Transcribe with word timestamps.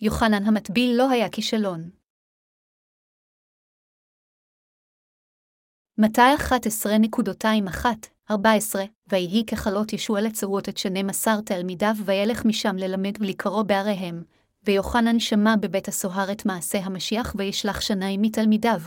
יוחנן 0.00 0.44
המטביל 0.46 0.96
לא 0.96 1.10
היה 1.10 1.28
כישלון. 1.28 1.90
מתי 5.98 6.20
11.21 8.30 8.34
ויהי 9.06 9.46
ככלות 9.46 9.92
ישוע 9.92 10.20
לצרות 10.20 10.68
את 10.68 10.78
שנים 10.78 11.10
עשר 11.10 11.40
תלמידיו 11.40 11.94
וילך 12.04 12.44
משם 12.44 12.76
ללמד 12.76 13.12
ולקרוא 13.20 13.62
בעריהם, 13.62 14.22
ויוחנן 14.64 15.18
שמע 15.20 15.54
בבית 15.60 15.88
הסוהר 15.88 16.32
את 16.32 16.46
מעשה 16.46 16.78
המשיח 16.78 17.34
וישלח 17.38 17.80
שניים 17.80 18.22
מתלמידיו, 18.22 18.80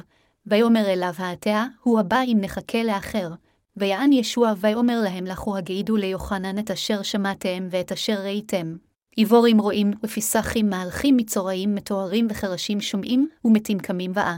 ויאמר 0.46 0.86
אליו 0.86 1.14
העתיה, 1.18 1.66
הוא 1.82 2.00
הבא 2.00 2.22
אם 2.22 2.38
נחכה 2.42 2.84
לאחר. 2.84 3.30
ויען 3.78 4.14
ישוע 4.14 4.54
ויאמר 4.58 5.02
להם 5.04 5.26
לכו 5.26 5.58
הגעידו 5.58 5.98
ליוחנן 5.98 6.60
את 6.60 6.72
אשר 6.72 7.02
שמעתם 7.02 7.68
ואת 7.72 7.92
אשר 7.92 8.22
ראיתם. 8.24 8.87
עיבורים 9.18 9.60
רואים, 9.60 9.94
ופיסחים 10.04 10.70
מהלכים 10.70 11.18
מצורעים 11.18 11.76
מתוארים 11.76 12.28
וחרשים 12.30 12.82
שומעים, 12.82 13.28
ומתים 13.46 13.80
קמים 13.80 14.12
ואה. 14.14 14.38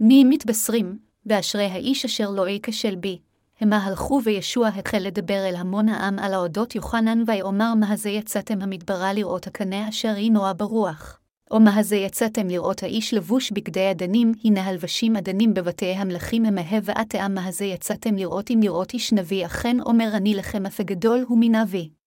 מי 0.00 0.24
מתבשרים, 0.24 0.98
באשרי 1.26 1.64
האיש 1.64 2.04
אשר 2.04 2.30
לא 2.30 2.48
ייכשל 2.48 2.94
בי. 2.94 3.18
המה 3.60 3.84
הלכו 3.84 4.20
וישוע 4.24 4.68
החל 4.68 4.98
לדבר 4.98 5.48
אל 5.48 5.56
המון 5.56 5.88
העם 5.88 6.18
על 6.18 6.34
האודות 6.34 6.74
יוחנן 6.74 7.22
ויאמר 7.26 7.74
מה 7.74 7.96
זה 7.96 8.10
יצאתם 8.10 8.62
המדברה 8.62 9.12
לראות 9.12 9.46
הקנה 9.46 9.88
אשר 9.88 10.14
היא 10.16 10.32
נועה 10.32 10.52
ברוח. 10.52 11.20
או 11.50 11.60
מה 11.60 11.82
זה 11.82 11.96
יצאתם 11.96 12.48
לראות 12.48 12.82
האיש 12.82 13.14
לבוש 13.14 13.50
בגדי 13.50 13.90
אדנים, 13.90 14.32
הנה 14.44 14.66
הלבשים 14.66 15.16
אדנים 15.16 15.54
בבתי 15.54 15.92
המלכים 15.92 16.44
המהה 16.44 16.78
ועתה 16.82 17.28
מה 17.28 17.52
זה 17.52 17.64
יצאתם 17.64 18.16
לראות 18.16 18.50
אם 18.50 18.60
לראות 18.62 18.92
איש 18.92 19.12
נביא, 19.12 19.46
אכן 19.46 19.76
אומר 19.80 20.10
אני 20.14 20.34
לכם 20.34 20.66
אף 20.66 20.80
גדול 20.80 21.24
הוא 21.28 21.38
מנביא. 21.40 21.97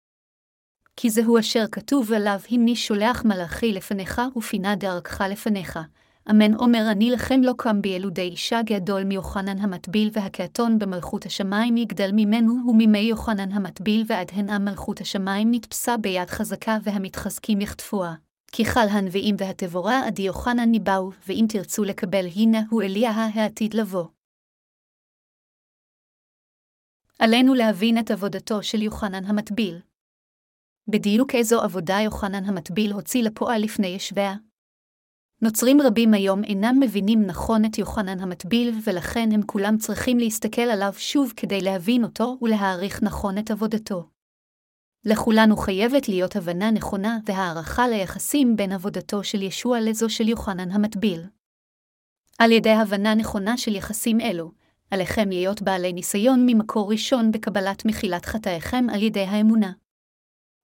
כי 1.02 1.10
זהו 1.10 1.40
אשר 1.40 1.66
כתוב 1.72 2.14
עליו, 2.14 2.40
הנני 2.52 2.76
שולח 2.76 3.26
מלאכי 3.26 3.74
לפניך 3.74 4.22
ופינה 4.36 4.76
דרכך 4.76 5.22
לפניך. 5.22 5.80
אמן 6.30 6.56
אומר 6.56 6.88
אני 6.92 7.12
לכם 7.12 7.42
לא 7.44 7.54
קם 7.58 7.82
בילודי 7.82 8.22
אישה 8.22 8.62
גדול 8.66 9.04
מיוחנן 9.04 9.58
המטביל 9.58 10.10
והקעתון 10.14 10.80
במלכות 10.80 11.26
השמיים 11.26 11.78
יגדל 11.78 12.10
ממנו 12.14 12.54
ומימי 12.68 13.00
יוחנן 13.00 13.52
המטביל 13.52 14.04
ועד 14.08 14.32
הנה 14.34 14.60
מלכות 14.60 15.02
השמיים 15.02 15.52
נתפסה 15.52 15.98
ביד 15.98 16.30
חזקה 16.30 16.78
והמתחזקים 16.84 17.62
יחטפוה. 17.62 18.14
כי 18.52 18.66
חל 18.66 18.88
הנביאים 18.90 19.36
והתבורה 19.38 20.08
עדי 20.08 20.22
יוחנן 20.22 20.70
ניבאו, 20.72 21.12
ואם 21.28 21.46
תרצו 21.50 21.84
לקבל 21.84 22.26
הנה 22.36 22.62
הוא 22.70 22.82
אליה 22.82 23.12
העתיד 23.12 23.74
לבוא. 23.74 24.06
עלינו 27.20 27.54
להבין 27.54 28.00
את 28.00 28.12
עבודתו 28.12 28.64
של 28.64 28.82
יוחנן 28.82 29.26
המטביל. 29.26 29.91
בדיוק 30.88 31.36
איזו 31.36 31.62
עבודה 31.62 32.00
יוחנן 32.04 32.46
המטביל 32.46 32.92
הוציא 32.92 33.24
לפועל 33.24 33.62
לפני 33.62 33.88
ישביה. 33.88 34.36
נוצרים 35.42 35.82
רבים 35.82 36.14
היום 36.14 36.44
אינם 36.44 36.80
מבינים 36.80 37.26
נכון 37.26 37.66
את 37.66 37.78
יוחנן 37.78 38.20
המטביל, 38.20 38.80
ולכן 38.84 39.30
הם 39.32 39.42
כולם 39.46 39.78
צריכים 39.78 40.18
להסתכל 40.18 40.62
עליו 40.62 40.94
שוב 40.98 41.34
כדי 41.36 41.62
להבין 41.62 42.04
אותו 42.04 42.38
ולהעריך 42.42 43.04
נכון 43.04 43.38
את 43.38 43.52
עבודתו. 43.52 44.10
לכולנו 45.06 45.58
חייבת 45.58 46.10
להיות 46.10 46.36
הבנה 46.36 46.72
נכונה 46.72 47.18
והערכה 47.26 47.88
ליחסים 47.88 48.56
בין 48.56 48.72
עבודתו 48.72 49.24
של 49.24 49.42
ישוע 49.42 49.80
לזו 49.80 50.10
של 50.10 50.30
יוחנן 50.30 50.72
המטביל. 50.72 51.22
על 52.40 52.52
ידי 52.52 52.72
הבנה 52.72 53.16
נכונה 53.16 53.58
של 53.58 53.76
יחסים 53.76 54.22
אלו, 54.22 54.52
עליכם 54.92 55.30
להיות 55.30 55.62
בעלי 55.62 55.94
ניסיון 55.94 56.46
ממקור 56.46 56.92
ראשון 56.92 57.32
בקבלת 57.32 57.86
מחילת 57.86 58.26
חטאיכם 58.26 58.86
על 58.94 59.04
ידי 59.04 59.24
האמונה. 59.24 59.72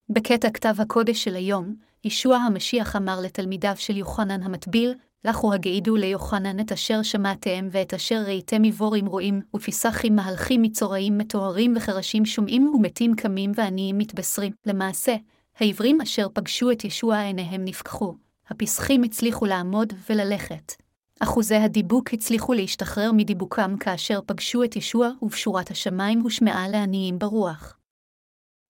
בקטע 0.09 0.49
כתב 0.49 0.75
הקודש 0.77 1.23
של 1.23 1.35
היום, 1.35 1.75
ישוע 2.03 2.37
המשיח 2.37 2.95
אמר 2.95 3.19
לתלמידיו 3.21 3.73
של 3.75 3.97
יוחנן 3.97 4.43
המטביל, 4.43 4.93
לכו 5.25 5.53
הגעידו 5.53 5.95
ליוחנן 5.95 6.59
את 6.59 6.71
אשר 6.71 7.03
שמעתם 7.03 7.67
ואת 7.71 7.93
אשר 7.93 8.23
ראיתם 8.25 8.63
עבורים 8.63 9.05
רואים, 9.05 9.41
ופיסחים 9.55 10.15
מהלכים 10.15 10.61
מצורעים 10.61 11.17
מטוהרים 11.17 11.73
וחרשים 11.77 12.25
שומעים 12.25 12.71
ומתים 12.75 13.15
קמים 13.15 13.51
ועניים 13.55 13.97
מתבשרים. 13.97 14.51
למעשה, 14.65 15.15
העברים 15.59 16.01
אשר 16.01 16.27
פגשו 16.33 16.71
את 16.71 16.85
ישוע 16.85 17.19
עיניהם 17.19 17.65
נפקחו, 17.65 18.13
הפסחים 18.49 19.03
הצליחו 19.03 19.45
לעמוד 19.45 19.93
וללכת. 20.09 20.73
אחוזי 21.19 21.55
הדיבוק 21.55 22.13
הצליחו 22.13 22.53
להשתחרר 22.53 23.11
מדיבוקם 23.11 23.77
כאשר 23.79 24.19
פגשו 24.25 24.63
את 24.63 24.75
ישוע, 24.75 25.09
ובשורת 25.21 25.71
השמיים 25.71 26.19
הושמעה 26.19 26.67
לעניים 26.67 27.19
ברוח. 27.19 27.76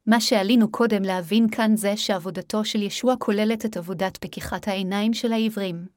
מה 0.07 0.21
שעלינו 0.21 0.71
קודם 0.71 1.03
להבין 1.03 1.49
כאן 1.49 1.75
זה 1.75 1.97
שעבודתו 1.97 2.65
של 2.65 2.81
ישוע 2.81 3.15
כוללת 3.19 3.65
את 3.65 3.77
עבודת 3.77 4.17
פקיחת 4.17 4.67
העיניים 4.67 5.13
של 5.13 5.31
העברים. 5.31 5.87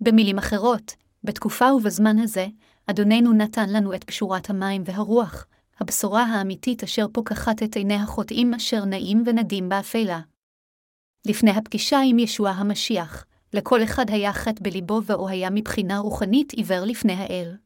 במילים 0.00 0.38
אחרות, 0.38 0.94
בתקופה 1.24 1.72
ובזמן 1.72 2.18
הזה, 2.18 2.46
אדוננו 2.86 3.32
נתן 3.32 3.70
לנו 3.70 3.94
את 3.94 4.04
קשורת 4.04 4.50
המים 4.50 4.82
והרוח, 4.86 5.46
הבשורה 5.80 6.22
האמיתית 6.22 6.82
אשר 6.82 7.06
פוקחת 7.12 7.62
את 7.62 7.76
עיני 7.76 7.94
החוטאים 7.94 8.54
אשר 8.54 8.84
נעים 8.84 9.22
ונדים 9.26 9.68
באפלה. 9.68 10.20
לפני 11.26 11.50
הפגישה 11.50 12.00
עם 12.04 12.18
ישוע 12.18 12.50
המשיח, 12.50 13.24
לכל 13.52 13.82
אחד 13.82 14.04
היה 14.08 14.32
חטא 14.32 14.60
בליבו 14.62 15.00
ואו 15.04 15.28
היה 15.28 15.50
מבחינה 15.50 15.98
רוחנית 15.98 16.52
עיוור 16.52 16.84
לפני 16.84 17.12
האל. 17.12 17.56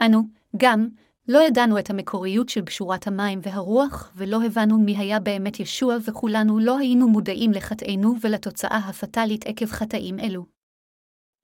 אנו, 0.00 0.22
גם, 0.56 0.88
לא 1.28 1.38
ידענו 1.38 1.78
את 1.78 1.90
המקוריות 1.90 2.48
של 2.48 2.60
בשורת 2.60 3.06
המים 3.06 3.40
והרוח, 3.42 4.12
ולא 4.16 4.42
הבנו 4.44 4.78
מי 4.78 4.96
היה 4.96 5.20
באמת 5.20 5.60
ישוע, 5.60 5.96
וכולנו 6.04 6.58
לא 6.58 6.78
היינו 6.78 7.08
מודעים 7.08 7.50
לחטאינו 7.52 8.14
ולתוצאה 8.20 8.76
הפטאלית 8.76 9.46
עקב 9.46 9.66
חטאים 9.66 10.18
אלו. 10.18 10.46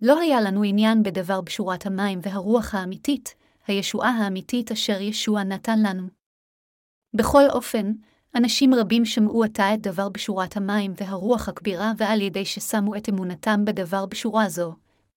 לא 0.03 0.21
היה 0.21 0.41
לנו 0.41 0.62
עניין 0.62 1.03
בדבר 1.03 1.41
בשורת 1.41 1.87
המים 1.87 2.19
והרוח 2.23 2.75
האמיתית, 2.75 3.34
הישועה 3.67 4.11
האמיתית 4.11 4.73
אשר 4.73 5.00
ישוע 5.00 5.44
נתן 5.44 5.83
לנו. 5.83 6.09
בכל 7.15 7.43
אופן, 7.50 7.93
אנשים 8.34 8.75
רבים 8.75 9.05
שמעו 9.05 9.44
עתה 9.44 9.75
את 9.75 9.81
דבר 9.81 10.09
בשורת 10.09 10.56
המים 10.56 10.93
והרוח 10.97 11.49
הכבירה, 11.49 11.93
ועל 11.97 12.21
ידי 12.21 12.44
ששמו 12.44 12.97
את 12.97 13.09
אמונתם 13.09 13.65
בדבר 13.65 14.06
בשורה 14.06 14.49
זו, 14.49 14.75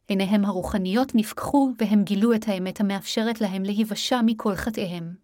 עיניהם 0.07 0.45
הרוחניות 0.45 1.15
נפקחו 1.15 1.71
והם 1.79 2.03
גילו 2.03 2.33
את 2.33 2.47
האמת 2.47 2.79
המאפשרת 2.79 3.41
להם 3.41 3.63
להיוושע 3.63 4.21
מכל 4.25 4.55
חטאיהם. 4.55 5.15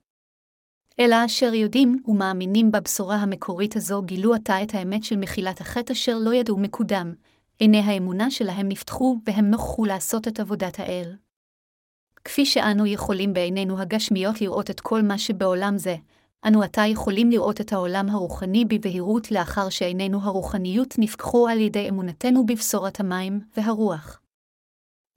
אלא 1.00 1.26
אשר 1.26 1.54
יודעים 1.54 2.04
ומאמינים 2.08 2.72
בבשורה 2.72 3.16
המקורית 3.16 3.76
הזו 3.76 4.02
גילו 4.02 4.34
עתה 4.34 4.64
את 4.64 4.74
האמת 4.74 5.04
של 5.04 5.18
מחילת 5.18 5.62
החטא 5.62 5.94
אשר 5.94 6.18
לא 6.18 6.34
ידעו 6.34 6.58
מקודם, 6.58 7.14
עיני 7.60 7.80
האמונה 7.80 8.32
שלהם 8.32 8.68
נפתחו 8.68 9.18
והם 9.26 9.50
נוכחו 9.50 9.86
לעשות 9.86 10.28
את 10.28 10.40
עבודת 10.40 10.80
האל. 10.80 11.16
כפי 12.26 12.46
שאנו 12.46 12.86
יכולים 12.86 13.34
בעינינו 13.34 13.80
הגשמיות 13.80 14.42
לראות 14.42 14.70
את 14.70 14.80
כל 14.80 15.02
מה 15.02 15.18
שבעולם 15.18 15.78
זה, 15.78 15.96
אנו 16.48 16.64
עתה 16.64 16.82
יכולים 16.88 17.30
לראות 17.30 17.62
את 17.62 17.74
העולם 17.74 18.10
הרוחני 18.10 18.66
בבהירות 18.66 19.32
לאחר 19.32 19.70
שעינינו 19.70 20.20
הרוחניות 20.22 20.96
נפקחו 20.98 21.48
על 21.48 21.60
ידי 21.60 21.90
אמונתנו 21.90 22.46
בבשורת 22.46 23.00
המים 23.00 23.40
והרוח. 23.58 24.23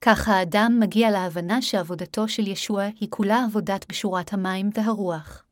כך 0.01 0.27
האדם 0.27 0.77
מגיע 0.79 1.11
להבנה 1.11 1.61
שעבודתו 1.61 2.27
של 2.27 2.47
ישוע 2.47 2.83
היא 2.83 3.09
כולה 3.09 3.43
עבודת 3.45 3.85
בשורת 3.89 4.33
המים 4.33 4.69
והרוח. 4.73 5.45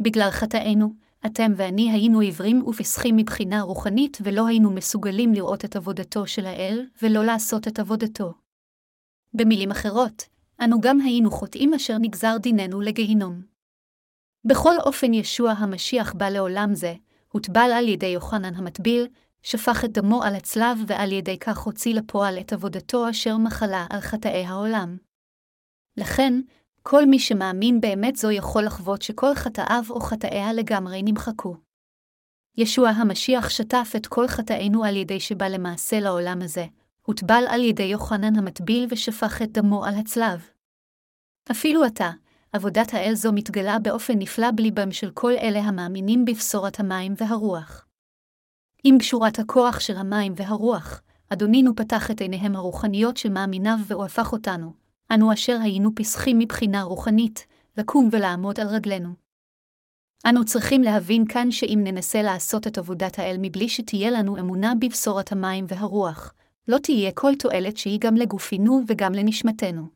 בגלל 0.00 0.30
חטאינו, 0.30 0.94
אתם 1.26 1.52
ואני 1.56 1.90
היינו 1.92 2.20
עיוורים 2.20 2.66
ופסחים 2.66 3.16
מבחינה 3.16 3.62
רוחנית 3.62 4.18
ולא 4.22 4.46
היינו 4.46 4.70
מסוגלים 4.70 5.34
לראות 5.34 5.64
את 5.64 5.76
עבודתו 5.76 6.26
של 6.26 6.46
האל, 6.46 6.86
ולא 7.02 7.24
לעשות 7.24 7.68
את 7.68 7.78
עבודתו. 7.78 8.34
במילים 9.34 9.70
אחרות, 9.70 10.22
אנו 10.64 10.80
גם 10.80 11.00
היינו 11.00 11.30
חוטאים 11.30 11.74
אשר 11.74 11.98
נגזר 11.98 12.36
דיננו 12.40 12.80
לגיהינום. 12.80 13.42
בכל 14.44 14.74
אופן 14.78 15.14
ישוע 15.14 15.50
המשיח 15.50 16.12
בא 16.12 16.28
לעולם 16.28 16.74
זה, 16.74 16.94
הוטבל 17.28 17.70
על 17.74 17.88
ידי 17.88 18.06
יוחנן 18.06 18.54
המטביל, 18.54 19.06
שפך 19.42 19.84
את 19.84 19.92
דמו 19.92 20.22
על 20.22 20.34
הצלב 20.34 20.78
ועל 20.86 21.12
ידי 21.12 21.38
כך 21.38 21.58
הוציא 21.58 21.94
לפועל 21.94 22.38
את 22.40 22.52
עבודתו 22.52 23.10
אשר 23.10 23.36
מחלה 23.36 23.86
על 23.90 24.00
חטאי 24.00 24.44
העולם. 24.44 24.96
לכן, 25.96 26.40
כל 26.82 27.06
מי 27.06 27.18
שמאמין 27.18 27.80
באמת 27.80 28.16
זו 28.16 28.30
יכול 28.30 28.64
לחוות 28.64 29.02
שכל 29.02 29.34
חטאיו 29.34 29.84
או 29.90 30.00
חטאיה 30.00 30.52
לגמרי 30.52 31.02
נמחקו. 31.02 31.56
ישוע 32.56 32.88
המשיח 32.88 33.48
שטף 33.48 33.92
את 33.96 34.06
כל 34.06 34.28
חטאינו 34.28 34.84
על 34.84 34.96
ידי 34.96 35.20
שבא 35.20 35.48
למעשה 35.48 36.00
לעולם 36.00 36.42
הזה, 36.42 36.66
הוטבל 37.02 37.44
על 37.48 37.64
ידי 37.64 37.82
יוחנן 37.82 38.36
המטביל 38.36 38.86
ושפך 38.90 39.42
את 39.42 39.52
דמו 39.52 39.84
על 39.84 39.94
הצלב. 39.94 40.48
אפילו 41.50 41.84
עתה, 41.84 42.10
עבודת 42.52 42.94
האל 42.94 43.14
זו 43.14 43.32
מתגלה 43.32 43.78
באופן 43.78 44.18
נפלא 44.18 44.50
בליבם 44.56 44.92
של 44.92 45.10
כל 45.10 45.32
אלה 45.32 45.58
המאמינים 45.58 46.24
בבשורת 46.24 46.80
המים 46.80 47.14
והרוח. 47.16 47.86
עם 48.84 48.98
גשורת 48.98 49.38
הכוח 49.38 49.80
של 49.80 49.96
המים 49.96 50.32
והרוח, 50.36 51.02
אדונינו 51.28 51.76
פתח 51.76 52.10
את 52.10 52.20
עיניהם 52.20 52.56
הרוחניות 52.56 53.16
של 53.16 53.28
מאמיניו 53.28 53.76
והוא 53.86 54.04
הפך 54.04 54.32
אותנו, 54.32 54.72
אנו 55.14 55.32
אשר 55.32 55.58
היינו 55.62 55.94
פסחים 55.94 56.38
מבחינה 56.38 56.82
רוחנית, 56.82 57.46
לקום 57.76 58.08
ולעמוד 58.12 58.60
על 58.60 58.66
רגלינו. 58.66 59.08
אנו 60.26 60.44
צריכים 60.44 60.82
להבין 60.82 61.26
כאן 61.26 61.50
שאם 61.50 61.80
ננסה 61.84 62.22
לעשות 62.22 62.66
את 62.66 62.78
עבודת 62.78 63.18
האל 63.18 63.36
מבלי 63.40 63.68
שתהיה 63.68 64.10
לנו 64.10 64.38
אמונה 64.38 64.72
בבשורת 64.80 65.32
המים 65.32 65.64
והרוח, 65.68 66.34
לא 66.68 66.78
תהיה 66.78 67.12
כל 67.12 67.32
תועלת 67.38 67.76
שהיא 67.76 67.98
גם 68.00 68.16
לגופינו 68.16 68.80
וגם 68.86 69.12
לנשמתנו. 69.12 69.86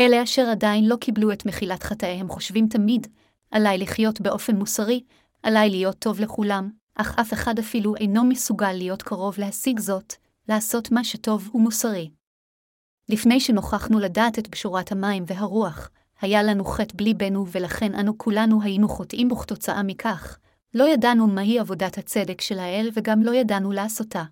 אלה 0.00 0.22
אשר 0.22 0.42
עדיין 0.50 0.88
לא 0.88 0.96
קיבלו 0.96 1.32
את 1.32 1.46
מחילת 1.46 1.82
חטאיהם 1.82 2.28
חושבים 2.28 2.68
תמיד, 2.68 3.06
עליי 3.50 3.78
לחיות 3.78 4.20
באופן 4.20 4.56
מוסרי, 4.56 5.00
עליי 5.42 5.70
להיות 5.70 5.98
טוב 5.98 6.20
לכולם, 6.20 6.70
אך 6.96 7.18
אף 7.20 7.32
אחד 7.32 7.58
אפילו 7.58 7.96
אינו 7.96 8.24
מסוגל 8.24 8.72
להיות 8.72 9.02
קרוב 9.02 9.34
להשיג 9.38 9.78
זאת, 9.78 10.14
לעשות 10.48 10.92
מה 10.92 11.04
שטוב 11.04 11.50
ומוסרי. 11.54 12.10
לפני 13.08 13.40
שנוכחנו 13.40 13.98
לדעת 13.98 14.38
את 14.38 14.48
בשורת 14.48 14.92
המים 14.92 15.24
והרוח, 15.26 15.90
היה 16.20 16.42
לנו 16.42 16.64
חטא 16.64 16.94
בלי 16.96 17.14
בנו 17.14 17.46
ולכן 17.52 17.94
אנו 17.94 18.18
כולנו 18.18 18.62
היינו 18.62 18.88
חוטאים 18.88 19.32
וכתוצאה 19.32 19.82
מכך, 19.82 20.38
לא 20.74 20.84
ידענו 20.88 21.26
מהי 21.26 21.58
עבודת 21.58 21.98
הצדק 21.98 22.40
של 22.40 22.58
האל 22.58 22.90
וגם 22.94 23.22
לא 23.22 23.34
ידענו 23.34 23.72
לעשותה. 23.72 24.24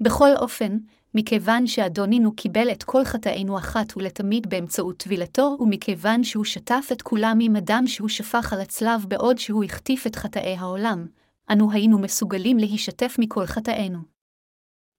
בכל 0.00 0.36
אופן, 0.36 0.78
מכיוון 1.14 1.66
שאדונינו 1.66 2.32
קיבל 2.32 2.72
את 2.72 2.82
כל 2.82 3.04
חטאינו 3.04 3.58
אחת 3.58 3.96
ולתמיד 3.96 4.50
באמצעות 4.50 4.96
טבילתו, 4.96 5.56
ומכיוון 5.60 6.24
שהוא 6.24 6.44
שטף 6.44 6.88
את 6.92 7.02
כולם 7.02 7.38
עם 7.40 7.56
הדם 7.56 7.82
שהוא 7.86 8.08
שפך 8.08 8.52
על 8.52 8.60
הצלב 8.60 9.04
בעוד 9.08 9.38
שהוא 9.38 9.64
החטיף 9.64 10.06
את 10.06 10.16
חטאי 10.16 10.56
העולם, 10.58 11.06
אנו 11.52 11.72
היינו 11.72 11.98
מסוגלים 11.98 12.58
להישתף 12.58 13.16
מכל 13.18 13.46
חטאינו. 13.46 13.98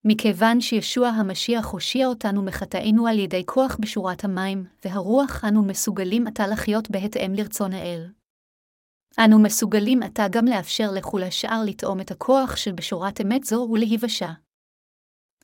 מכיוון 0.06 0.62
שישוע 0.62 1.08
המשיח 1.08 1.66
הושיע 1.66 2.08
אותנו 2.08 2.44
מחטאינו 2.44 3.08
על 3.08 3.20
ידי 3.20 3.46
כוח 3.46 3.78
בשורת 3.80 4.24
המים, 4.24 4.66
והרוח 4.86 5.46
אנו 5.46 5.64
מסוגלים 5.64 6.28
עתה 6.28 6.48
לחיות 6.48 6.92
בהתאם 6.92 7.34
לרצון 7.34 7.74
האל. 7.74 8.08
אנו 9.20 9.40
מסוגלים 9.40 10.04
עתה 10.04 10.26
גם 10.32 10.46
לאפשר 10.46 10.92
לכול 10.92 11.24
השאר 11.24 11.64
לטעום 11.66 12.02
את 12.02 12.12
הכוח 12.12 12.56
של 12.56 12.72
בשורת 12.72 13.22
אמת 13.22 13.44
זו 13.44 13.68
ולהיוושע. 13.72 14.32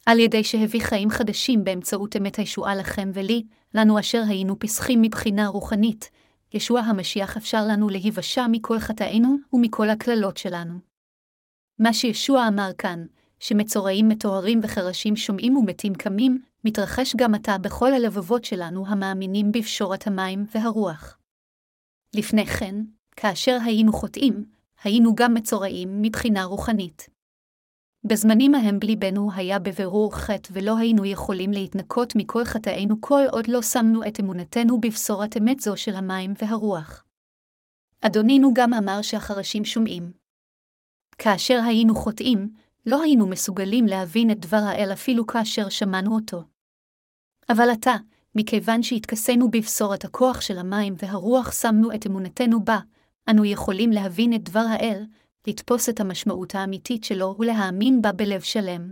על 0.05 0.19
ידי 0.19 0.43
שהביא 0.43 0.81
חיים 0.81 1.09
חדשים 1.09 1.63
באמצעות 1.63 2.15
אמת 2.15 2.35
הישועה 2.35 2.75
לכם 2.75 3.11
ולי, 3.13 3.43
לנו 3.73 3.99
אשר 3.99 4.21
היינו 4.27 4.59
פסחים 4.59 5.01
מבחינה 5.01 5.47
רוחנית, 5.47 6.09
ישוע 6.53 6.79
המשיח 6.79 7.37
אפשר 7.37 7.61
לנו 7.67 7.89
להיוושע 7.89 8.45
מכל 8.51 8.79
חטאינו 8.79 9.37
ומכל 9.53 9.89
הקללות 9.89 10.37
שלנו. 10.37 10.94
מה 11.79 11.93
שישוע 11.93 12.47
אמר 12.47 12.69
כאן, 12.77 13.05
שמצורעים 13.39 14.09
מטוהרים 14.09 14.59
וחרשים 14.63 15.15
שומעים 15.15 15.57
ומתים 15.57 15.93
קמים, 15.93 16.41
מתרחש 16.65 17.15
גם 17.15 17.35
עתה 17.35 17.57
בכל 17.57 17.93
הלבבות 17.93 18.45
שלנו 18.45 18.87
המאמינים 18.87 19.51
בפשורת 19.51 20.07
המים 20.07 20.45
והרוח. 20.55 21.17
לפני 22.13 22.45
כן, 22.45 22.75
כאשר 23.15 23.57
היינו 23.65 23.93
חוטאים, 23.93 24.45
היינו 24.83 25.15
גם 25.15 25.33
מצורעים 25.33 26.01
מבחינה 26.01 26.43
רוחנית. 26.43 27.09
בזמנים 28.03 28.55
ההם 28.55 28.79
בליבנו 28.79 29.29
היה 29.35 29.59
בבירור 29.59 30.15
חטא 30.15 30.49
ולא 30.53 30.77
היינו 30.77 31.05
יכולים 31.05 31.51
להתנקות 31.51 32.13
מכל 32.15 32.45
חטאינו 32.45 32.95
כל 33.01 33.23
עוד 33.31 33.47
לא 33.47 33.61
שמנו 33.61 34.07
את 34.07 34.19
אמונתנו 34.19 34.81
בבשורת 34.81 35.37
אמת 35.37 35.59
זו 35.59 35.77
של 35.77 35.95
המים 35.95 36.33
והרוח. 36.41 37.03
אדונינו 38.01 38.53
גם 38.53 38.73
אמר 38.73 39.01
שהחרשים 39.01 39.65
שומעים. 39.65 40.24
כאשר 41.17 41.59
היינו 41.65 41.95
חוטאים, 41.95 42.53
לא 42.85 43.01
היינו 43.01 43.27
מסוגלים 43.27 43.85
להבין 43.85 44.31
את 44.31 44.39
דבר 44.39 44.61
האל 44.65 44.93
אפילו 44.93 45.27
כאשר 45.27 45.69
שמענו 45.69 46.15
אותו. 46.15 46.43
אבל 47.49 47.69
עתה, 47.69 47.95
מכיוון 48.35 48.83
שהתכסינו 48.83 49.51
בבשורת 49.51 50.05
הכוח 50.05 50.41
של 50.41 50.57
המים 50.57 50.93
והרוח 50.97 51.51
שמנו 51.51 51.93
את 51.95 52.07
אמונתנו 52.07 52.63
בה, 52.63 52.79
אנו 53.29 53.45
יכולים 53.45 53.91
להבין 53.91 54.33
את 54.33 54.43
דבר 54.43 54.65
האל, 54.69 55.05
לתפוס 55.47 55.89
את 55.89 55.99
המשמעות 55.99 56.55
האמיתית 56.55 57.03
שלו 57.03 57.35
ולהאמין 57.39 58.01
בה 58.01 58.11
בלב 58.11 58.41
שלם. 58.41 58.91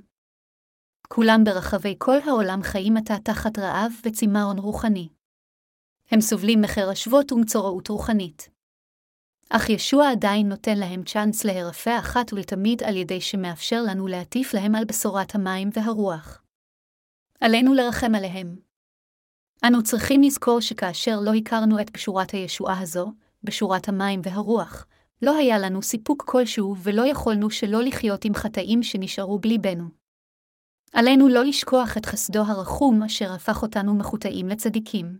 כולם 1.07 1.43
ברחבי 1.43 1.95
כל 1.97 2.17
העולם 2.25 2.63
חיים 2.63 2.97
עתה 2.97 3.15
תחת 3.23 3.59
רעב 3.59 3.91
וצמאון 4.05 4.59
רוחני. 4.59 5.09
הם 6.11 6.21
סובלים 6.21 6.61
מחרשבות 6.61 7.31
ומצורעות 7.31 7.87
רוחנית. 7.87 8.52
אך 9.49 9.69
ישוע 9.69 10.11
עדיין 10.11 10.49
נותן 10.49 10.77
להם 10.77 11.03
צ'אנס 11.03 11.43
להירפא 11.43 11.99
אחת 11.99 12.33
ולתמיד 12.33 12.83
על 12.83 12.95
ידי 12.97 13.21
שמאפשר 13.21 13.81
לנו 13.87 14.07
להטיף 14.07 14.53
להם 14.53 14.75
על 14.75 14.85
בשורת 14.85 15.35
המים 15.35 15.69
והרוח. 15.73 16.43
עלינו 17.41 17.73
לרחם 17.73 18.15
עליהם. 18.15 18.55
אנו 19.67 19.83
צריכים 19.83 20.21
לזכור 20.21 20.59
שכאשר 20.59 21.19
לא 21.19 21.33
הכרנו 21.33 21.81
את 21.81 21.91
בשורת 21.91 22.31
הישועה 22.31 22.79
הזו, 22.79 23.11
בשורת 23.43 23.89
המים 23.89 24.21
והרוח, 24.23 24.85
לא 25.21 25.37
היה 25.37 25.59
לנו 25.59 25.81
סיפוק 25.81 26.23
כלשהו 26.27 26.75
ולא 26.83 27.07
יכולנו 27.07 27.49
שלא 27.49 27.83
לחיות 27.83 28.25
עם 28.25 28.33
חטאים 28.33 28.83
שנשארו 28.83 29.39
בליבנו. 29.39 29.85
עלינו 30.93 31.27
לא 31.27 31.43
לשכוח 31.43 31.97
את 31.97 32.05
חסדו 32.05 32.39
הרחום 32.39 33.03
אשר 33.03 33.33
הפך 33.33 33.61
אותנו 33.61 33.93
מחוטאים 33.93 34.47
לצדיקים. 34.47 35.17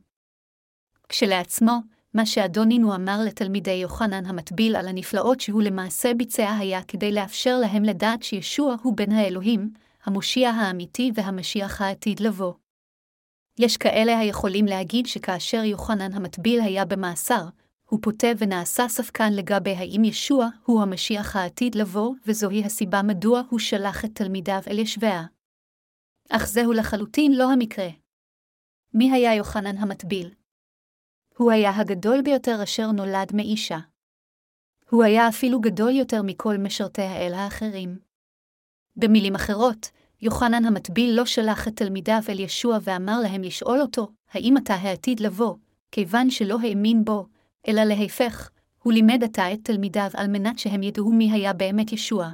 כשלעצמו, 1.10 1.80
מה 2.14 2.26
שאדונינו 2.26 2.96
אמר 2.96 3.20
לתלמידי 3.28 3.72
יוחנן 3.72 4.26
המטביל 4.26 4.76
על 4.76 4.88
הנפלאות 4.88 5.40
שהוא 5.40 5.62
למעשה 5.62 6.14
ביצע 6.14 6.56
היה 6.58 6.84
כדי 6.84 7.12
לאפשר 7.12 7.58
להם 7.62 7.84
לדעת 7.84 8.24
שישוע 8.24 8.76
הוא 8.84 8.98
בן 8.98 9.12
האלוהים, 9.12 9.74
המושיע 10.04 10.50
האמיתי 10.50 11.12
והמשיח 11.16 11.82
העתיד 11.82 12.20
לבוא. 12.20 12.54
יש 13.60 13.78
כאלה 13.78 14.20
היכולים 14.20 14.66
להגיד 14.66 15.06
שכאשר 15.06 15.64
יוחנן 15.64 16.14
המטביל 16.14 16.62
היה 16.62 16.86
במאסר, 16.86 17.44
הוא 17.90 18.00
פוטה 18.02 18.28
ונעשה 18.38 18.88
ספקן 18.88 19.34
לגבי 19.34 19.76
האם 19.76 20.04
ישוע 20.04 20.48
הוא 20.66 20.82
המשיח 20.82 21.36
העתיד 21.36 21.76
לבוא, 21.76 22.16
וזוהי 22.28 22.64
הסיבה 22.66 23.02
מדוע 23.02 23.42
הוא 23.50 23.60
שלח 23.60 24.06
את 24.06 24.12
תלמידיו 24.14 24.62
אל 24.68 24.80
ישביה. 24.80 25.24
אך 26.30 26.48
זהו 26.48 26.74
לחלוטין 26.74 27.34
לא 27.36 27.52
המקרה. 27.52 27.90
מי 28.94 29.12
היה 29.12 29.36
יוחנן 29.36 29.78
המטביל? 29.78 30.43
הוא 31.44 31.52
היה 31.52 31.72
הגדול 31.76 32.22
ביותר 32.22 32.64
אשר 32.64 32.92
נולד 32.92 33.36
מאישה. 33.36 33.80
הוא 34.90 35.04
היה 35.04 35.30
אפילו 35.30 35.62
גדול 35.62 35.92
יותר 35.92 36.22
מכל 36.22 36.58
משרתי 36.58 37.02
האל 37.02 37.34
האחרים. 37.34 38.00
במילים 38.96 39.36
אחרות, 39.36 39.90
יוחנן 40.22 40.66
המטביל 40.66 41.16
לא 41.16 41.26
שלח 41.26 41.68
את 41.68 41.76
תלמידיו 41.76 42.20
אל 42.30 42.40
ישוע 42.40 42.78
ואמר 42.82 43.20
להם 43.24 43.44
לשאול 43.44 43.82
אותו, 43.82 44.08
האם 44.32 44.58
אתה 44.58 44.74
העתיד 44.74 45.20
לבוא, 45.20 45.56
כיוון 45.92 46.30
שלא 46.30 46.58
האמין 46.64 47.06
בו, 47.06 47.28
אלא 47.68 47.84
להפך, 47.84 48.50
הוא 48.84 48.94
לימד 48.94 49.24
עתה 49.24 49.54
את 49.54 49.60
תלמידיו 49.64 50.10
על 50.14 50.28
מנת 50.28 50.60
שהם 50.60 50.84
ידעו 50.84 51.12
מי 51.12 51.32
היה 51.32 51.54
באמת 51.54 51.92
ישוע. 51.92 52.32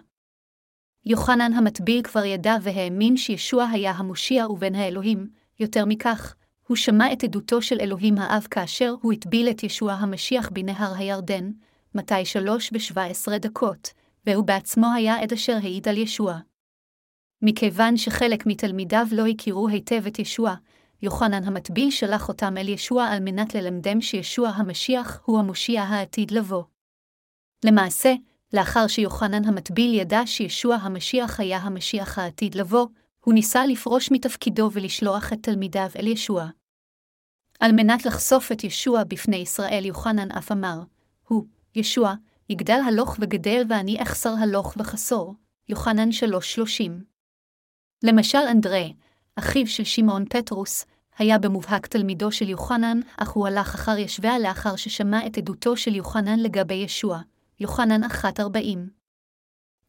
יוחנן 1.06 1.54
המטביל 1.54 2.02
כבר 2.02 2.26
ידע 2.26 2.56
והאמין 2.62 3.18
שישוע 3.18 3.66
היה 3.66 3.92
המושיע 3.92 4.50
ובן 4.50 4.76
האלוהים, 4.76 5.28
יותר 5.60 5.86
מכך, 5.86 6.36
הוא 6.70 6.78
שמע 6.78 7.14
את 7.14 7.24
עדותו 7.24 7.62
של 7.62 7.78
אלוהים 7.82 8.18
האב 8.18 8.48
כאשר 8.52 8.96
הוא 9.02 9.14
הטביל 9.14 9.50
את 9.50 9.64
ישוע 9.64 9.94
המשיח 9.94 10.50
בנהר 10.50 10.94
הירדן, 10.96 11.52
מתי 11.96 12.26
שלוש 12.26 12.70
בשבע 12.74 13.04
עשרה 13.04 13.38
דקות, 13.38 13.90
והוא 14.26 14.46
בעצמו 14.46 14.88
היה 14.96 15.20
עד 15.20 15.34
אשר 15.34 15.58
העיד 15.64 15.88
על 15.88 15.98
ישוע. 15.98 16.38
מכיוון 17.42 17.98
שחלק 17.98 18.46
מתלמידיו 18.46 19.08
לא 19.12 19.28
הכירו 19.28 19.68
היטב 19.68 20.08
את 20.08 20.20
ישוע, 20.20 20.56
יוחנן 21.02 21.44
המטביל 21.44 21.92
שלח 21.92 22.28
אותם 22.28 22.58
אל 22.58 22.70
ישוע 22.70 23.06
על 23.06 23.20
מנת 23.20 23.56
ללמדם 23.56 24.02
שישוע 24.02 24.50
המשיח 24.50 25.22
הוא 25.26 25.40
המושיע 25.40 25.82
העתיד 25.82 26.32
לבוא. 26.32 26.64
למעשה, 27.66 28.14
לאחר 28.54 28.88
שיוחנן 28.88 29.46
המטביל 29.46 29.94
ידע 29.94 30.22
שישוע 30.26 30.76
המשיח 30.76 31.40
היה 31.40 31.58
המשיח 31.58 32.20
העתיד 32.20 32.56
לבוא, 32.56 32.88
הוא 33.26 33.34
ניסה 33.34 33.66
לפרוש 33.66 34.12
מתפקידו 34.12 34.70
ולשלוח 34.74 35.34
את 35.34 35.40
תלמידיו 35.42 35.90
אל 35.96 36.08
ישוע. 36.08 36.50
על 37.60 37.72
מנת 37.72 38.06
לחשוף 38.06 38.52
את 38.52 38.64
ישוע 38.64 39.04
בפני 39.04 39.38
ישראל, 39.38 39.86
יוחנן 39.86 40.32
אף 40.32 40.52
אמר, 40.52 40.80
הוא, 41.28 41.46
ישוע, 41.76 42.14
יגדל 42.50 42.80
הלוך 42.88 43.18
וגדל 43.20 43.64
ואני 43.70 44.02
אחסר 44.02 44.34
הלוך 44.40 44.74
וחסור, 44.78 45.36
יוחנן 45.70 46.12
שלוש 46.12 46.54
שלושים. 46.54 47.04
למשל 48.04 48.38
אנדרי, 48.52 48.94
אחיו 49.36 49.68
של 49.68 49.84
שמעון 49.84 50.26
פטרוס, 50.30 50.86
היה 51.18 51.40
במובהק 51.40 51.88
תלמידו 51.88 52.32
של 52.32 52.50
יוחנן, 52.50 53.00
אך 53.18 53.30
הוא 53.30 53.48
הלך 53.48 53.76
אחר 53.76 53.98
ישביה 53.98 54.40
לאחר 54.40 54.76
ששמע 54.76 55.28
את 55.28 55.38
עדותו 55.38 55.78
של 55.78 55.96
יוחנן 55.96 56.40
לגבי 56.40 56.74
ישוע, 56.74 57.22
יוחנן 57.60 58.04
אחת 58.04 58.40
ארבעים. 58.40 58.90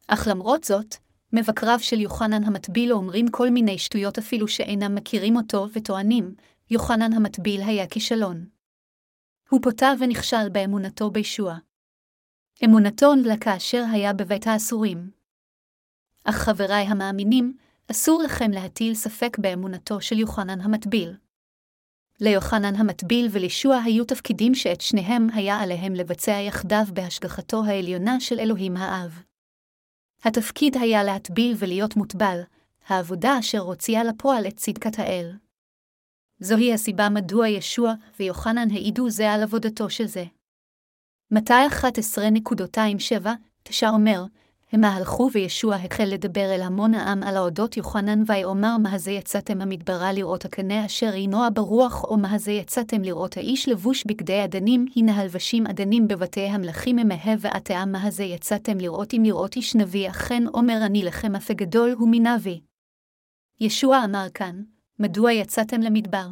אך 0.07 0.27
למרות 0.27 0.63
זאת, 0.63 0.95
מבקריו 1.33 1.79
של 1.79 1.99
יוחנן 1.99 2.43
המטביל 2.43 2.93
אומרים 2.93 3.27
כל 3.27 3.49
מיני 3.49 3.77
שטויות 3.77 4.17
אפילו 4.17 4.47
שאינם 4.47 4.95
מכירים 4.95 5.35
אותו 5.35 5.67
וטוענים, 5.73 6.35
יוחנן 6.71 7.13
המטביל 7.13 7.61
היה 7.61 7.87
כישלון. 7.87 8.45
הוא 9.49 9.59
פוטה 9.63 9.93
ונכשל 9.99 10.49
באמונתו 10.51 11.11
בישוע. 11.11 11.57
אמונתו 12.65 13.15
נדלה 13.15 13.37
כאשר 13.37 13.83
היה 13.91 14.13
בבית 14.13 14.47
האסורים. 14.47 15.11
אך 16.23 16.35
חבריי 16.35 16.83
המאמינים, 16.83 17.57
אסור 17.91 18.23
לכם 18.23 18.51
להטיל 18.51 18.95
ספק 18.95 19.37
באמונתו 19.39 20.01
של 20.01 20.19
יוחנן 20.19 20.61
המטביל. 20.61 21.17
ליוחנן 22.19 22.75
המטביל 22.75 23.27
ולישוע 23.31 23.77
היו 23.85 24.05
תפקידים 24.05 24.55
שאת 24.55 24.81
שניהם 24.81 25.27
היה 25.33 25.59
עליהם 25.59 25.93
לבצע 25.93 26.31
יחדיו 26.31 26.85
בהשגחתו 26.93 27.63
העליונה 27.65 28.19
של 28.19 28.39
אלוהים 28.39 28.77
האב. 28.77 29.23
התפקיד 30.23 30.77
היה 30.77 31.03
להטביל 31.03 31.55
ולהיות 31.57 31.95
מוטבל, 31.95 32.41
העבודה 32.87 33.39
אשר 33.39 33.59
הוציאה 33.59 34.03
לפועל 34.03 34.47
את 34.47 34.57
צדקת 34.57 34.99
האל. 34.99 35.31
זוהי 36.43 36.73
הסיבה 36.73 37.09
מדוע 37.09 37.47
ישוע 37.47 37.93
ויוחנן 38.19 38.71
העידו 38.71 39.09
זה 39.09 39.31
על 39.31 39.43
עבודתו 39.43 39.89
של 39.89 40.05
זה. 40.05 40.23
מתי 41.31 41.53
11.27 41.71 43.27
אומר, 43.83 44.23
המה 44.71 44.95
הלכו 44.95 45.29
וישוע 45.33 45.75
החל 45.75 46.03
לדבר 46.03 46.55
אל 46.55 46.61
המון 46.61 46.93
העם 46.93 47.23
על 47.23 47.37
האודות 47.37 47.77
יוחנן 47.77 48.23
ויאמר 48.27 48.77
מה 48.77 48.97
זה 48.97 49.11
יצאתם 49.11 49.61
המדברה 49.61 50.13
לראות 50.13 50.45
הקנה 50.45 50.85
אשר 50.85 51.15
ינוע 51.15 51.47
ברוח 51.53 52.03
או 52.03 52.17
מה 52.17 52.37
זה 52.37 52.51
יצאתם 52.51 53.01
לראות 53.01 53.37
האיש 53.37 53.69
לבוש 53.69 54.03
בגדי 54.05 54.43
אדנים 54.43 54.85
הנה 54.95 55.21
הלבשים 55.21 55.67
אדנים 55.67 56.07
בבתי 56.07 56.45
המלכים 56.45 56.95
ממהה 56.95 57.35
ועתה 57.39 57.85
מה 57.85 58.11
זה 58.11 58.23
יצאתם 58.23 58.77
לראות 58.77 59.13
אם 59.13 59.23
לראות 59.23 59.55
איש 59.55 59.75
נביא 59.75 60.09
אכן 60.09 60.43
אומר 60.47 60.79
אני 60.85 61.03
לכם 61.03 61.35
אפה 61.35 61.53
גדול 61.53 61.95
הוא 61.99 62.09
מנביא. 62.11 62.59
ישוע 63.59 64.01
אמר 64.05 64.25
כאן, 64.33 64.61
מדוע 65.01 65.31
יצאתם 65.31 65.81
למדבר? 65.81 66.27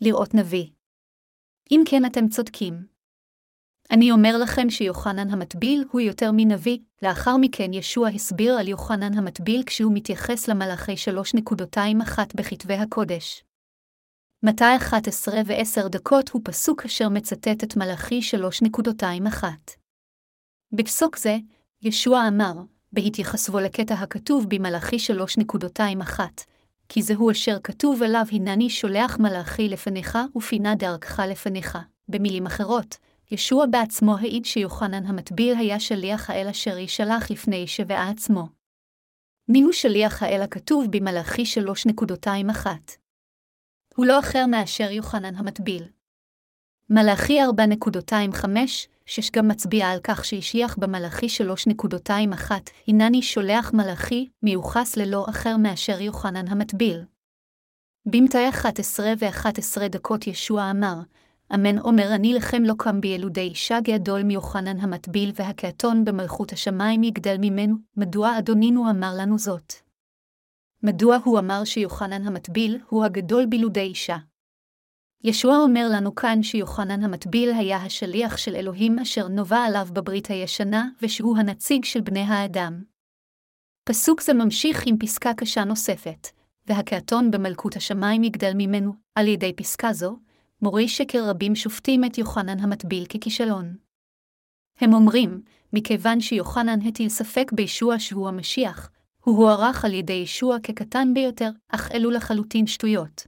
לראות 0.00 0.34
נביא. 0.34 0.66
אם 1.70 1.82
כן 1.86 2.04
אתם 2.04 2.28
צודקים. 2.28 2.86
אני 3.90 4.10
אומר 4.10 4.38
לכם 4.42 4.70
שיוחנן 4.70 5.30
המטביל 5.30 5.84
הוא 5.90 6.00
יותר 6.00 6.30
מנביא, 6.32 6.78
לאחר 7.02 7.36
מכן 7.40 7.72
ישוע 7.72 8.08
הסביר 8.08 8.54
על 8.54 8.68
יוחנן 8.68 9.18
המטביל 9.18 9.62
כשהוא 9.66 9.92
מתייחס 9.94 10.48
למלאכי 10.48 10.92
3.21 10.92 12.18
בכתבי 12.36 12.74
הקודש. 12.74 13.44
מתי 14.42 14.76
11 14.76 15.34
ו-10 15.46 15.88
דקות 15.88 16.28
הוא 16.28 16.42
פסוק 16.44 16.84
אשר 16.84 17.08
מצטט 17.08 17.64
את 17.64 17.76
מלאכי 17.76 18.20
3.21. 18.64 19.44
בפסוק 20.72 21.16
זה, 21.16 21.36
ישוע 21.82 22.28
אמר, 22.28 22.54
בהתייחסו 22.92 23.58
לקטע 23.58 23.94
הכתוב 23.94 24.46
במלאכי 24.48 24.96
3.21, 24.96 26.20
כי 26.88 27.02
זהו 27.02 27.30
אשר 27.30 27.56
כתוב 27.64 28.02
עליו 28.02 28.24
הנני 28.32 28.70
שולח 28.70 29.18
מלאכי 29.18 29.68
לפניך 29.68 30.18
ופינה 30.36 30.74
דרכך 30.74 31.18
לפניך. 31.18 31.78
במילים 32.08 32.46
אחרות, 32.46 32.96
ישוע 33.30 33.66
בעצמו 33.66 34.16
העיד 34.18 34.44
שיוחנן 34.44 35.06
המטביל 35.06 35.54
היה 35.58 35.80
שליח 35.80 36.30
האל 36.30 36.48
אשר 36.48 36.78
ישלח 36.78 37.30
לפני 37.30 37.66
שבעה 37.66 38.10
עצמו. 38.10 38.48
מיהו 39.48 39.72
שליח 39.72 40.22
האל 40.22 40.42
הכתוב 40.42 40.86
במלאכי 40.90 41.42
3.21? 41.42 42.66
הוא 43.96 44.06
לא 44.06 44.18
אחר 44.18 44.46
מאשר 44.46 44.90
יוחנן 44.90 45.34
המטביל. 45.34 45.84
מלאכי 46.90 47.38
4.25, 47.42 48.46
שש 49.06 49.30
גם 49.30 49.48
מצביע 49.48 49.88
על 49.88 49.98
כך 50.04 50.24
שהשיח 50.24 50.76
במלאכי 50.78 51.26
3.21, 51.26 52.50
הנני 52.88 53.22
שולח 53.22 53.72
מלאכי, 53.72 54.28
מיוחס 54.42 54.96
ללא 54.96 55.26
אחר 55.28 55.56
מאשר 55.56 56.00
יוחנן 56.00 56.48
המטביל. 56.48 57.04
במתי 58.06 58.48
11 58.48 59.12
ו-11 59.20 59.88
דקות 59.88 60.26
ישוע 60.26 60.70
אמר, 60.70 60.94
אמן 61.54 61.78
אומר 61.78 62.14
אני 62.14 62.34
לכם 62.34 62.62
לא 62.62 62.74
קם 62.78 63.00
בילודי 63.00 63.40
אישה 63.40 63.78
גדול 63.80 64.22
מיוחנן 64.22 64.80
המטביל 64.80 65.32
והקעתון 65.34 66.04
במלכות 66.04 66.52
השמיים 66.52 67.02
יגדל 67.02 67.36
ממנו, 67.40 67.76
מדוע 67.96 68.38
אדונינו 68.38 68.90
אמר 68.90 69.12
לנו 69.18 69.38
זאת? 69.38 69.72
מדוע 70.82 71.18
הוא 71.24 71.38
אמר 71.38 71.64
שיוחנן 71.64 72.26
המטביל 72.26 72.78
הוא 72.88 73.04
הגדול 73.04 73.46
בילודי 73.46 73.80
אישה? 73.80 74.16
ישוע 75.26 75.56
אומר 75.56 75.88
לנו 75.92 76.14
כאן 76.14 76.42
שיוחנן 76.42 77.04
המטביל 77.04 77.52
היה 77.52 77.76
השליח 77.76 78.36
של 78.36 78.56
אלוהים 78.56 78.98
אשר 78.98 79.28
נובע 79.28 79.58
עליו 79.58 79.88
בברית 79.92 80.26
הישנה, 80.26 80.88
ושהוא 81.02 81.38
הנציג 81.38 81.84
של 81.84 82.00
בני 82.00 82.20
האדם. 82.20 82.82
פסוק 83.84 84.22
זה 84.22 84.34
ממשיך 84.34 84.82
עם 84.86 84.98
פסקה 84.98 85.34
קשה 85.34 85.64
נוספת, 85.64 86.28
והקעתון 86.66 87.30
במלכות 87.30 87.76
השמיים 87.76 88.24
יגדל 88.24 88.52
ממנו, 88.54 88.92
על 89.14 89.28
ידי 89.28 89.52
פסקה 89.52 89.92
זו, 89.92 90.16
מורי 90.62 90.88
שקר 90.88 91.28
רבים 91.28 91.54
שופטים 91.54 92.04
את 92.04 92.18
יוחנן 92.18 92.58
המטביל 92.60 93.06
ככישלון. 93.06 93.76
הם 94.80 94.94
אומרים, 94.94 95.42
מכיוון 95.72 96.20
שיוחנן 96.20 96.86
הטיל 96.86 97.08
ספק 97.08 97.52
בישוע 97.52 97.98
שהוא 97.98 98.28
המשיח, 98.28 98.90
הוא 99.22 99.36
הוערך 99.36 99.84
על 99.84 99.92
ידי 99.92 100.12
ישוע 100.12 100.56
כקטן 100.62 101.14
ביותר, 101.14 101.50
אך 101.68 101.92
אלו 101.92 102.10
לחלוטין 102.10 102.66
שטויות. 102.66 103.26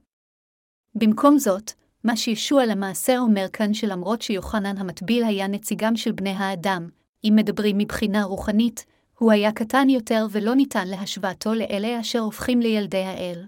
במקום 0.95 1.37
זאת, 1.37 1.71
מה 2.07 2.17
שישוע 2.17 2.65
למעשה 2.65 3.17
אומר 3.17 3.45
כאן 3.53 3.73
שלמרות 3.73 4.21
שיוחנן 4.21 4.77
המטביל 4.77 5.23
היה 5.23 5.47
נציגם 5.47 5.95
של 5.95 6.11
בני 6.11 6.29
האדם, 6.29 6.89
אם 7.23 7.33
מדברים 7.35 7.77
מבחינה 7.77 8.23
רוחנית, 8.23 8.85
הוא 9.17 9.31
היה 9.31 9.51
קטן 9.51 9.89
יותר 9.89 10.27
ולא 10.31 10.55
ניתן 10.55 10.87
להשוואתו 10.87 11.53
לאלה 11.53 11.99
אשר 11.99 12.19
הופכים 12.19 12.59
לילדי 12.59 13.03
האל. 13.03 13.45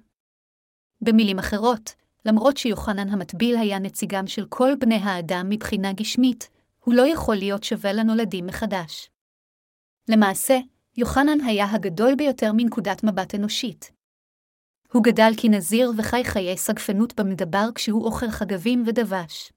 במילים 1.01 1.39
אחרות, 1.39 1.95
למרות 2.25 2.57
שיוחנן 2.57 3.09
המטביל 3.09 3.57
היה 3.57 3.79
נציגם 3.79 4.27
של 4.27 4.45
כל 4.45 4.75
בני 4.79 4.95
האדם 4.95 5.49
מבחינה 5.49 5.93
גשמית, 5.93 6.49
הוא 6.83 6.93
לא 6.93 7.07
יכול 7.07 7.35
להיות 7.35 7.63
שווה 7.63 7.93
לנולדים 7.93 8.45
מחדש. 8.45 9.09
למעשה, 10.09 10.57
יוחנן 10.97 11.41
היה 11.41 11.71
הגדול 11.71 12.15
ביותר 12.15 12.51
מנקודת 12.53 13.03
מבט 13.03 13.35
אנושית. 13.35 13.98
הוא 14.93 15.03
גדל 15.03 15.31
כנזיר 15.37 15.91
וחי 15.97 16.23
חיי 16.23 16.57
סגפנות 16.57 17.19
במדבר 17.19 17.69
כשהוא 17.75 18.05
אוכל 18.05 18.29
חגבים 18.29 18.83
ודבש. 18.87 19.51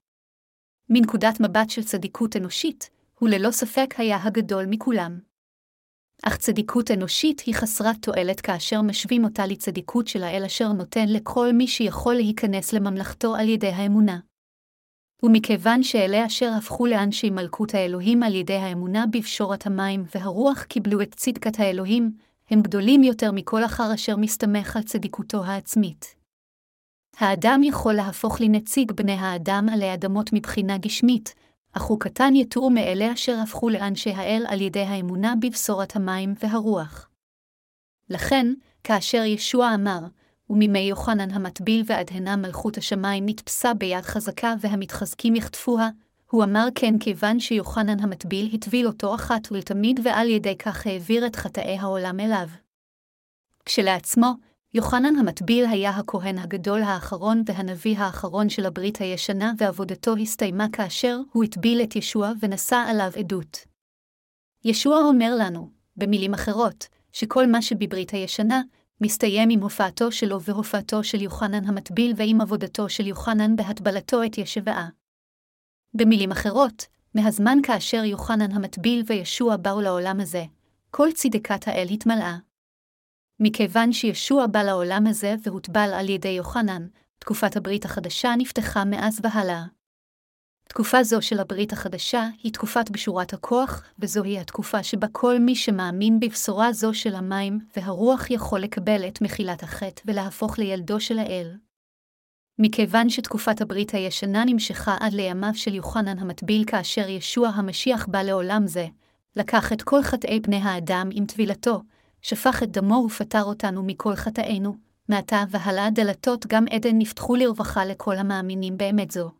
מנקודת 0.89 1.39
מבט 1.39 1.69
של 1.69 1.83
צדיקות 1.83 2.35
אנושית, 2.35 2.89
הוא 3.19 3.29
ללא 3.29 3.51
ספק 3.51 3.93
היה 3.97 4.23
הגדול 4.23 4.65
מכולם. 4.65 5.19
אך 6.23 6.37
צדיקות 6.37 6.91
אנושית 6.91 7.39
היא 7.39 7.55
חסרת 7.55 7.95
תועלת 8.01 8.41
כאשר 8.41 8.81
משווים 8.81 9.23
אותה 9.23 9.45
לצדיקות 9.45 10.07
של 10.07 10.23
האל 10.23 10.43
אשר 10.45 10.71
נותן 10.71 11.05
לכל 11.07 11.53
מי 11.53 11.67
שיכול 11.67 12.13
להיכנס 12.13 12.73
לממלכתו 12.73 13.35
על 13.35 13.49
ידי 13.49 13.67
האמונה. 13.67 14.19
ומכיוון 15.23 15.83
שאלה 15.83 16.25
אשר 16.25 16.51
הפכו 16.57 16.85
לאנשי 16.85 17.29
מלכות 17.29 17.73
האלוהים 17.73 18.23
על 18.23 18.35
ידי 18.35 18.55
האמונה 18.55 19.05
בפשורת 19.11 19.65
המים 19.67 20.03
והרוח 20.15 20.63
קיבלו 20.63 21.01
את 21.01 21.15
צדקת 21.15 21.59
האלוהים, 21.59 22.11
הם 22.53 22.61
גדולים 22.61 23.03
יותר 23.03 23.31
מכל 23.31 23.65
אחר 23.65 23.93
אשר 23.93 24.17
מסתמך 24.17 24.75
על 24.75 24.83
צדיקותו 24.83 25.43
העצמית. 25.45 26.15
האדם 27.17 27.61
יכול 27.63 27.93
להפוך 27.93 28.41
לנציג 28.41 28.91
בני 28.91 29.11
האדם 29.11 29.67
עלי 29.71 29.93
אדמות 29.93 30.29
מבחינה 30.33 30.77
גשמית, 30.77 31.35
אך 31.73 31.81
הוא 31.81 31.99
קטן 31.99 32.35
יתור 32.35 32.71
מאלה 32.71 33.13
אשר 33.13 33.35
הפכו 33.43 33.69
לאנשי 33.69 34.09
האל 34.09 34.45
על 34.47 34.61
ידי 34.61 34.81
האמונה 34.81 35.33
בבשורת 35.41 35.95
המים 35.95 36.33
והרוח. 36.39 37.09
לכן, 38.09 38.47
כאשר 38.83 39.23
ישוע 39.23 39.75
אמר, 39.75 39.99
ומימי 40.49 40.79
יוחנן 40.79 41.31
המטביל 41.31 41.83
ועד 41.85 42.07
הנה 42.11 42.35
מלכות 42.35 42.77
השמיים 42.77 43.25
נתפסה 43.25 43.73
ביד 43.73 44.01
חזקה 44.01 44.53
והמתחזקים 44.61 45.35
יחטפוה, 45.35 45.89
הוא 46.33 46.43
אמר 46.43 46.67
כן 46.75 46.99
כיוון 46.99 47.39
שיוחנן 47.39 47.99
המטביל 47.99 48.49
הטביל 48.53 48.87
אותו 48.87 49.15
אחת 49.15 49.51
ולתמיד 49.51 49.99
ועל 50.03 50.29
ידי 50.29 50.57
כך 50.57 50.87
העביר 50.87 51.25
את 51.27 51.35
חטאי 51.35 51.77
העולם 51.77 52.19
אליו. 52.19 52.47
כשלעצמו, 53.65 54.33
יוחנן 54.73 55.15
המטביל 55.15 55.65
היה 55.65 55.89
הכהן 55.89 56.37
הגדול 56.37 56.81
האחרון 56.81 57.43
והנביא 57.45 57.97
האחרון 57.97 58.49
של 58.49 58.65
הברית 58.65 58.97
הישנה, 58.97 59.53
ועבודתו 59.57 60.15
הסתיימה 60.15 60.65
כאשר 60.73 61.19
הוא 61.31 61.43
הטביל 61.43 61.81
את 61.83 61.95
ישוע 61.95 62.31
ונשא 62.41 62.85
עליו 62.87 63.11
עדות. 63.19 63.57
ישוע 64.65 64.97
אומר 64.97 65.35
לנו, 65.39 65.69
במילים 65.97 66.33
אחרות, 66.33 66.87
שכל 67.11 67.47
מה 67.47 67.61
שבברית 67.61 68.11
הישנה, 68.11 68.61
מסתיים 69.01 69.49
עם 69.49 69.59
הופעתו 69.59 70.11
שלו 70.11 70.41
והופעתו 70.41 71.03
של 71.03 71.21
יוחנן 71.21 71.65
המטביל 71.65 72.13
ועם 72.15 72.41
עבודתו 72.41 72.89
של 72.89 73.07
יוחנן 73.07 73.55
בהטבלתו 73.55 74.23
את 74.23 74.37
ישבעה. 74.37 75.02
במילים 75.93 76.31
אחרות, 76.31 76.85
מהזמן 77.15 77.57
כאשר 77.63 78.03
יוחנן 78.03 78.51
המטביל 78.51 79.03
וישוע 79.07 79.57
באו 79.57 79.81
לעולם 79.81 80.19
הזה, 80.19 80.43
כל 80.91 81.09
צדקת 81.15 81.67
האל 81.67 81.87
התמלאה. 81.91 82.37
מכיוון 83.39 83.93
שישוע 83.93 84.47
בא 84.47 84.63
לעולם 84.63 85.07
הזה 85.07 85.35
והוטבל 85.43 85.89
על 85.93 86.09
ידי 86.09 86.29
יוחנן, 86.29 86.87
תקופת 87.19 87.55
הברית 87.55 87.85
החדשה 87.85 88.33
נפתחה 88.37 88.85
מאז 88.85 89.19
והלאה. 89.23 89.63
תקופה 90.69 91.03
זו 91.03 91.21
של 91.21 91.39
הברית 91.39 91.73
החדשה 91.73 92.27
היא 92.43 92.53
תקופת 92.53 92.89
בשורת 92.89 93.33
הכוח, 93.33 93.83
וזוהי 93.99 94.39
התקופה 94.39 94.83
שבה 94.83 95.07
כל 95.11 95.39
מי 95.39 95.55
שמאמין 95.55 96.19
בבשורה 96.19 96.73
זו 96.73 96.93
של 96.93 97.15
המים 97.15 97.59
והרוח 97.75 98.31
יכול 98.31 98.59
לקבל 98.59 99.07
את 99.07 99.21
מחילת 99.21 99.63
החטא 99.63 100.01
ולהפוך 100.05 100.59
לילדו 100.59 100.99
של 100.99 101.19
האל. 101.19 101.57
מכיוון 102.59 103.09
שתקופת 103.09 103.61
הברית 103.61 103.93
הישנה 103.93 104.45
נמשכה 104.45 104.97
עד 104.99 105.13
לימיו 105.13 105.51
של 105.53 105.73
יוחנן 105.73 106.19
המטביל 106.19 106.63
כאשר 106.67 107.09
ישוע 107.09 107.47
המשיח 107.47 108.07
בא 108.07 108.21
לעולם 108.21 108.67
זה, 108.67 108.87
לקח 109.35 109.73
את 109.73 109.81
כל 109.81 110.03
חטאי 110.03 110.39
בני 110.39 110.61
האדם 110.63 111.09
עם 111.11 111.25
טבילתו, 111.25 111.81
שפך 112.21 112.63
את 112.63 112.71
דמו 112.71 113.03
ופטר 113.05 113.43
אותנו 113.43 113.83
מכל 113.83 114.15
חטאינו, 114.15 114.75
מעתה 115.09 115.43
והלאה 115.49 115.89
דלתות 115.89 116.47
גם 116.47 116.65
עדן 116.71 116.97
נפתחו 116.97 117.35
לרווחה 117.35 117.85
לכל 117.85 118.17
המאמינים 118.17 118.77
באמת 118.77 119.11
זו. 119.11 119.31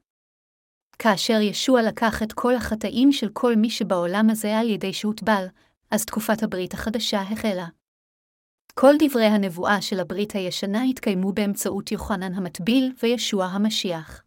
כאשר 1.00 1.42
ישוע 1.42 1.82
לקח 1.82 2.24
את 2.24 2.34
כל 2.34 2.56
החטאים 2.56 3.12
של 3.12 3.30
כל 3.34 3.56
מי 3.56 3.70
שבעולם 3.70 4.30
הזה 4.30 4.58
על 4.58 4.70
ידי 4.70 4.94
שהוטבל, 4.94 5.46
אז 5.92 6.06
תקופת 6.06 6.44
הברית 6.44 6.74
החדשה 6.74 7.22
החלה. 7.22 7.68
כל 8.80 8.94
דברי 9.00 9.26
הנבואה 9.26 9.82
של 9.82 10.00
הברית 10.00 10.36
הישנה 10.36 10.84
התקיימו 10.84 11.34
באמצעות 11.34 11.92
יוחנן 11.92 12.34
המטביל 12.34 12.94
וישוע 13.04 13.46
המשיח. 13.46 14.24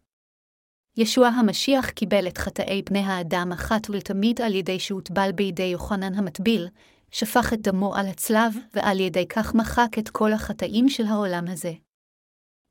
ישוע 0.97 1.27
המשיח 1.27 1.89
קיבל 1.89 2.27
את 2.27 2.37
חטאי 2.37 2.81
בני 2.81 2.99
האדם 2.99 3.51
אחת 3.53 3.89
ולתמיד 3.89 4.41
על 4.41 4.55
ידי 4.55 4.79
שהוטבל 4.79 5.31
בידי 5.31 5.63
יוחנן 5.63 6.13
המטביל, 6.13 6.67
שפך 7.11 7.53
את 7.53 7.61
דמו 7.61 7.95
על 7.95 8.07
הצלב, 8.07 8.55
ועל 8.73 8.99
ידי 8.99 9.27
כך 9.27 9.55
מחק 9.55 9.99
את 9.99 10.09
כל 10.09 10.33
החטאים 10.33 10.89
של 10.89 11.05
העולם 11.05 11.45
הזה. 11.47 11.73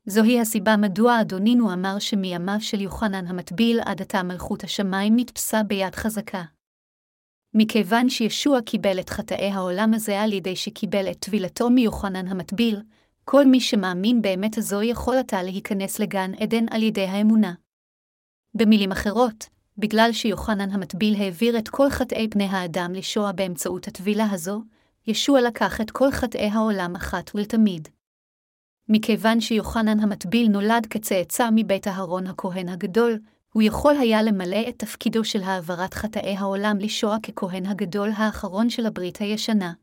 זוהי 0.05 0.39
הסיבה 0.39 0.77
מדוע 0.77 1.21
אדונינו 1.21 1.73
אמר 1.73 1.99
שמימיו 1.99 2.57
של 2.59 2.81
יוחנן 2.81 3.27
המטביל 3.27 3.79
עד 3.85 4.01
עתה 4.01 4.23
מלכות 4.23 4.63
השמיים 4.63 5.13
נתפסה 5.15 5.63
ביד 5.63 5.95
חזקה. 5.95 6.43
מכיוון 7.59 8.09
שישוע 8.09 8.61
קיבל 8.61 8.99
את 8.99 9.09
חטאי 9.09 9.51
העולם 9.51 9.93
הזה 9.93 10.21
על 10.21 10.33
ידי 10.33 10.55
שקיבל 10.55 11.11
את 11.11 11.19
טבילתו 11.19 11.69
מיוחנן 11.69 12.27
המטביל, 12.27 12.81
כל 13.25 13.45
מי 13.45 13.59
שמאמין 13.59 14.21
באמת 14.21 14.57
הזו 14.57 14.81
יכול 14.81 15.17
עתה 15.17 15.43
להיכנס 15.43 15.99
לגן 15.99 16.31
עדן 16.39 16.65
על 16.71 16.83
ידי 16.83 17.05
האמונה. 17.05 17.53
במילים 18.53 18.91
אחרות, 18.91 19.49
בגלל 19.77 20.09
שיוחנן 20.11 20.71
המטביל 20.71 21.15
העביר 21.15 21.57
את 21.57 21.69
כל 21.69 21.89
חטאי 21.89 22.27
בני 22.27 22.45
האדם 22.45 22.93
לשואה 22.93 23.31
באמצעות 23.31 23.87
הטבילה 23.87 24.31
הזו, 24.31 24.61
ישוע 25.07 25.41
לקח 25.41 25.81
את 25.81 25.91
כל 25.91 26.11
חטאי 26.11 26.47
העולם 26.47 26.95
אחת 26.95 27.31
ולתמיד. 27.35 27.87
מכיוון 28.89 29.41
שיוחנן 29.41 29.99
המטביל 29.99 30.47
נולד 30.47 30.85
כצאצא 30.89 31.49
מבית 31.55 31.87
אהרון 31.87 32.27
הכהן 32.27 32.69
הגדול, 32.69 33.19
הוא 33.57 33.63
יכול 33.63 33.95
היה 33.99 34.23
למלא 34.23 34.69
את 34.69 34.79
תפקידו 34.79 35.23
של 35.23 35.43
העברת 35.43 35.93
חטאי 35.93 36.35
העולם 36.37 36.77
לשואה 36.79 37.17
ככהן 37.19 37.65
הגדול 37.65 38.09
האחרון 38.15 38.69
של 38.69 38.85
הברית 38.85 39.17
הישנה. 39.17 39.73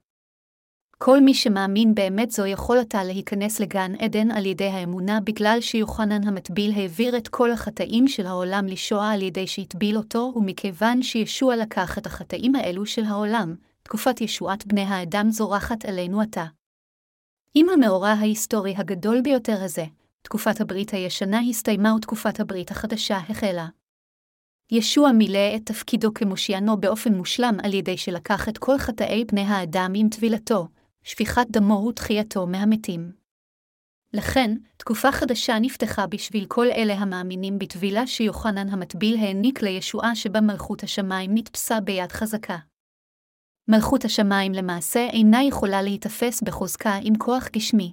כל 0.99 1.21
מי 1.21 1.35
שמאמין 1.35 1.95
באמת 1.95 2.31
זו 2.31 2.47
יכול 2.47 2.78
עתה 2.78 3.04
להיכנס 3.04 3.61
לגן 3.61 3.93
עדן 3.99 4.31
על 4.31 4.47
ידי 4.47 4.69
האמונה 4.69 5.21
בגלל 5.21 5.59
שיוחנן 5.61 6.28
המטביל 6.28 6.73
העביר 6.76 7.16
את 7.16 7.28
כל 7.28 7.52
החטאים 7.52 8.09
של 8.09 8.26
העולם 8.26 8.66
לשואה 8.66 9.12
על 9.12 9.23
ידי 9.23 9.47
שהטביל 9.47 9.97
אותו, 9.97 10.33
ומכיוון 10.37 11.02
שישוע 11.02 11.57
לקח 11.57 11.99
את 11.99 12.07
החטאים 12.07 12.54
האלו 12.54 12.87
של 12.87 13.04
העולם, 13.04 13.54
תקופת 13.83 14.21
ישועת 14.21 14.66
בני 14.66 14.83
האדם 14.83 15.31
זורחת 15.31 15.85
עלינו 15.85 16.21
עתה. 16.21 16.45
עם 17.54 17.69
המאורע 17.69 18.09
ההיסטורי 18.09 18.75
הגדול 18.76 19.21
ביותר 19.21 19.62
הזה, 19.64 19.85
תקופת 20.25 20.61
הברית 20.61 20.90
הישנה 20.90 21.40
הסתיימה 21.50 21.95
ותקופת 21.95 22.40
הברית 22.40 22.71
החדשה 22.71 23.16
החלה. 23.16 23.66
ישוע 24.71 25.12
מילא 25.12 25.57
את 25.57 25.66
תפקידו 25.66 26.14
כמושיענו 26.14 26.81
באופן 26.81 27.14
מושלם 27.14 27.57
על 27.64 27.75
ידי 27.75 27.97
שלקח 27.97 28.49
את 28.49 28.59
כל 28.59 28.78
חטאי 28.78 29.25
בני 29.25 29.40
האדם 29.40 29.93
עם 29.95 30.09
טבילתו, 30.09 30.69
שפיכת 31.02 31.47
דמו 31.50 31.87
ותחייתו 31.88 32.47
מהמתים. 32.47 33.12
לכן, 34.12 34.50
תקופה 34.76 35.12
חדשה 35.12 35.59
נפתחה 35.61 36.07
בשביל 36.07 36.47
כל 36.49 36.66
אלה 36.66 36.95
המאמינים 36.95 37.59
בטבילה 37.59 38.07
שיוחנן 38.07 38.69
המטביל 38.69 39.16
העניק 39.16 39.62
לישועה 39.62 40.16
שבה 40.16 40.40
מלכות 40.40 40.83
השמיים 40.83 41.31
נתפסה 41.35 41.81
ביד 41.81 42.12
חזקה. 42.12 42.59
מלכות 43.69 44.04
השמיים 44.04 44.52
למעשה 44.52 45.00
אינה 45.12 45.43
יכולה 45.43 45.83
להיתפס 45.83 46.43
בחוזקה 46.43 46.99
עם 47.02 47.19
כוח 47.19 47.49
גשמי. 47.49 47.93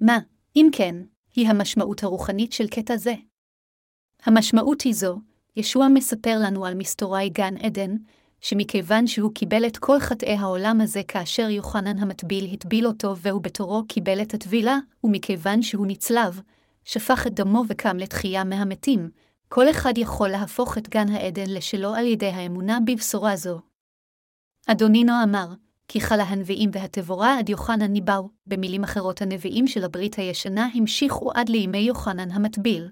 מה, 0.00 0.18
אם 0.56 0.68
כן, 0.72 0.96
היא 1.34 1.48
המשמעות 1.48 2.02
הרוחנית 2.02 2.52
של 2.52 2.66
קטע 2.66 2.96
זה. 2.96 3.14
המשמעות 4.24 4.80
היא 4.80 4.94
זו, 4.94 5.18
ישוע 5.56 5.88
מספר 5.88 6.38
לנו 6.42 6.66
על 6.66 6.74
מסתורי 6.74 7.28
גן 7.28 7.56
עדן, 7.56 7.96
שמכיוון 8.40 9.06
שהוא 9.06 9.32
קיבל 9.34 9.66
את 9.66 9.76
כל 9.76 10.00
חטאי 10.00 10.36
העולם 10.36 10.80
הזה 10.80 11.02
כאשר 11.08 11.48
יוחנן 11.48 11.98
המטביל 11.98 12.52
הטביל 12.52 12.86
אותו 12.86 13.16
והוא 13.16 13.42
בתורו 13.42 13.84
קיבל 13.88 14.22
את 14.22 14.34
הטבילה, 14.34 14.78
ומכיוון 15.04 15.62
שהוא 15.62 15.86
נצלב, 15.86 16.40
שפך 16.84 17.26
את 17.26 17.34
דמו 17.34 17.62
וקם 17.68 17.96
לתחייה 17.96 18.44
מהמתים, 18.44 19.10
כל 19.48 19.70
אחד 19.70 19.98
יכול 19.98 20.28
להפוך 20.28 20.78
את 20.78 20.88
גן 20.88 21.08
העדן 21.08 21.50
לשלו 21.50 21.94
על 21.94 22.06
ידי 22.06 22.26
האמונה 22.26 22.78
בבשורה 22.86 23.36
זו. 23.36 23.60
אדונינו 24.66 25.12
אמר, 25.24 25.46
כי 25.92 26.00
חלה 26.00 26.22
הנביאים 26.22 26.70
והתבורה 26.72 27.38
עד 27.38 27.48
יוחנן 27.48 27.92
ניבאו, 27.92 28.28
במילים 28.46 28.84
אחרות 28.84 29.22
הנביאים 29.22 29.66
של 29.66 29.84
הברית 29.84 30.14
הישנה 30.14 30.68
המשיכו 30.74 31.32
עד 31.34 31.48
לימי 31.48 31.78
יוחנן 31.78 32.30
המטביל. 32.30 32.90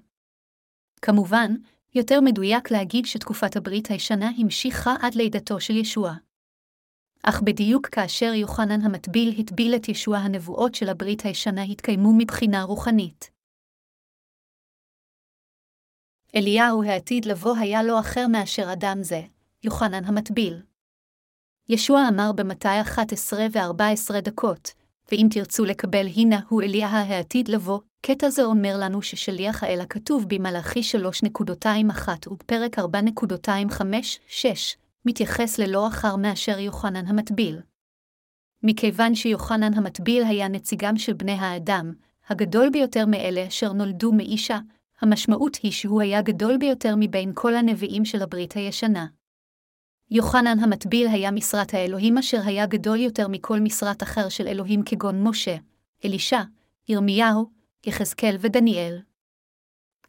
כמובן, 1.02 1.54
יותר 1.94 2.20
מדויק 2.20 2.70
להגיד 2.70 3.06
שתקופת 3.06 3.56
הברית 3.56 3.90
הישנה 3.90 4.30
המשיכה 4.38 4.94
עד 5.00 5.14
לידתו 5.14 5.60
של 5.60 5.76
ישוע. 5.76 6.14
אך 7.22 7.42
בדיוק 7.42 7.86
כאשר 7.86 8.32
יוחנן 8.34 8.80
המטביל 8.80 9.40
הטביל 9.40 9.74
את 9.76 9.88
ישוע 9.88 10.18
הנבואות 10.18 10.74
של 10.74 10.88
הברית 10.88 11.22
הישנה 11.22 11.62
התקיימו 11.62 12.12
מבחינה 12.18 12.62
רוחנית. 12.62 13.30
אליהו 16.36 16.82
העתיד 16.82 17.24
לבוא 17.24 17.56
היה 17.56 17.82
לא 17.82 18.00
אחר 18.00 18.26
מאשר 18.32 18.72
אדם 18.72 18.98
זה, 19.02 19.20
יוחנן 19.64 20.04
המטביל. 20.04 20.69
ישוע 21.72 22.08
אמר 22.08 22.32
במתי 22.32 22.80
11 22.80 23.46
ו-14 23.52 24.20
דקות, 24.20 24.72
ואם 25.12 25.26
תרצו 25.30 25.64
לקבל 25.64 26.06
הנה 26.16 26.40
הוא 26.48 26.62
אליה 26.62 26.88
העתיד 26.88 27.48
לבוא, 27.48 27.80
קטע 28.02 28.30
זה 28.30 28.44
אומר 28.44 28.76
לנו 28.78 29.02
ששליח 29.02 29.62
האל 29.62 29.80
הכתוב 29.80 30.24
במלאכי 30.28 30.80
3.21 30.80 32.08
ובפרק 32.26 32.78
4.25-6 32.78 32.82
מתייחס 35.04 35.58
ללא 35.58 35.88
אחר 35.88 36.16
מאשר 36.16 36.58
יוחנן 36.58 37.06
המטביל. 37.06 37.60
מכיוון 38.62 39.14
שיוחנן 39.14 39.74
המטביל 39.74 40.24
היה 40.24 40.48
נציגם 40.48 40.98
של 40.98 41.12
בני 41.12 41.32
האדם, 41.32 41.92
הגדול 42.28 42.70
ביותר 42.70 43.06
מאלה 43.06 43.46
אשר 43.48 43.72
נולדו 43.72 44.12
מאישה, 44.12 44.58
המשמעות 45.00 45.56
היא 45.62 45.72
שהוא 45.72 46.00
היה 46.00 46.22
גדול 46.22 46.56
ביותר 46.56 46.94
מבין 46.98 47.32
כל 47.34 47.54
הנביאים 47.54 48.04
של 48.04 48.22
הברית 48.22 48.52
הישנה. 48.52 49.06
יוחנן 50.12 50.58
המטביל 50.58 51.08
היה 51.08 51.30
משרת 51.30 51.74
האלוהים 51.74 52.18
אשר 52.18 52.40
היה 52.44 52.66
גדול 52.66 52.98
יותר 52.98 53.28
מכל 53.28 53.60
משרת 53.60 54.02
אחר 54.02 54.28
של 54.28 54.46
אלוהים 54.46 54.82
כגון 54.82 55.22
משה, 55.22 55.56
אלישע, 56.04 56.40
ירמיהו, 56.88 57.50
יחזקאל 57.86 58.36
ודניאל. 58.40 59.00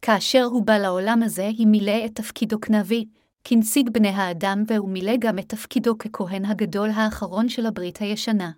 כאשר 0.02 0.44
הוא 0.44 0.66
בא 0.66 0.78
לעולם 0.78 1.24
הזה, 1.24 1.48
היא 1.48 1.68
מילא 1.68 2.06
את 2.06 2.16
תפקידו 2.16 2.62
כנביא, 2.62 3.06
כנציג 3.44 3.90
בני 3.90 4.10
האדם, 4.10 4.64
והוא 4.68 4.90
מילא 4.90 5.14
גם 5.20 5.40
את 5.40 5.50
תפקידו 5.50 5.98
ככהן 5.98 6.46
הגדול 6.46 6.90
האחרון 6.90 7.50
של 7.50 7.66
הברית 7.66 7.98
הישנה. 7.98 8.52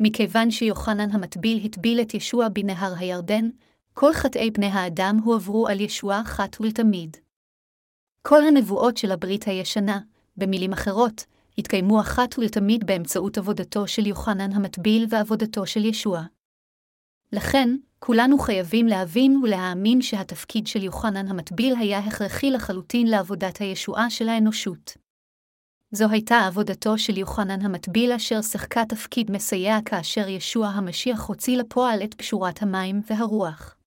מכיוון 0.00 0.50
שיוחנן 0.50 1.10
המטביל 1.10 1.64
הטביל 1.64 2.00
את 2.00 2.14
ישוע 2.14 2.48
בנהר 2.48 2.94
הירדן, 2.98 3.48
כל 3.94 4.12
חטאי 4.12 4.50
בני 4.50 4.66
האדם 4.66 5.18
הועברו 5.24 5.68
על 5.68 5.80
ישוע 5.80 6.20
אחת 6.20 6.56
ולתמיד. 6.60 7.16
כל 8.22 8.44
הנבואות 8.44 8.96
של 8.96 9.12
הברית 9.12 9.44
הישנה, 9.44 10.00
במילים 10.38 10.72
אחרות, 10.72 11.24
התקיימו 11.58 12.00
אחת 12.00 12.38
ולתמיד 12.38 12.86
באמצעות 12.86 13.38
עבודתו 13.38 13.86
של 13.86 14.06
יוחנן 14.06 14.52
המטביל 14.52 15.06
ועבודתו 15.10 15.66
של 15.66 15.84
ישוע. 15.84 16.22
לכן, 17.32 17.76
כולנו 17.98 18.38
חייבים 18.38 18.86
להבין 18.86 19.36
ולהאמין 19.36 20.02
שהתפקיד 20.02 20.66
של 20.66 20.82
יוחנן 20.82 21.28
המטביל 21.28 21.74
היה 21.78 21.98
הכרחי 21.98 22.50
לחלוטין 22.50 23.06
לעבודת 23.06 23.58
הישועה 23.58 24.10
של 24.10 24.28
האנושות. 24.28 24.96
זו 25.92 26.10
הייתה 26.10 26.46
עבודתו 26.46 26.98
של 26.98 27.18
יוחנן 27.18 27.62
המטביל 27.62 28.12
אשר 28.12 28.42
שיחקה 28.42 28.84
תפקיד 28.88 29.30
מסייע 29.30 29.78
כאשר 29.84 30.28
ישוע 30.28 30.66
המשיח 30.66 31.22
הוציא 31.22 31.56
לפועל 31.56 32.02
את 32.04 32.14
פשורת 32.14 32.62
המים 32.62 33.00
והרוח. 33.10 33.77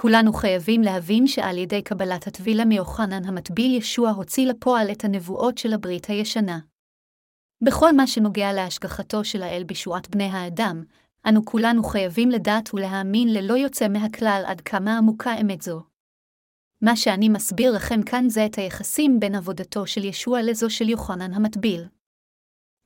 כולנו 0.00 0.32
חייבים 0.32 0.82
להבין 0.82 1.26
שעל 1.26 1.58
ידי 1.58 1.82
קבלת 1.82 2.26
הטבילה 2.26 2.64
מיוחנן 2.64 3.24
המטביל 3.24 3.74
ישוע 3.74 4.10
הוציא 4.10 4.46
לפועל 4.46 4.90
את 4.92 5.04
הנבואות 5.04 5.58
של 5.58 5.72
הברית 5.72 6.06
הישנה. 6.06 6.58
בכל 7.64 7.92
מה 7.92 8.06
שנוגע 8.06 8.52
להשגחתו 8.52 9.24
של 9.24 9.42
האל 9.42 9.64
בשועת 9.66 10.08
בני 10.08 10.24
האדם, 10.24 10.84
אנו 11.28 11.44
כולנו 11.44 11.84
חייבים 11.84 12.30
לדעת 12.30 12.74
ולהאמין 12.74 13.28
ללא 13.32 13.54
יוצא 13.54 13.88
מהכלל 13.88 14.42
עד 14.46 14.60
כמה 14.60 14.98
עמוקה 14.98 15.40
אמת 15.40 15.62
זו. 15.62 15.82
מה 16.82 16.96
שאני 16.96 17.28
מסביר 17.28 17.72
לכם 17.72 18.02
כאן 18.02 18.28
זה 18.28 18.46
את 18.46 18.54
היחסים 18.54 19.20
בין 19.20 19.34
עבודתו 19.34 19.86
של 19.86 20.04
ישוע 20.04 20.42
לזו 20.42 20.70
של 20.70 20.88
יוחנן 20.88 21.32
המטביל. 21.32 21.84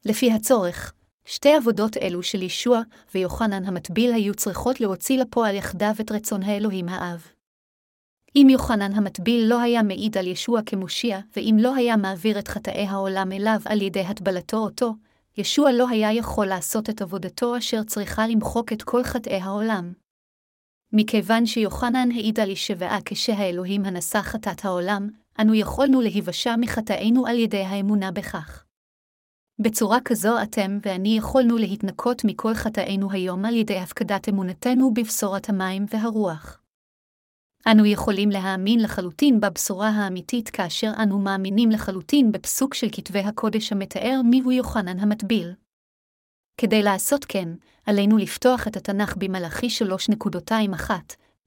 לפי 0.04 0.32
הצורך, 0.32 0.94
שתי 1.24 1.54
עבודות 1.54 1.96
אלו 1.96 2.22
של 2.22 2.42
ישוע 2.42 2.80
ויוחנן 3.14 3.64
המטביל 3.64 4.12
היו 4.12 4.34
צריכות 4.34 4.80
להוציא 4.80 5.18
לפועל 5.18 5.54
יחדיו 5.54 5.94
את 6.00 6.12
רצון 6.12 6.42
האלוהים 6.42 6.88
האב. 6.88 7.26
אם 8.36 8.46
יוחנן 8.50 8.92
המטביל 8.92 9.44
לא 9.46 9.60
היה 9.60 9.82
מעיד 9.82 10.18
על 10.18 10.26
ישוע 10.26 10.60
כמושיע, 10.66 11.20
ואם 11.36 11.56
לא 11.60 11.74
היה 11.74 11.96
מעביר 11.96 12.38
את 12.38 12.48
חטאי 12.48 12.86
העולם 12.86 13.32
אליו 13.32 13.60
על 13.64 13.82
ידי 13.82 14.00
הטבלתו 14.00 14.56
אותו, 14.56 14.94
ישוע 15.38 15.72
לא 15.72 15.88
היה 15.88 16.12
יכול 16.12 16.46
לעשות 16.46 16.90
את 16.90 17.02
עבודתו 17.02 17.58
אשר 17.58 17.82
צריכה 17.82 18.26
למחוק 18.26 18.72
את 18.72 18.82
כל 18.82 19.04
חטאי 19.04 19.40
העולם. 19.40 19.92
מכיוון 20.92 21.46
שיוחנן 21.46 22.08
העיד 22.10 22.40
על 22.40 22.50
ישבעה 22.50 22.98
כשהאלוהים 23.04 23.84
הנשא 23.84 24.22
חטאת 24.22 24.64
העולם, 24.64 25.08
אנו 25.40 25.54
יכולנו 25.54 26.00
להיוושע 26.00 26.54
מחטאינו 26.58 27.26
על 27.26 27.38
ידי 27.38 27.62
האמונה 27.62 28.10
בכך. 28.10 28.64
בצורה 29.62 29.98
כזו 30.04 30.42
אתם 30.42 30.78
ואני 30.82 31.16
יכולנו 31.18 31.56
להתנקות 31.56 32.22
מכל 32.24 32.54
חטאינו 32.54 33.12
היום 33.12 33.44
על 33.44 33.56
ידי 33.56 33.78
הפקדת 33.78 34.28
אמונתנו 34.28 34.94
בבשורת 34.94 35.48
המים 35.48 35.86
והרוח. 35.90 36.62
אנו 37.66 37.86
יכולים 37.86 38.30
להאמין 38.30 38.80
לחלוטין 38.80 39.40
בבשורה 39.40 39.88
האמיתית 39.88 40.50
כאשר 40.50 40.92
אנו 41.02 41.18
מאמינים 41.18 41.70
לחלוטין 41.70 42.32
בפסוק 42.32 42.74
של 42.74 42.86
כתבי 42.92 43.18
הקודש 43.18 43.72
המתאר 43.72 44.20
מיהו 44.24 44.52
יוחנן 44.52 44.98
המטביל. 44.98 45.52
כדי 46.56 46.82
לעשות 46.82 47.24
כן, 47.24 47.48
עלינו 47.86 48.18
לפתוח 48.18 48.68
את 48.68 48.76
התנ"ך 48.76 49.16
במלאכי 49.16 49.66
3.21, 49.66 50.90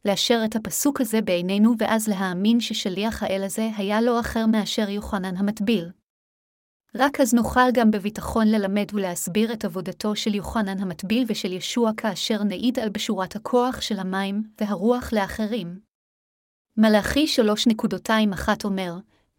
לאשר 0.05 0.41
את 0.45 0.55
הפסוק 0.55 1.01
הזה 1.01 1.21
בעינינו 1.21 1.73
ואז 1.79 2.07
להאמין 2.07 2.59
ששליח 2.59 3.23
האל 3.23 3.43
הזה 3.43 3.69
היה 3.77 4.01
לא 4.01 4.19
אחר 4.19 4.45
מאשר 4.45 4.89
יוחנן 4.89 5.37
המטביל. 5.37 5.89
רק 6.97 7.21
אז 7.21 7.33
נוכל 7.33 7.71
גם 7.73 7.91
בביטחון 7.91 8.47
ללמד 8.47 8.85
ולהסביר 8.93 9.53
את 9.53 9.65
עבודתו 9.65 10.15
של 10.15 10.35
יוחנן 10.35 10.79
המטביל 10.79 11.25
ושל 11.27 11.53
ישוע 11.53 11.91
כאשר 11.97 12.43
נעיד 12.43 12.79
על 12.79 12.89
בשורת 12.89 13.35
הכוח 13.35 13.81
של 13.81 13.99
המים 13.99 14.43
והרוח 14.61 15.13
לאחרים. 15.13 15.79
מלאכי 16.77 17.25
3.21 18.37 18.49
אומר, 18.63 18.97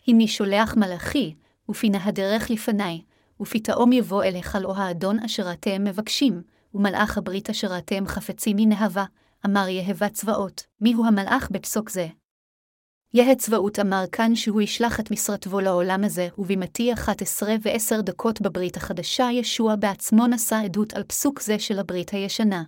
הנה 0.09 0.27
שולח 0.27 0.77
מלאכי, 0.77 1.35
ופינה 1.69 2.05
הדרך 2.05 2.51
לפניי, 2.51 3.03
ופתאום 3.41 3.93
יבוא 3.93 4.25
אליך 4.25 4.59
לא 4.61 4.77
האדון 4.77 5.19
אשר 5.19 5.53
אתם 5.53 5.85
מבקשים, 5.85 6.43
ומלאך 6.75 7.19
הברית 7.19 7.51
אשר 7.51 7.79
אתם 7.79 8.07
חפצים 8.07 8.57
מנהבה, 8.61 9.05
אמר 9.47 9.69
יהבה 9.69 10.09
צבאות, 10.09 10.67
מיהו 10.81 11.07
המלאך 11.07 11.51
בפסוק 11.51 11.91
זה? 11.91 12.07
יהא 13.17 13.35
צבאות 13.35 13.79
אמר 13.79 14.05
כאן 14.13 14.35
שהוא 14.35 14.61
ישלח 14.61 15.01
את 15.01 15.11
משרתו 15.11 15.61
לעולם 15.61 16.05
הזה, 16.05 16.29
ובמתי 16.39 16.93
11 16.93 17.55
ועשר 17.63 18.01
דקות 18.01 18.41
בברית 18.41 18.77
החדשה 18.77 19.29
ישוע 19.33 19.77
בעצמו 19.77 20.27
נשא 20.27 20.57
עדות 20.65 20.95
על 20.95 21.03
פסוק 21.03 21.41
זה 21.41 21.59
של 21.59 21.79
הברית 21.79 22.11
הישנה. 22.11 22.63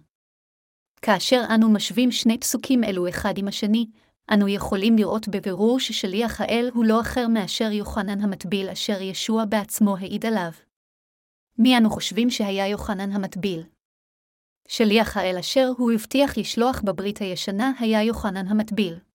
כאשר 1.03 1.43
אנו 1.55 1.71
משווים 1.71 2.13
שני 2.13 2.39
פסוקים 2.39 2.85
אלו 2.85 3.09
אחד 3.09 3.39
עם 3.39 3.49
השני, 3.49 3.87
אנו 4.35 4.49
יכולים 4.49 4.97
לראות 4.97 5.29
בבירור 5.29 5.81
ששליח 5.81 6.41
האל 6.41 6.71
הוא 6.75 6.85
לא 6.85 7.01
אחר 7.01 7.29
מאשר 7.29 7.73
יוחנן 7.73 8.21
המטביל 8.21 8.69
אשר 8.69 9.03
ישוע 9.03 9.45
בעצמו 9.45 9.97
העיד 9.97 10.27
עליו. 10.27 10.53
מי 11.59 11.77
אנו 11.77 11.91
חושבים 11.91 12.31
שהיה 12.31 12.69
יוחנן 12.69 13.13
המטביל? 13.13 13.63
שליח 14.69 15.17
האל 15.17 15.37
אשר 15.39 15.69
הוא 15.79 15.93
הבטיח 15.93 16.39
לשלוח 16.39 16.81
בברית 16.85 17.19
הישנה 17.19 17.73
היה 17.81 18.03
יוחנן 18.03 18.49
המטביל. 18.49 19.08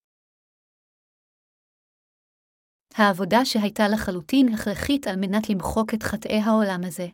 העבודה 2.96 3.46
שהייתה 3.46 3.88
לחלוטין 3.88 4.54
הכרחית 4.54 5.08
על 5.08 5.16
מנת 5.16 5.50
למחוק 5.50 5.94
את 5.94 6.04
חטאי 6.04 6.40
העולם 6.40 6.82
הזה. 6.84 7.08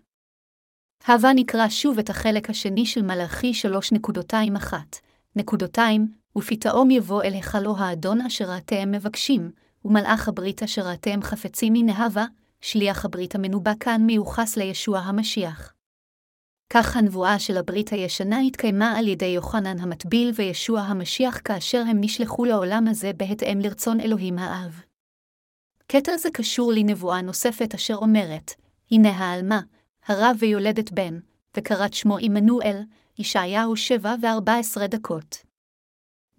הווה 1.08 1.34
נקרא 1.36 1.70
שוב 1.70 2.00
את 2.00 2.10
החלק 2.10 2.50
השני 2.50 2.86
של 2.86 3.02
מלאכי 3.02 3.52
3.21, 4.62 4.74
נקודותיים, 5.36 6.08
ופתאום 6.38 6.92
יבוא 6.92 7.24
אל 7.24 7.34
היכלו 7.34 7.78
האדון 7.78 8.22
אשר 8.22 8.58
אתם 8.58 8.92
מבקשים, 8.92 9.52
ומלאך 9.86 10.28
הברית 10.28 10.64
אשר 10.64 10.94
אתם 10.94 11.22
חפצים 11.22 11.74
מנהבה, 11.74 12.26
שליח 12.62 13.06
הברית 13.06 13.36
המנובא 13.36 13.74
כאן 13.80 14.02
מיוחס 14.06 14.58
לישוע 14.58 15.00
המשיח. 15.00 15.74
כך 16.74 16.98
הנבואה 16.98 17.40
של 17.40 17.58
הברית 17.58 17.90
הישנה 17.90 18.40
התקיימה 18.40 18.98
על 18.98 19.08
ידי 19.08 19.26
יוחנן 19.26 19.80
המטביל 19.80 20.32
וישוע 20.36 20.82
המשיח 20.82 21.42
כאשר 21.44 21.84
הם 21.90 21.98
נשלחו 22.02 22.46
לעולם 22.46 22.88
הזה 22.88 23.12
בהתאם 23.18 23.60
לרצון 23.60 24.00
אלוהים 24.00 24.40
האב. 24.40 24.89
קטע 25.92 26.18
זה 26.18 26.30
קשור 26.34 26.74
לנבואה 26.74 27.22
נוספת 27.22 27.74
אשר 27.74 27.96
אומרת, 27.96 28.54
הנה 28.92 29.10
העלמה, 29.10 29.62
הרב 30.08 30.36
ויולדת 30.40 30.92
בן, 30.92 31.20
וקראת 31.58 31.94
שמו 31.94 32.18
עמנואל, 32.22 32.82
ישעיהו 33.20 33.76
שבע 33.76 34.16
וארבע 34.22 34.56
עשרה 34.56 34.88
דקות. 34.88 35.38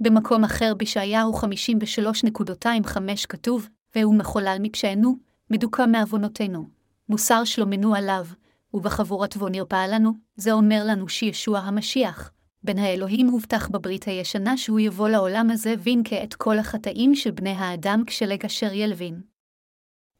במקום 0.01 0.45
אחר 0.45 0.75
בישעיהו 0.75 1.33
53.25 1.33 2.99
כתוב, 3.29 3.69
והוא 3.95 4.15
מחולל 4.15 4.57
מפשענו, 4.61 5.17
מדוכא 5.51 5.87
מעוונותינו, 5.87 6.69
מוסר 7.09 7.45
שלומנו 7.45 7.95
עליו, 7.95 8.27
ובחבורת 8.75 9.37
בו 9.37 9.49
נרפא 9.49 9.87
לנו, 9.87 10.13
זה 10.37 10.53
אומר 10.53 10.83
לנו 10.87 11.09
שישוע 11.09 11.59
המשיח, 11.59 12.33
בן 12.63 12.79
האלוהים 12.79 13.29
הובטח 13.29 13.69
בברית 13.69 14.05
הישנה 14.05 14.57
שהוא 14.57 14.81
יבוא 14.81 15.09
לעולם 15.09 15.51
הזה 15.51 15.75
וינקה 15.79 16.23
את 16.25 16.35
כל 16.35 16.59
החטאים 16.59 17.15
של 17.15 17.31
בני 17.31 17.51
האדם 17.51 18.03
כשלג 18.07 18.45
אשר 18.45 18.73
ילבין. 18.73 19.30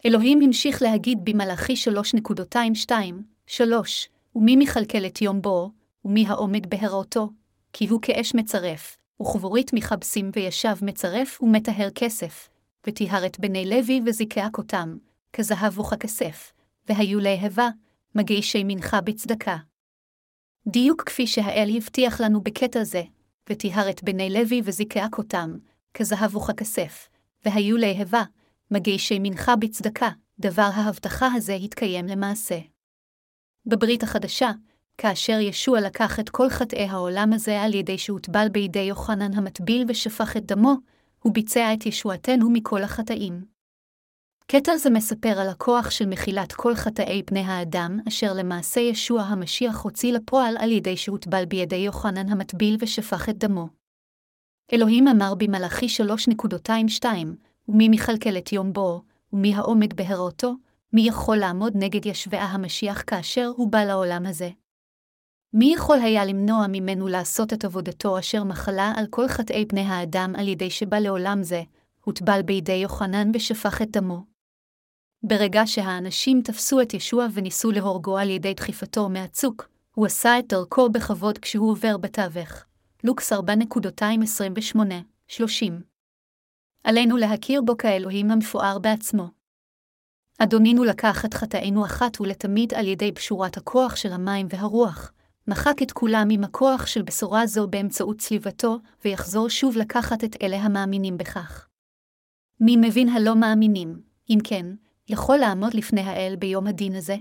אלוהים 0.07 0.41
המשיך 0.43 0.83
להגיד 0.83 1.19
במלאכי 1.25 1.75
3.22, 2.91 2.93
3, 3.47 4.09
ומי 4.35 4.57
מכלכל 4.57 5.07
את 5.07 5.23
יום 5.23 5.43
בו, 5.43 5.71
ומי 6.05 6.27
העומד 6.27 6.71
בהראותו, 6.71 7.29
כי 7.73 7.87
הוא 7.89 8.01
כאש 8.03 8.35
מצרף, 8.35 8.97
וכבורית 9.23 9.73
מכבסים 9.73 10.31
וישב 10.37 10.75
מצרף 10.83 11.43
ומטהר 11.43 11.91
כסף, 11.95 12.49
וטיהרת 12.87 13.41
בני 13.41 13.71
לוי 13.71 14.01
וזיקח 14.07 14.49
אותם, 14.59 14.97
כזהב 15.33 15.79
וככסף, 15.79 16.53
והיו 16.89 17.21
להבה, 17.21 17.69
מגישי 18.15 18.63
מנחה 18.65 19.01
בצדקה. 19.01 19.57
דיוק 20.67 21.03
כפי 21.03 21.27
שהאל 21.27 21.71
הבטיח 21.77 22.21
לנו 22.21 22.41
בקטע 22.41 22.85
זה, 22.85 23.03
וטיהרת 23.51 24.03
בני 24.03 24.31
לוי 24.31 24.63
וזיקח 24.65 25.09
אותם, 25.19 25.59
כזהב 25.95 26.37
וככסף, 26.37 27.09
והיו 27.45 27.77
להבה, 27.77 28.23
מגישי 28.71 29.19
מנחה 29.23 29.57
בצדקה, 29.57 30.09
דבר 30.39 30.69
ההבטחה 30.75 31.29
הזה 31.35 31.55
התקיים 31.55 32.07
למעשה. 32.07 32.59
בברית 33.67 34.03
החדשה, 34.03 34.51
כאשר 34.99 35.39
ישוע 35.41 35.81
לקח 35.81 36.21
את 36.21 36.29
כל 36.31 36.51
חטאי 36.51 36.85
העולם 36.85 37.33
הזה 37.33 37.63
על 37.63 37.75
ידי 37.75 37.99
שהוטבל 37.99 38.49
בידי 38.49 38.79
יוחנן 38.79 39.35
המטביל 39.35 39.85
ושפך 39.89 40.37
את 40.37 40.47
דמו, 40.47 40.75
הוא 41.23 41.35
ביצע 41.35 41.75
את 41.75 41.87
ישועתנו 41.87 42.51
מכל 42.51 42.83
החטאים. 42.83 43.45
קטע 44.47 44.77
זה 44.77 44.91
מספר 44.91 45.39
על 45.41 45.49
הכוח 45.49 45.91
של 45.91 46.07
מחילת 46.07 46.53
כל 46.53 46.75
חטאי 46.75 47.23
פני 47.27 47.41
האדם, 47.41 47.99
אשר 48.09 48.33
למעשה 48.33 48.81
ישוע 48.81 49.23
המשיח 49.23 49.81
הוציא 49.81 50.13
לפועל 50.13 50.57
על 50.59 50.73
ידי 50.73 50.97
שהוטבל 50.97 51.45
בידי 51.45 51.77
יוחנן 51.77 52.29
המטביל 52.29 52.77
ושפך 52.81 53.29
את 53.29 53.39
דמו. 53.39 53.69
אלוהים 54.73 55.09
אמר 55.09 55.35
במלאכי 55.35 55.87
3.22, 55.87 57.07
ומי 57.71 57.89
מכלכל 57.89 58.37
את 58.39 58.53
יום 58.53 58.73
בו, 58.73 59.03
ומי 59.33 59.55
העומד 59.55 59.95
בהראותו, 59.95 60.55
מי 60.93 61.09
יכול 61.09 61.37
לעמוד 61.37 61.73
נגד 61.77 62.07
ישבעה 62.07 62.45
המשיח 62.45 63.03
כאשר 63.07 63.51
הוא 63.57 63.73
בא 63.73 63.85
לעולם 63.85 64.27
הזה? 64.27 64.51
מי 65.53 65.73
יכול 65.75 65.99
היה 65.99 66.25
למנוע 66.25 66.67
ממנו 66.69 67.09
לעשות 67.09 67.53
את 67.53 67.65
עבודתו 67.65 68.19
אשר 68.19 68.45
מחלה 68.45 68.93
על 68.97 69.07
כל 69.11 69.29
חטאי 69.29 69.65
בני 69.65 69.81
האדם 69.81 70.33
על 70.39 70.49
ידי 70.49 70.71
שבא 70.71 70.99
לעולם 70.99 71.43
זה, 71.43 71.63
הוטבל 72.05 72.43
בידי 72.43 72.73
יוחנן 72.73 73.31
ושפך 73.35 73.83
את 73.83 73.91
דמו? 73.91 74.25
ברגע 75.23 75.63
שהאנשים 75.67 76.43
תפסו 76.45 76.81
את 76.81 76.95
ישוע 76.95 77.27
וניסו 77.33 77.71
להורגו 77.71 78.19
על 78.19 78.31
ידי 78.31 78.55
דחיפתו 78.55 79.09
מהצוק, 79.09 79.69
הוא 79.95 80.07
עשה 80.07 80.39
את 80.39 80.49
דרכו 80.49 80.91
בכבוד 80.91 81.39
כשהוא 81.39 81.71
עובר 81.71 81.97
בתווך. 81.97 82.65
לוקס 83.05 83.33
4.228-30 83.33 83.37
עלינו 86.85 87.17
להכיר 87.17 87.63
בו 87.63 87.77
כאלוהים 87.77 88.31
המפואר 88.31 88.79
בעצמו. 88.79 89.29
אדונינו 90.39 90.85
לקח 90.85 91.25
את 91.25 91.35
חטאינו 91.35 91.85
אחת 91.85 92.21
ולתמיד 92.21 92.75
על 92.75 92.89
ידי 92.89 93.13
פשורת 93.13 93.57
הכוח 93.57 93.97
של 93.97 94.13
המים 94.13 94.47
והרוח, 94.51 95.13
מחק 95.49 95.83
את 95.83 95.93
כולם 95.93 96.29
עם 96.31 96.45
הכוח 96.45 96.87
של 96.87 97.03
בשורה 97.03 97.47
זו 97.47 97.69
באמצעות 97.69 98.19
צליבתו, 98.19 98.79
ויחזור 99.05 99.49
שוב 99.49 99.77
לקחת 99.77 100.25
את 100.25 100.37
אלה 100.43 100.57
המאמינים 100.57 101.19
בכך. 101.19 101.69
מי 102.61 102.77
מבין 102.77 103.09
הלא 103.09 103.37
מאמינים, 103.37 104.01
אם 104.31 104.39
כן, 104.45 104.67
יכול 105.09 105.37
לעמוד 105.37 105.75
לפני 105.75 106.01
האל 106.01 106.37
ביום 106.39 106.67
הדין 106.67 106.95
הזה? 106.95 107.17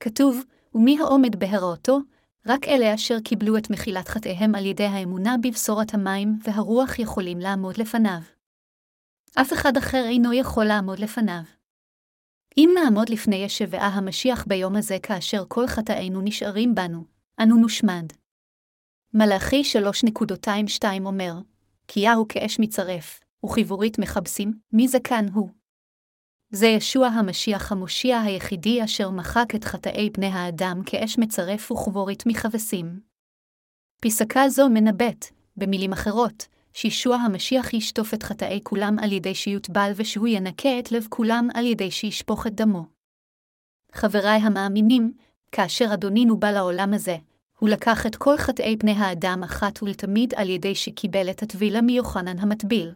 כתוב, 0.00 0.44
ומי 0.74 0.98
העומד 1.00 1.36
בהראותו? 1.36 1.98
רק 2.46 2.68
אלה 2.68 2.94
אשר 2.94 3.20
קיבלו 3.20 3.56
את 3.56 3.70
מחילת 3.70 4.08
חטאיהם 4.08 4.54
על 4.54 4.66
ידי 4.66 4.84
האמונה 4.84 5.36
בבשורת 5.42 5.94
המים 5.94 6.38
והרוח 6.44 6.98
יכולים 6.98 7.38
לעמוד 7.38 7.78
לפניו. 7.78 8.37
אף 9.34 9.52
אחד 9.52 9.76
אחר 9.76 10.04
אינו 10.08 10.32
יכול 10.32 10.64
לעמוד 10.64 10.98
לפניו. 10.98 11.42
אם 12.56 12.70
נעמוד 12.74 13.08
לפני 13.08 13.36
ישבעה 13.36 13.88
המשיח 13.88 14.44
ביום 14.48 14.76
הזה 14.76 14.96
כאשר 15.02 15.44
כל 15.48 15.66
חטאינו 15.66 16.20
נשארים 16.24 16.74
בנו, 16.74 17.04
אנו 17.42 17.56
נושמד. 17.56 18.04
מלאכי 19.14 19.62
3.22 19.62 20.84
אומר, 21.04 21.32
כי 21.88 22.00
יהו 22.00 22.28
כאש 22.28 22.58
מצרף, 22.60 23.20
וכיבורית 23.44 23.98
מכבסים, 23.98 24.52
מי 24.72 24.88
זקן 24.88 25.26
הוא? 25.34 25.50
זה 26.50 26.66
ישוע 26.66 27.06
המשיח 27.06 27.72
המושיע 27.72 28.20
היחידי 28.20 28.84
אשר 28.84 29.10
מחק 29.10 29.54
את 29.54 29.64
חטאי 29.64 30.10
בני 30.10 30.26
האדם 30.26 30.80
כאש 30.86 31.18
מצרף 31.18 31.70
וכבורית 31.70 32.26
מחבשים. 32.26 33.00
פסקה 34.00 34.48
זו 34.48 34.68
מנבאת, 34.68 35.24
במילים 35.56 35.92
אחרות, 35.92 36.46
שישוע 36.72 37.16
המשיח 37.16 37.74
ישטוף 37.74 38.14
את 38.14 38.22
חטאי 38.22 38.60
כולם 38.62 38.96
על 38.98 39.12
ידי 39.12 39.34
שיוטבל 39.34 39.92
ושהוא 39.96 40.28
ינקה 40.28 40.78
את 40.78 40.92
לב 40.92 41.06
כולם 41.08 41.48
על 41.54 41.66
ידי 41.66 41.90
שישפוך 41.90 42.46
את 42.46 42.54
דמו. 42.54 42.84
חבריי 43.92 44.40
המאמינים, 44.40 45.12
כאשר 45.52 45.94
אדונינו 45.94 46.36
בא 46.36 46.50
לעולם 46.50 46.94
הזה, 46.94 47.16
הוא 47.58 47.68
לקח 47.68 48.06
את 48.06 48.16
כל 48.16 48.36
חטאי 48.36 48.76
בני 48.76 48.92
האדם 48.92 49.42
אחת 49.44 49.82
ולתמיד 49.82 50.34
על 50.36 50.48
ידי 50.48 50.74
שקיבל 50.74 51.30
את 51.30 51.42
הטבילה 51.42 51.80
מיוחנן 51.80 52.38
המטביל. 52.38 52.94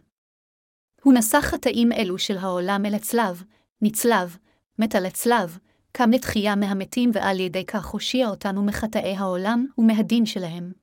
הוא 1.03 1.13
נשא 1.13 1.41
חטאים 1.41 1.91
אלו 1.91 2.17
של 2.17 2.37
העולם 2.37 2.85
אל 2.85 2.95
הצלב, 2.95 3.43
נצלב, 3.81 4.37
מת 4.79 4.95
על 4.95 5.05
הצלב, 5.05 5.57
קם 5.91 6.11
לתחייה 6.11 6.55
מהמתים 6.55 7.11
ועל 7.13 7.39
ידי 7.39 7.65
כך 7.65 7.85
הושיע 7.85 8.29
אותנו 8.29 8.63
מחטאי 8.63 9.15
העולם 9.15 9.65
ומהדין 9.77 10.25
שלהם. 10.25 10.82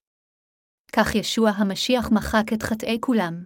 כך 0.92 1.14
ישוע 1.14 1.50
המשיח 1.50 2.11
מחק 2.12 2.53
את 2.55 2.62
חטאי 2.62 2.98
כולם. 3.00 3.44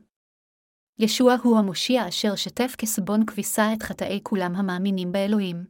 ישוע 0.99 1.35
הוא 1.43 1.59
המושיע 1.59 2.09
אשר 2.09 2.37
שטף 2.37 2.75
כסבון 2.79 3.27
כביסה 3.27 3.73
את 3.73 3.83
חטאי 3.83 4.21
כולם 4.23 4.55
המאמינים 4.55 5.13
באלוהים. 5.13 5.65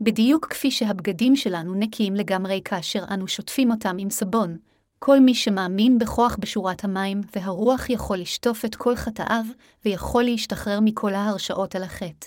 בדיוק 0.00 0.46
כפי 0.46 0.70
שהבגדים 0.70 1.36
שלנו 1.36 1.74
נקיים 1.74 2.14
לגמרי 2.14 2.60
כאשר 2.64 3.04
אנו 3.14 3.28
שוטפים 3.28 3.70
אותם 3.70 3.96
עם 3.98 4.10
סבון, 4.10 4.58
כל 4.98 5.20
מי 5.20 5.34
שמאמין 5.34 5.98
בכוח 5.98 6.36
בשורת 6.40 6.84
המים 6.84 7.20
והרוח 7.34 7.90
יכול 7.90 8.18
לשטוף 8.18 8.64
את 8.64 8.74
כל 8.74 8.96
חטאיו, 8.96 9.44
ויכול 9.84 10.22
להשתחרר 10.22 10.78
מכל 10.82 11.14
ההרשאות 11.14 11.74
על 11.74 11.82
החטא. 11.82 12.26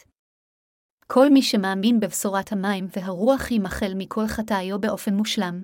כל 1.07 1.29
מי 1.29 1.41
שמאמין 1.41 1.99
בבשורת 1.99 2.51
המים 2.51 2.87
והרוח 2.95 3.51
יימחל 3.51 3.93
מכל 3.95 4.27
חטאיו 4.27 4.79
באופן 4.79 5.13
מושלם. 5.13 5.61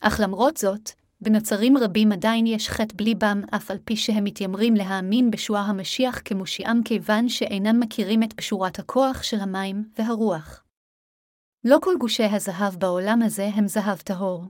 אך 0.00 0.20
למרות 0.22 0.56
זאת, 0.56 0.90
בנוצרים 1.26 1.78
רבים 1.78 2.12
עדיין 2.12 2.46
יש 2.46 2.68
חטא 2.68 2.94
בלי 2.96 3.14
בם, 3.14 3.42
אף 3.56 3.70
על 3.70 3.78
פי 3.84 3.96
שהם 3.96 4.24
מתיימרים 4.24 4.74
להאמין 4.74 5.30
בשוע 5.30 5.58
המשיח 5.58 6.20
כמושיעם 6.24 6.82
כיוון 6.84 7.28
שאינם 7.28 7.80
מכירים 7.80 8.22
את 8.22 8.34
בשורת 8.34 8.78
הכוח 8.78 9.22
של 9.22 9.40
המים 9.40 9.84
והרוח. 9.98 10.64
לא 11.64 11.78
כל 11.82 11.94
גושי 12.00 12.24
הזהב 12.24 12.74
בעולם 12.76 13.22
הזה 13.22 13.50
הם 13.54 13.68
זהב 13.68 13.98
טהור. 13.98 14.44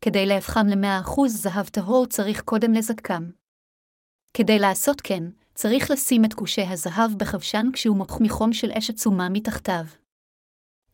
כדי 0.00 0.26
להפכם 0.26 0.66
למאה 0.66 1.00
אחוז 1.00 1.42
זהב 1.42 1.68
טהור 1.68 2.06
צריך 2.06 2.40
קודם 2.42 2.72
לזקקם. 2.72 3.30
כדי 4.34 4.58
לעשות 4.58 5.00
כן, 5.00 5.22
צריך 5.54 5.90
לשים 5.90 6.24
את 6.24 6.34
גושי 6.34 6.62
הזהב 6.62 7.10
בחבשן 7.16 7.66
כשהוא 7.72 7.96
מוכח 7.96 8.20
מחום 8.20 8.52
של 8.52 8.72
אש 8.72 8.90
עצומה 8.90 9.28
מתחתיו. 9.28 9.84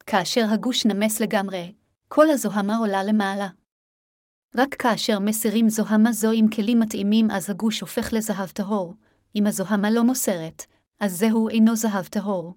כאשר 0.07 0.45
הגוש 0.53 0.87
נמס 0.87 1.21
לגמרי, 1.21 1.73
כל 2.09 2.31
הזוהמה 2.31 2.77
עולה 2.77 3.05
למעלה. 3.05 3.49
רק 4.57 4.75
כאשר 4.75 5.19
מסירים 5.19 5.69
זוהמה 5.69 6.13
זו 6.13 6.31
עם 6.31 6.49
כלים 6.49 6.81
מתאימים 6.81 7.31
אז 7.31 7.51
הגוש 7.51 7.81
הופך 7.81 8.13
לזהב 8.13 8.49
טהור, 8.49 8.95
אם 9.37 9.47
הזוהמה 9.47 9.91
לא 9.91 10.05
מוסרת, 10.05 10.67
אז 11.01 11.19
זהו 11.19 11.49
אינו 11.49 11.77
זהב 11.77 12.05
טהור. 12.05 12.55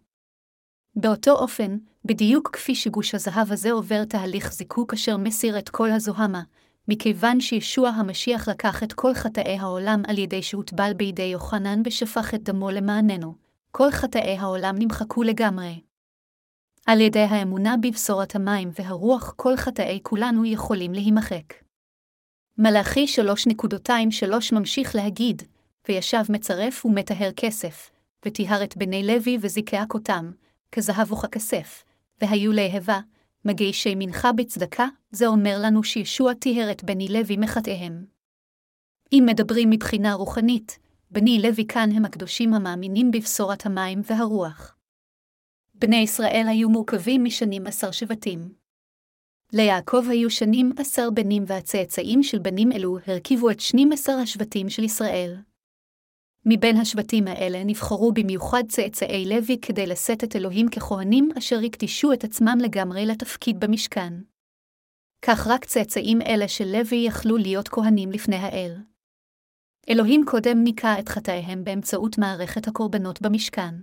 באותו 0.95 1.31
אופן, 1.31 1.77
בדיוק 2.05 2.49
כפי 2.53 2.75
שגוש 2.75 3.15
הזהב 3.15 3.51
הזה 3.51 3.71
עובר 3.71 4.05
תהליך 4.05 4.53
זיקוק 4.53 4.93
אשר 4.93 5.17
מסיר 5.17 5.59
את 5.59 5.69
כל 5.69 5.91
הזוהמה, 5.91 6.41
מכיוון 6.87 7.39
שישוע 7.41 7.89
המשיח 7.89 8.49
לקח 8.49 8.83
את 8.83 8.93
כל 8.93 9.13
חטאי 9.13 9.57
העולם 9.59 10.01
על 10.07 10.17
ידי 10.17 10.43
שהוטבל 10.43 10.93
בידי 10.93 11.23
יוחנן 11.23 11.81
ושפך 11.85 12.33
את 12.33 12.43
דמו 12.43 12.71
למעננו, 12.71 13.35
כל 13.71 13.91
חטאי 13.91 14.37
העולם 14.37 14.75
נמחקו 14.79 15.23
לגמרי. 15.23 15.81
על 16.85 17.01
ידי 17.01 17.19
האמונה 17.19 17.75
בבשורת 17.77 18.35
המים 18.35 18.69
והרוח 18.79 19.33
כל 19.35 19.57
חטאי 19.57 19.99
כולנו 20.03 20.45
יכולים 20.45 20.93
להימחק. 20.93 21.64
מלאכי 22.57 23.05
3.23 23.05 24.33
ממשיך 24.51 24.95
להגיד, 24.95 25.41
וישב 25.87 26.23
מצרף 26.29 26.85
ומטהר 26.85 27.31
כסף, 27.35 27.91
וטיהר 28.25 28.63
את 28.63 28.77
בני 28.77 29.07
לוי 29.07 29.37
וזיכח 29.41 29.85
אותם, 29.93 30.31
כזהב 30.71 31.11
וככסף, 31.11 31.83
והיו 32.21 32.51
להבה, 32.51 32.99
מגישי 33.45 33.93
מנחה 33.95 34.31
בצדקה, 34.31 34.87
זה 35.11 35.27
אומר 35.27 35.57
לנו 35.61 35.83
שישוע 35.83 36.33
טיהר 36.33 36.71
את 36.71 36.83
בני 36.83 37.07
לוי 37.07 37.37
מחטאיהם. 37.37 38.05
אם 39.11 39.23
מדברים 39.25 39.69
מבחינה 39.69 40.13
רוחנית, 40.13 40.79
בני 41.11 41.41
לוי 41.41 41.65
כאן 41.67 41.89
הם 41.91 42.05
הקדושים 42.05 42.53
המאמינים 42.53 43.11
בבשורת 43.11 43.65
המים 43.65 44.01
והרוח. 44.03 44.75
בני 45.73 45.95
ישראל 45.97 46.45
היו 46.49 46.69
מורכבים 46.69 47.23
משנים 47.23 47.67
עשר 47.67 47.91
שבטים. 47.91 48.64
ליעקב 49.53 50.03
היו 50.09 50.29
שנים 50.29 50.71
עשר 50.77 51.09
בנים 51.13 51.43
והצאצאים 51.47 52.23
של 52.23 52.39
בנים 52.39 52.71
אלו 52.71 52.97
הרכיבו 53.07 53.49
את 53.49 53.59
שנים 53.59 53.91
עשר 53.91 54.11
השבטים 54.11 54.69
של 54.69 54.83
ישראל. 54.83 55.35
מבין 56.45 56.77
השבטים 56.77 57.27
האלה 57.27 57.63
נבחרו 57.63 58.11
במיוחד 58.13 58.63
צאצאי 58.69 59.25
לוי 59.25 59.57
כדי 59.61 59.87
לשאת 59.87 60.23
את 60.23 60.35
אלוהים 60.35 60.69
ככהנים 60.69 61.29
אשר 61.37 61.59
הקדישו 61.65 62.13
את 62.13 62.23
עצמם 62.23 62.57
לגמרי 62.61 63.05
לתפקיד 63.05 63.59
במשכן. 63.59 64.13
כך 65.21 65.47
רק 65.47 65.65
צאצאים 65.65 66.21
אלה 66.21 66.47
של 66.47 66.65
לוי 66.65 66.97
יכלו 67.07 67.37
להיות 67.37 67.67
כהנים 67.67 68.11
לפני 68.11 68.35
האל. 68.35 68.75
אלוהים 69.89 70.21
קודם 70.25 70.63
ניקה 70.63 70.99
את 70.99 71.09
חטאיהם 71.09 71.63
באמצעות 71.63 72.17
מערכת 72.17 72.67
הקורבנות 72.67 73.21
במשכן. 73.21 73.75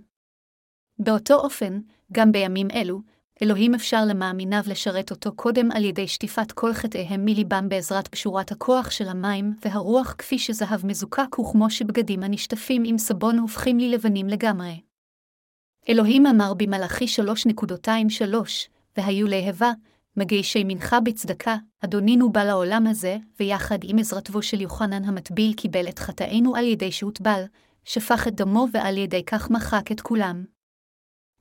באותו 0.99 1.33
אופן, 1.33 1.79
גם 2.11 2.31
בימים 2.31 2.67
אלו, 2.71 3.01
אלוהים 3.43 3.75
אפשר 3.75 4.05
למאמיניו 4.05 4.61
לשרת 4.67 5.11
אותו 5.11 5.35
קודם 5.35 5.71
על 5.71 5.85
ידי 5.85 6.07
שטיפת 6.07 6.51
כל 6.51 6.73
חטאיהם 6.73 7.25
מליבם 7.25 7.69
בעזרת 7.69 8.07
פשורת 8.07 8.51
הכוח 8.51 8.91
של 8.91 9.07
המים 9.07 9.53
והרוח 9.65 10.15
כפי 10.17 10.39
שזהב 10.39 10.85
מזוקק 10.85 11.39
וכמו 11.39 11.69
שבגדים 11.69 12.23
הנשטפים 12.23 12.83
עם 12.85 12.97
סבון 12.97 13.39
הופכים 13.39 13.79
ללבנים 13.79 14.27
לגמרי. 14.27 14.81
אלוהים 15.89 16.25
אמר 16.25 16.53
במלאכי 16.53 17.05
3.23, 17.05 18.35
והיו 18.97 19.27
להבה, 19.27 19.71
מגישי 20.17 20.63
מנחה 20.63 20.99
בצדקה, 20.99 21.55
אדונינו 21.85 22.31
בא 22.31 22.43
לעולם 22.43 22.87
הזה, 22.87 23.17
ויחד 23.39 23.79
עם 23.83 23.99
עזרתו 23.99 24.41
של 24.41 24.61
יוחנן 24.61 25.03
המטביל 25.03 25.53
קיבל 25.53 25.89
את 25.89 25.99
חטאינו 25.99 26.55
על 26.55 26.65
ידי 26.65 26.91
שהוטבל, 26.91 27.43
שפך 27.85 28.27
את 28.27 28.35
דמו 28.35 28.67
ועל 28.73 28.97
ידי 28.97 29.23
כך 29.25 29.51
מחק 29.51 29.91
את 29.91 30.01
כולם. 30.01 30.43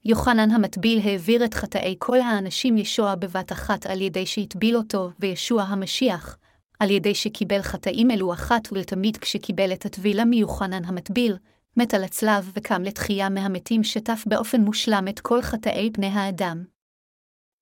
יוחנן 0.05 0.51
המטביל 0.51 1.01
העביר 1.05 1.45
את 1.45 1.55
חטאי 1.55 1.97
כל 1.99 2.21
האנשים 2.21 2.79
ישוע 2.79 3.15
בבת 3.15 3.53
אחת 3.53 3.87
על 3.87 4.01
ידי 4.01 4.27
שהטביל 4.27 4.77
אותו, 4.77 5.11
וישוע 5.21 5.63
המשיח, 5.63 6.39
על 6.81 6.91
ידי 6.91 7.15
שקיבל 7.15 7.63
חטאים 7.63 8.11
אלו 8.11 8.33
אחת 8.33 8.69
ולתמיד 8.73 9.17
כשקיבל 9.17 9.73
את 9.73 9.87
הטבילה 9.87 10.25
מיוחנן 10.25 10.85
המטביל, 10.85 11.37
מת 11.77 11.95
על 11.95 12.05
הצלב 12.05 12.51
וקם 12.55 12.83
לתחייה 12.83 13.29
מהמתים 13.29 13.85
שטף 13.85 14.25
באופן 14.27 14.61
מושלם 14.61 15.09
את 15.09 15.21
כל 15.21 15.43
חטאי 15.43 15.91
בני 15.91 16.07
האדם. 16.07 16.65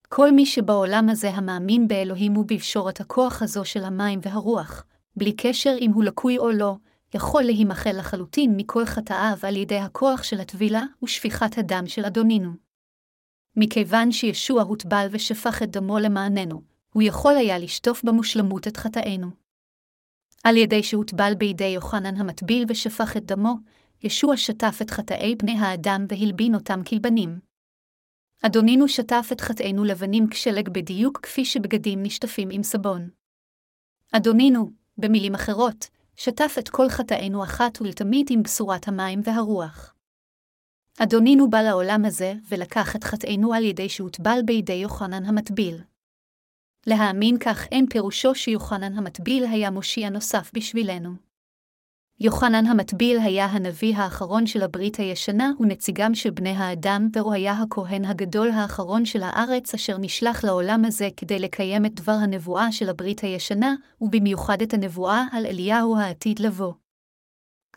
כל 0.09 0.31
מי 0.31 0.45
שבעולם 0.45 1.09
הזה 1.09 1.29
המאמין 1.29 1.87
באלוהים 1.87 2.37
ובבשורת 2.37 3.01
הכוח 3.01 3.41
הזו 3.41 3.65
של 3.65 3.83
המים 3.83 4.19
והרוח, 4.23 4.83
בלי 5.15 5.33
קשר 5.33 5.75
אם 5.81 5.91
הוא 5.91 6.03
לקוי 6.03 6.37
או 6.37 6.51
לא, 6.51 6.75
יכול 7.13 7.43
להימחל 7.43 7.91
לחלוטין 7.99 8.53
מכל 8.57 8.85
חטאיו 8.85 9.37
על 9.43 9.55
ידי 9.55 9.77
הכוח 9.77 10.23
של 10.23 10.39
הטבילה 10.39 10.83
ושפיכת 11.03 11.57
הדם 11.57 11.83
של 11.87 12.05
אדונינו. 12.05 12.51
מכיוון 13.55 14.11
שישוע 14.11 14.61
הוטבל 14.61 15.07
ושפך 15.11 15.63
את 15.63 15.71
דמו 15.71 15.99
למעננו, 15.99 16.61
הוא 16.93 17.03
יכול 17.03 17.35
היה 17.35 17.57
לשטוף 17.57 18.03
במושלמות 18.03 18.67
את 18.67 18.77
חטאינו. 18.77 19.27
על 20.43 20.57
ידי 20.57 20.83
שהוטבל 20.83 21.33
בידי 21.37 21.65
יוחנן 21.65 22.15
המטביל 22.15 22.65
ושפך 22.67 23.17
את 23.17 23.25
דמו, 23.25 23.55
ישוע 24.03 24.37
שטף 24.37 24.79
את 24.81 24.89
חטאי 24.89 25.35
בני 25.35 25.57
האדם 25.59 26.05
והלבין 26.09 26.55
אותם 26.55 26.83
כלבנים. 26.83 27.39
אדונינו 28.41 28.87
שטף 28.87 29.29
את 29.31 29.41
חטאינו 29.41 29.83
לבנים 29.83 30.27
כשלג 30.29 30.69
בדיוק 30.69 31.19
כפי 31.23 31.45
שבגדים 31.45 32.03
נשטפים 32.03 32.49
עם 32.51 32.63
סבון. 32.63 33.09
אדונינו, 34.11 34.71
במילים 34.97 35.35
אחרות, 35.35 35.89
שטף 36.15 36.55
את 36.59 36.69
כל 36.69 36.89
חטאינו 36.89 37.43
אחת 37.43 37.81
ולתמיד 37.81 38.27
עם 38.29 38.43
בשורת 38.43 38.87
המים 38.87 39.21
והרוח. 39.23 39.95
אדונינו 40.99 41.49
בא 41.49 41.61
לעולם 41.61 42.05
הזה, 42.05 42.33
ולקח 42.49 42.95
את 42.95 43.03
חטאינו 43.03 43.53
על 43.53 43.63
ידי 43.63 43.89
שהוטבל 43.89 44.39
בידי 44.45 44.73
יוחנן 44.73 45.25
המטביל. 45.25 45.81
להאמין 46.87 47.37
כך 47.39 47.65
אין 47.71 47.85
פירושו 47.89 48.35
שיוחנן 48.35 48.97
המטביל 48.97 49.45
היה 49.45 49.71
מושיע 49.71 50.09
נוסף 50.09 50.51
בשבילנו. 50.53 51.30
יוחנן 52.23 52.65
המטביל 52.65 53.19
היה 53.19 53.45
הנביא 53.45 53.95
האחרון 53.95 54.47
של 54.47 54.63
הברית 54.63 54.95
הישנה 54.95 55.51
ונציגם 55.59 56.15
של 56.15 56.29
בני 56.29 56.49
האדם, 56.49 57.09
והוא 57.13 57.33
היה 57.33 57.53
הכהן 57.53 58.05
הגדול 58.05 58.49
האחרון 58.49 59.05
של 59.05 59.23
הארץ 59.23 59.73
אשר 59.73 59.97
נשלח 59.97 60.43
לעולם 60.43 60.85
הזה 60.85 61.09
כדי 61.17 61.39
לקיים 61.39 61.85
את 61.85 61.93
דבר 61.93 62.11
הנבואה 62.11 62.71
של 62.71 62.89
הברית 62.89 63.19
הישנה, 63.19 63.75
ובמיוחד 64.01 64.61
את 64.61 64.73
הנבואה 64.73 65.25
על 65.31 65.45
אליהו 65.45 65.97
העתיד 65.97 66.39
לבוא. 66.39 66.73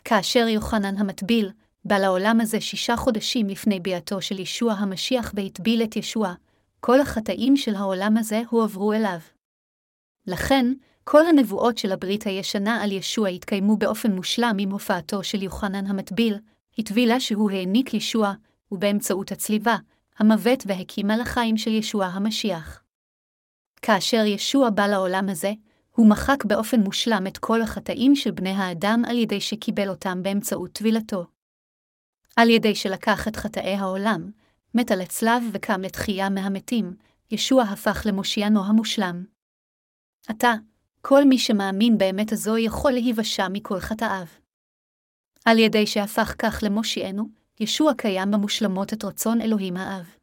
כאשר 0.03 0.47
יוחנן 0.47 0.97
המטביל, 0.97 1.51
בא 1.85 1.97
לעולם 1.97 2.41
הזה 2.41 2.61
שישה 2.61 2.95
חודשים 2.95 3.47
לפני 3.47 3.79
ביאתו 3.79 4.21
של 4.21 4.39
ישוע 4.39 4.73
המשיח 4.73 5.31
והטביל 5.35 5.83
את 5.83 5.95
ישוע, 5.95 6.33
כל 6.79 7.01
החטאים 7.01 7.57
של 7.57 7.75
העולם 7.75 8.17
הזה 8.17 8.41
הועברו 8.49 8.93
אליו. 8.93 9.19
לכן, 10.27 10.65
כל 11.07 11.25
הנבואות 11.27 11.77
של 11.77 11.91
הברית 11.91 12.23
הישנה 12.27 12.83
על 12.83 12.91
ישוע 12.91 13.27
התקיימו 13.27 13.77
באופן 13.77 14.11
מושלם 14.11 14.55
עם 14.59 14.71
הופעתו 14.71 15.23
של 15.23 15.43
יוחנן 15.43 15.85
המטביל, 15.85 16.39
הטבילה 16.77 17.19
שהוא 17.19 17.51
העניק 17.51 17.93
ישוע, 17.93 18.33
ובאמצעות 18.71 19.31
הצליבה, 19.31 19.77
המוות 20.19 20.63
והקימה 20.65 21.17
לחיים 21.17 21.57
של 21.57 21.71
ישוע 21.71 22.05
המשיח. 22.05 22.83
כאשר 23.81 24.25
ישוע 24.25 24.69
בא 24.69 24.87
לעולם 24.87 25.29
הזה, 25.29 25.53
הוא 25.91 26.09
מחק 26.09 26.45
באופן 26.45 26.79
מושלם 26.79 27.27
את 27.27 27.37
כל 27.37 27.61
החטאים 27.61 28.15
של 28.15 28.31
בני 28.31 28.51
האדם 28.51 29.01
על 29.07 29.17
ידי 29.17 29.41
שקיבל 29.41 29.89
אותם 29.89 30.23
באמצעות 30.23 30.71
טבילתו. 30.71 31.25
על 32.35 32.49
ידי 32.49 32.75
שלקח 32.75 33.27
את 33.27 33.35
חטאי 33.35 33.75
העולם, 33.75 34.31
מת 34.73 34.91
על 34.91 35.01
הצלב 35.01 35.43
וקם 35.51 35.81
לתחייה 35.81 36.29
מהמתים, 36.29 36.93
ישוע 37.31 37.63
הפך 37.63 38.03
למושיענו 38.05 38.65
המושלם. 38.65 39.25
עתה, 40.27 40.53
כל 41.07 41.25
מי 41.25 41.37
שמאמין 41.37 41.97
באמת 41.97 42.31
הזו 42.31 42.57
יכול 42.57 42.91
להיוושע 42.91 43.47
מכל 43.49 43.79
חטאיו. 43.79 44.25
על 45.45 45.59
ידי 45.59 45.87
שהפך 45.87 46.35
כך 46.39 46.59
למושיענו, 46.63 47.23
ישוע 47.59 47.93
קיים 47.97 48.31
במושלמות 48.31 48.93
את 48.93 49.03
רצון 49.03 49.41
אלוהים 49.41 49.77
האב. 49.77 50.15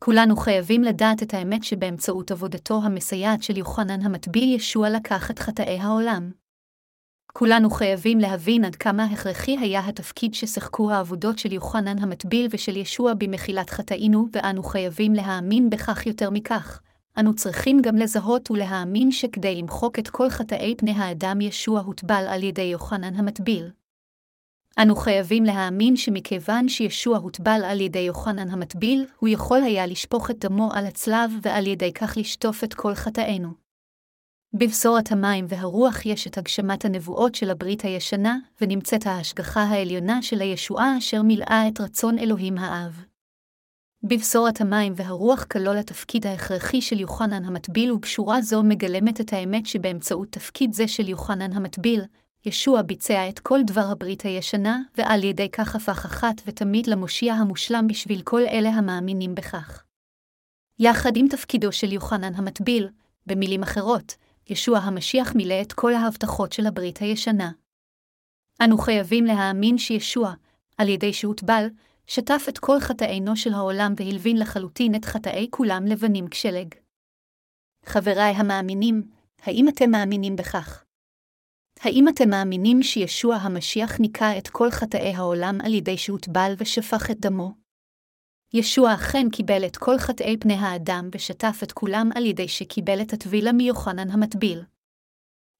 כולנו 0.00 0.36
חייבים 0.36 0.82
לדעת 0.82 1.22
את 1.22 1.34
האמת 1.34 1.64
שבאמצעות 1.64 2.30
עבודתו 2.30 2.80
המסייעת 2.84 3.42
של 3.42 3.56
יוחנן 3.56 4.02
המטביל 4.02 4.54
ישוע 4.54 4.90
לקח 4.90 5.30
את 5.30 5.38
חטאי 5.38 5.78
העולם. 5.78 6.30
כולנו 7.32 7.70
חייבים 7.70 8.18
להבין 8.18 8.64
עד 8.64 8.76
כמה 8.76 9.04
הכרחי 9.04 9.58
היה 9.58 9.88
התפקיד 9.88 10.34
ששיחקו 10.34 10.90
העבודות 10.90 11.38
של 11.38 11.52
יוחנן 11.52 11.98
המטביל 11.98 12.48
ושל 12.50 12.76
ישוע 12.76 13.14
במחילת 13.14 13.70
חטאינו, 13.70 14.26
ואנו 14.32 14.62
חייבים 14.62 15.12
להאמין 15.12 15.70
בכך 15.70 16.06
יותר 16.06 16.30
מכך. 16.30 16.80
אנו 17.18 17.34
צריכים 17.34 17.80
גם 17.82 17.96
לזהות 17.96 18.50
ולהאמין 18.50 19.12
שכדי 19.12 19.54
למחוק 19.54 19.98
את 19.98 20.08
כל 20.08 20.30
חטאי 20.30 20.74
פני 20.78 20.92
האדם 20.92 21.40
ישוע 21.40 21.80
הוטבל 21.80 22.24
על 22.28 22.42
ידי 22.42 22.62
יוחנן 22.62 23.14
המטביל. 23.14 23.70
אנו 24.78 24.96
חייבים 24.96 25.44
להאמין 25.44 25.96
שמכיוון 25.96 26.68
שישוע 26.68 27.18
הוטבל 27.18 27.60
על 27.64 27.80
ידי 27.80 27.98
יוחנן 27.98 28.48
המטביל, 28.48 29.06
הוא 29.18 29.28
יכול 29.28 29.62
היה 29.62 29.86
לשפוך 29.86 30.30
את 30.30 30.38
דמו 30.38 30.70
על 30.72 30.86
הצלב 30.86 31.30
ועל 31.42 31.66
ידי 31.66 31.92
כך 31.92 32.16
לשטוף 32.16 32.64
את 32.64 32.74
כל 32.74 32.94
חטאינו. 32.94 33.48
בבשורת 34.54 35.12
המים 35.12 35.46
והרוח 35.48 36.06
יש 36.06 36.26
את 36.26 36.38
הגשמת 36.38 36.84
הנבואות 36.84 37.34
של 37.34 37.50
הברית 37.50 37.82
הישנה, 37.82 38.38
ונמצאת 38.60 39.06
ההשגחה 39.06 39.62
העליונה 39.62 40.22
של 40.22 40.40
הישועה 40.40 40.98
אשר 40.98 41.22
מילאה 41.22 41.68
את 41.68 41.80
רצון 41.80 42.18
אלוהים 42.18 42.58
האב. 42.58 43.04
בבשורת 44.06 44.60
המים 44.60 44.92
והרוח 44.96 45.44
כלול 45.44 45.76
התפקיד 45.76 46.26
ההכרחי 46.26 46.80
של 46.80 47.00
יוחנן 47.00 47.44
המטביל, 47.44 47.92
ובשורה 47.92 48.40
זו 48.40 48.62
מגלמת 48.62 49.20
את 49.20 49.32
האמת 49.32 49.66
שבאמצעות 49.66 50.28
תפקיד 50.30 50.72
זה 50.72 50.88
של 50.88 51.08
יוחנן 51.08 51.52
המטביל, 51.52 52.00
ישוע 52.46 52.82
ביצע 52.82 53.28
את 53.28 53.38
כל 53.38 53.60
דבר 53.66 53.86
הברית 53.90 54.22
הישנה, 54.22 54.80
ועל 54.96 55.24
ידי 55.24 55.48
כך 55.48 55.76
הפך 55.76 56.04
אחת 56.04 56.42
ותמיד 56.46 56.86
למושיע 56.86 57.34
המושלם 57.34 57.86
בשביל 57.86 58.22
כל 58.22 58.40
אלה 58.40 58.68
המאמינים 58.68 59.34
בכך. 59.34 59.84
יחד 60.78 61.16
עם 61.16 61.28
תפקידו 61.28 61.72
של 61.72 61.92
יוחנן 61.92 62.34
המטביל, 62.34 62.88
במילים 63.26 63.62
אחרות, 63.62 64.14
ישוע 64.50 64.78
המשיח 64.78 65.34
מילא 65.34 65.62
את 65.62 65.72
כל 65.72 65.94
ההבטחות 65.94 66.52
של 66.52 66.66
הברית 66.66 66.98
הישנה. 66.98 67.50
אנו 68.64 68.78
חייבים 68.78 69.24
להאמין 69.24 69.78
שישוע, 69.78 70.34
על 70.78 70.88
ידי 70.88 71.12
שהוטבל, 71.12 71.66
שטף 72.06 72.46
את 72.48 72.58
כל 72.58 72.80
חטאינו 72.80 73.36
של 73.36 73.52
העולם 73.52 73.92
והלבין 73.96 74.36
לחלוטין 74.38 74.94
את 74.94 75.04
חטאי 75.04 75.46
כולם 75.50 75.86
לבנים 75.86 76.28
כשלג. 76.28 76.74
חבריי 77.84 78.32
המאמינים, 78.36 79.02
האם 79.42 79.68
אתם 79.68 79.90
מאמינים 79.90 80.36
בכך? 80.36 80.84
האם 81.80 82.08
אתם 82.08 82.30
מאמינים 82.30 82.82
שישוע 82.82 83.36
המשיח 83.36 84.00
ניקה 84.00 84.38
את 84.38 84.48
כל 84.48 84.70
חטאי 84.70 85.14
העולם 85.14 85.58
על 85.64 85.74
ידי 85.74 85.98
שהוטבל 85.98 86.54
ושפך 86.58 87.10
את 87.10 87.20
דמו? 87.20 87.54
ישוע 88.52 88.94
אכן 88.94 89.30
קיבל 89.32 89.66
את 89.66 89.76
כל 89.76 89.98
חטאי 89.98 90.36
פני 90.36 90.54
האדם 90.54 91.08
ושטף 91.14 91.60
את 91.62 91.72
כולם 91.72 92.10
על 92.14 92.26
ידי 92.26 92.48
שקיבל 92.48 93.02
את 93.02 93.12
הטבילה 93.12 93.52
מיוחנן 93.52 94.10
המטביל. 94.10 94.62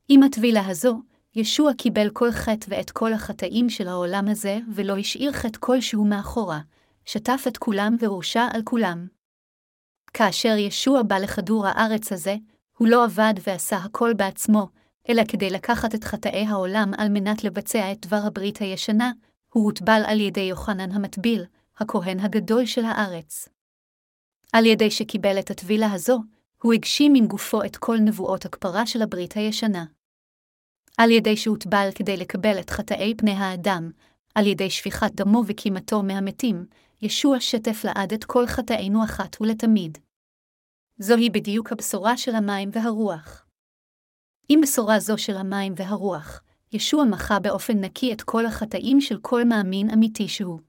עם 0.09 0.22
הטבילה 0.22 0.66
הזו, 0.66 1.02
ישוע 1.37 1.75
קיבל 1.75 2.11
כל 2.11 2.31
חטא 2.31 2.66
ואת 2.68 2.90
כל 2.90 3.12
החטאים 3.12 3.70
של 3.70 3.88
העולם 3.88 4.29
הזה, 4.29 4.59
ולא 4.75 4.97
השאיר 4.97 5.33
חטא 5.33 5.59
כלשהו 5.61 6.05
מאחורה, 6.05 6.61
שטף 7.05 7.44
את 7.49 7.59
כולם 7.59 7.97
והורשע 8.01 8.49
על 8.53 8.62
כולם. 8.64 9.07
כאשר 10.12 10.57
ישוע 10.59 11.03
בא 11.03 11.18
לכדור 11.18 11.66
הארץ 11.66 12.12
הזה, 12.12 12.37
הוא 12.79 12.88
לא 12.88 13.05
עבד 13.05 13.35
ועשה 13.47 13.77
הכל 13.77 14.12
בעצמו, 14.16 14.68
אלא 15.09 15.23
כדי 15.29 15.51
לקחת 15.51 15.94
את 15.94 16.05
חטאי 16.05 16.47
העולם 16.47 16.90
על 16.99 17.09
מנת 17.09 17.44
לבצע 17.44 17.92
את 17.92 18.07
דבר 18.07 18.20
הברית 18.27 18.59
הישנה, 18.59 19.12
הוא 19.53 19.64
הוטבל 19.64 20.03
על 20.07 20.20
ידי 20.20 20.40
יוחנן 20.40 20.90
המטביל, 20.90 21.44
הכהן 21.79 22.20
הגדול 22.20 22.66
של 22.66 22.85
הארץ. 22.85 23.49
על 24.53 24.66
ידי 24.66 24.90
שקיבל 24.90 25.38
את 25.38 25.51
הטבילה 25.51 25.92
הזו, 25.92 26.23
הוא 26.62 26.73
הגשים 26.73 27.14
עם 27.14 27.27
גופו 27.27 27.64
את 27.64 27.77
כל 27.77 27.97
נבואות 27.99 28.44
הכפרה 28.44 28.87
של 28.87 29.03
הברית 29.03 29.33
הישנה. 29.33 29.85
על 30.98 31.11
ידי 31.11 31.37
שהוטבל 31.37 31.88
כדי 31.94 32.16
לקבל 32.16 32.61
את 32.61 32.70
חטאי 32.70 33.14
פני 33.16 33.30
האדם, 33.30 33.90
על 34.35 34.46
ידי 34.46 34.70
שפיכת 34.70 35.11
דמו 35.14 35.42
וקימתו 35.46 36.02
מהמתים, 36.02 36.66
ישוע 37.02 37.40
שטף 37.40 37.85
לעד 37.85 38.12
את 38.12 38.24
כל 38.24 38.46
חטאינו 38.46 39.04
אחת 39.04 39.40
ולתמיד. 39.40 39.98
זוהי 40.98 41.30
בדיוק 41.30 41.72
הבשורה 41.72 42.16
של 42.16 42.35
המים 42.35 42.70
והרוח. 42.72 43.46
עם 44.48 44.61
בשורה 44.61 45.00
זו 45.00 45.18
של 45.18 45.37
המים 45.37 45.74
והרוח, 45.76 46.42
ישוע 46.72 47.04
מחה 47.04 47.38
באופן 47.38 47.80
נקי 47.85 48.12
את 48.12 48.22
כל 48.22 48.46
החטאים 48.46 49.00
של 49.00 49.18
כל 49.22 49.44
מאמין 49.44 49.90
אמיתי 49.90 50.28
שהוא. 50.28 50.61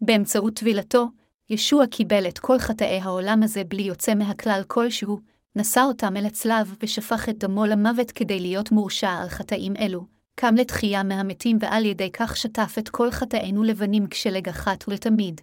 באמצעות 0.00 0.54
טבילתו, 0.54 1.06
ישוע 1.50 1.86
קיבל 1.86 2.28
את 2.28 2.38
כל 2.38 2.58
חטאי 2.58 3.00
העולם 3.00 3.42
הזה 3.42 3.64
בלי 3.64 3.82
יוצא 3.82 4.14
מהכלל 4.14 4.62
כלשהו, 4.66 5.20
נשא 5.56 5.80
אותם 5.80 6.16
אל 6.16 6.26
הצלב 6.26 6.76
ושפך 6.82 7.28
את 7.28 7.38
דמו 7.38 7.66
למוות 7.66 8.10
כדי 8.10 8.40
להיות 8.40 8.72
מורשע 8.72 9.10
על 9.10 9.28
חטאים 9.28 9.76
אלו, 9.76 10.06
קם 10.34 10.54
לתחייה 10.54 11.02
מהמתים 11.02 11.56
ועל 11.60 11.84
ידי 11.84 12.10
כך 12.12 12.36
שטף 12.36 12.74
את 12.78 12.88
כל 12.88 13.10
חטאינו 13.10 13.62
לבנים 13.62 14.06
כשלג 14.06 14.48
אחת 14.48 14.88
ולתמיד. 14.88 15.40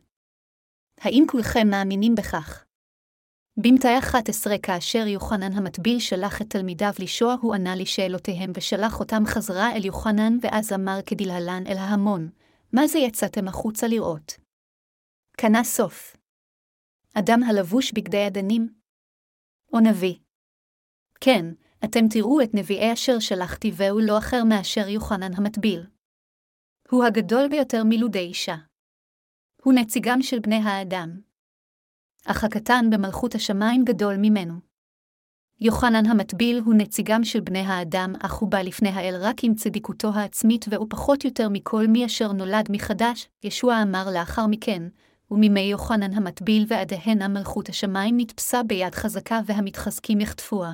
האם 1.00 1.24
כולכם 1.28 1.68
מאמינים 1.68 2.16
בכך? 2.16 2.66
במתי 3.58 4.00
11 4.00 4.58
כאשר 4.58 5.08
יוחנן 5.08 5.54
המטביל 5.54 6.00
שלח 6.00 6.42
את 6.42 6.50
תלמידיו 6.50 6.94
לשוע, 7.00 7.36
הוא 7.42 7.56
ענה 7.56 7.76
לשאלותיהם 7.76 8.52
ושלח 8.56 9.00
אותם 9.00 9.24
חזרה 9.26 9.76
אל 9.76 9.86
יוחנן, 9.86 10.38
ואז 10.42 10.74
אמר 10.74 11.00
כדלהלן 11.06 11.64
אל 11.68 11.78
ההמון, 11.78 12.30
מה 12.74 12.88
זה 12.88 13.00
יצאתם 13.00 13.48
החוצה 13.48 13.88
לראות? 13.88 14.34
קנה 15.38 15.64
סוף. 15.64 16.18
אדם 17.14 17.44
הלבוש 17.44 17.92
בגדי 17.92 18.28
אדנים? 18.28 18.83
או 19.74 19.80
נביא? 19.80 20.16
כן, 21.22 21.46
אתם 21.86 22.08
תראו 22.10 22.42
את 22.42 22.50
נביאי 22.54 22.94
אשר 22.94 23.20
שלחתי 23.20 23.72
והוא 23.76 24.02
לא 24.02 24.18
אחר 24.18 24.44
מאשר 24.44 24.88
יוחנן 24.88 25.34
המטביל. 25.34 25.86
הוא 26.90 27.06
הגדול 27.06 27.48
ביותר 27.50 27.84
מלודי 27.86 28.20
אישה. 28.20 28.56
הוא 29.64 29.74
נציגם 29.74 30.22
של 30.22 30.40
בני 30.40 30.56
האדם. 30.56 31.22
אך 32.26 32.44
הקטן 32.44 32.86
במלכות 32.90 33.36
השמיים 33.36 33.84
גדול 33.84 34.16
ממנו. 34.18 34.54
יוחנן 35.60 36.06
המטביל 36.06 36.60
הוא 36.66 36.74
נציגם 36.78 37.24
של 37.24 37.40
בני 37.40 37.60
האדם, 37.60 38.14
אך 38.20 38.34
הוא 38.34 38.52
בא 38.52 38.62
לפני 38.62 38.90
האל 38.90 39.16
רק 39.22 39.44
עם 39.44 39.56
צדיקותו 39.56 40.10
העצמית, 40.14 40.66
והוא 40.70 40.88
פחות 40.90 41.26
יותר 41.26 41.50
מכל 41.50 41.88
מי 41.88 42.06
אשר 42.06 42.32
נולד 42.32 42.68
מחדש, 42.72 43.30
ישוע 43.44 43.82
אמר 43.84 44.06
לאחר 44.14 44.48
מכן, 44.48 44.84
ומימי 45.34 45.62
יוחנן 45.62 46.14
המטביל 46.14 46.66
ועדיהנה 46.68 47.28
מלכות 47.28 47.70
השמיים 47.70 48.18
נתפסה 48.18 48.64
ביד 48.64 48.96
חזקה 48.96 49.40
והמתחזקים 49.46 50.22
יחטפוה. 50.22 50.74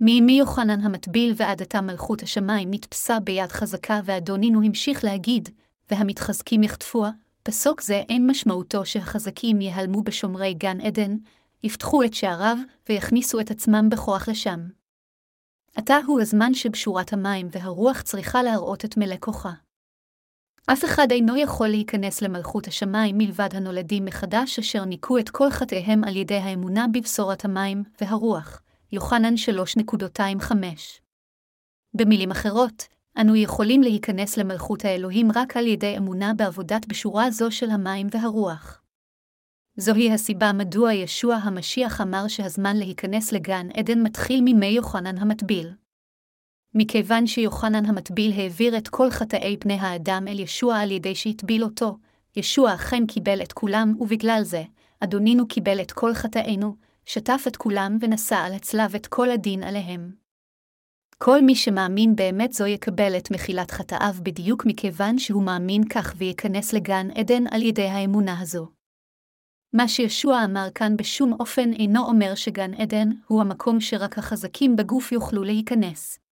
מימי 0.00 0.32
יוחנן 0.32 0.80
המטביל 0.80 1.34
ועד 1.36 1.62
עתה 1.62 1.80
מלכות 1.80 2.22
השמיים 2.22 2.68
נתפסה 2.70 3.20
ביד 3.20 3.52
חזקה 3.52 4.00
ואדונינו 4.04 4.62
המשיך 4.62 5.04
להגיד, 5.04 5.48
והמתחזקים 5.90 6.62
יחטפוה, 6.62 7.10
פסוק 7.42 7.80
זה 7.80 8.02
אין 8.08 8.30
משמעותו 8.30 8.86
שהחזקים 8.86 9.60
ייעלמו 9.60 10.02
בשומרי 10.02 10.54
גן 10.54 10.80
עדן, 10.80 11.16
יפתחו 11.62 12.02
את 12.04 12.14
שעריו 12.14 12.56
ויכניסו 12.88 13.40
את 13.40 13.50
עצמם 13.50 13.88
בכוח 13.90 14.28
לשם. 14.28 14.60
עתה 15.76 15.96
הוא 16.06 16.20
הזמן 16.20 16.54
שבשורת 16.54 17.12
המים 17.12 17.48
והרוח 17.50 18.02
צריכה 18.02 18.42
להראות 18.42 18.84
את 18.84 18.96
מלא 18.96 19.16
כוחה. 19.20 19.52
אף 20.66 20.84
אחד 20.84 21.06
אינו 21.10 21.36
יכול 21.36 21.68
להיכנס 21.68 22.22
למלכות 22.22 22.66
השמיים 22.66 23.18
מלבד 23.18 23.48
הנולדים 23.52 24.04
מחדש 24.04 24.58
אשר 24.58 24.84
ניקו 24.84 25.18
את 25.18 25.30
כל 25.30 25.50
חטאיהם 25.50 26.04
על 26.04 26.16
ידי 26.16 26.36
האמונה 26.36 26.86
בבשורת 26.92 27.44
המים 27.44 27.82
והרוח. 28.00 28.62
יוחנן 28.92 29.34
3.25 29.34 30.52
במילים 31.94 32.30
אחרות, 32.30 32.88
אנו 33.20 33.36
יכולים 33.36 33.82
להיכנס 33.82 34.36
למלכות 34.36 34.84
האלוהים 34.84 35.28
רק 35.34 35.56
על 35.56 35.66
ידי 35.66 35.96
אמונה 35.96 36.34
בעבודת 36.34 36.86
בשורה 36.86 37.30
זו 37.30 37.50
של 37.50 37.70
המים 37.70 38.06
והרוח. 38.10 38.82
זוהי 39.76 40.12
הסיבה 40.12 40.52
מדוע 40.52 40.92
ישוע 40.92 41.34
המשיח 41.34 42.00
אמר 42.00 42.28
שהזמן 42.28 42.76
להיכנס 42.76 43.32
לגן 43.32 43.68
עדן 43.74 44.02
מתחיל 44.02 44.40
ממי 44.44 44.66
יוחנן 44.66 45.18
המטביל. 45.18 45.72
מכיוון 46.74 47.26
שיוחנן 47.26 47.86
המטביל 47.86 48.32
העביר 48.32 48.78
את 48.78 48.88
כל 48.88 49.10
חטאי 49.10 49.56
פני 49.60 49.74
האדם 49.74 50.24
אל 50.28 50.40
ישוע 50.40 50.76
על 50.76 50.90
ידי 50.90 51.14
שהטביל 51.14 51.64
אותו, 51.64 51.98
ישוע 52.36 52.74
אכן 52.74 53.06
קיבל 53.06 53.42
את 53.42 53.52
כולם, 53.52 53.94
ובגלל 54.00 54.40
זה, 54.44 54.62
אדונינו 55.00 55.48
קיבל 55.48 55.80
את 55.80 55.92
כל 55.92 56.14
חטאינו, 56.14 56.76
שטף 57.06 57.44
את 57.48 57.56
כולם 57.56 57.98
ונשא 58.00 58.36
על 58.36 58.52
הצלב 58.52 58.94
את 58.94 59.06
כל 59.06 59.30
הדין 59.30 59.62
עליהם. 59.62 60.12
כל 61.18 61.42
מי 61.42 61.54
שמאמין 61.54 62.16
באמת 62.16 62.52
זו 62.52 62.66
יקבל 62.66 63.16
את 63.16 63.30
מחילת 63.30 63.70
חטאיו 63.70 64.14
בדיוק 64.22 64.66
מכיוון 64.66 65.18
שהוא 65.18 65.42
מאמין 65.42 65.88
כך 65.88 66.14
וייכנס 66.16 66.72
לגן 66.72 67.08
עדן 67.14 67.44
על 67.50 67.62
ידי 67.62 67.88
האמונה 67.88 68.40
הזו. 68.40 68.68
מה 69.72 69.88
שישוע 69.88 70.44
אמר 70.44 70.68
כאן 70.74 70.96
בשום 70.96 71.32
אופן 71.32 71.72
אינו 71.72 72.06
אומר 72.06 72.34
שגן 72.34 72.74
עדן 72.74 73.08
הוא 73.26 73.40
המקום 73.40 73.80
שרק 73.80 74.18
החזקים 74.18 74.76
בגוף 74.76 75.12
יוכלו 75.12 75.44
להיכנס. 75.44 76.23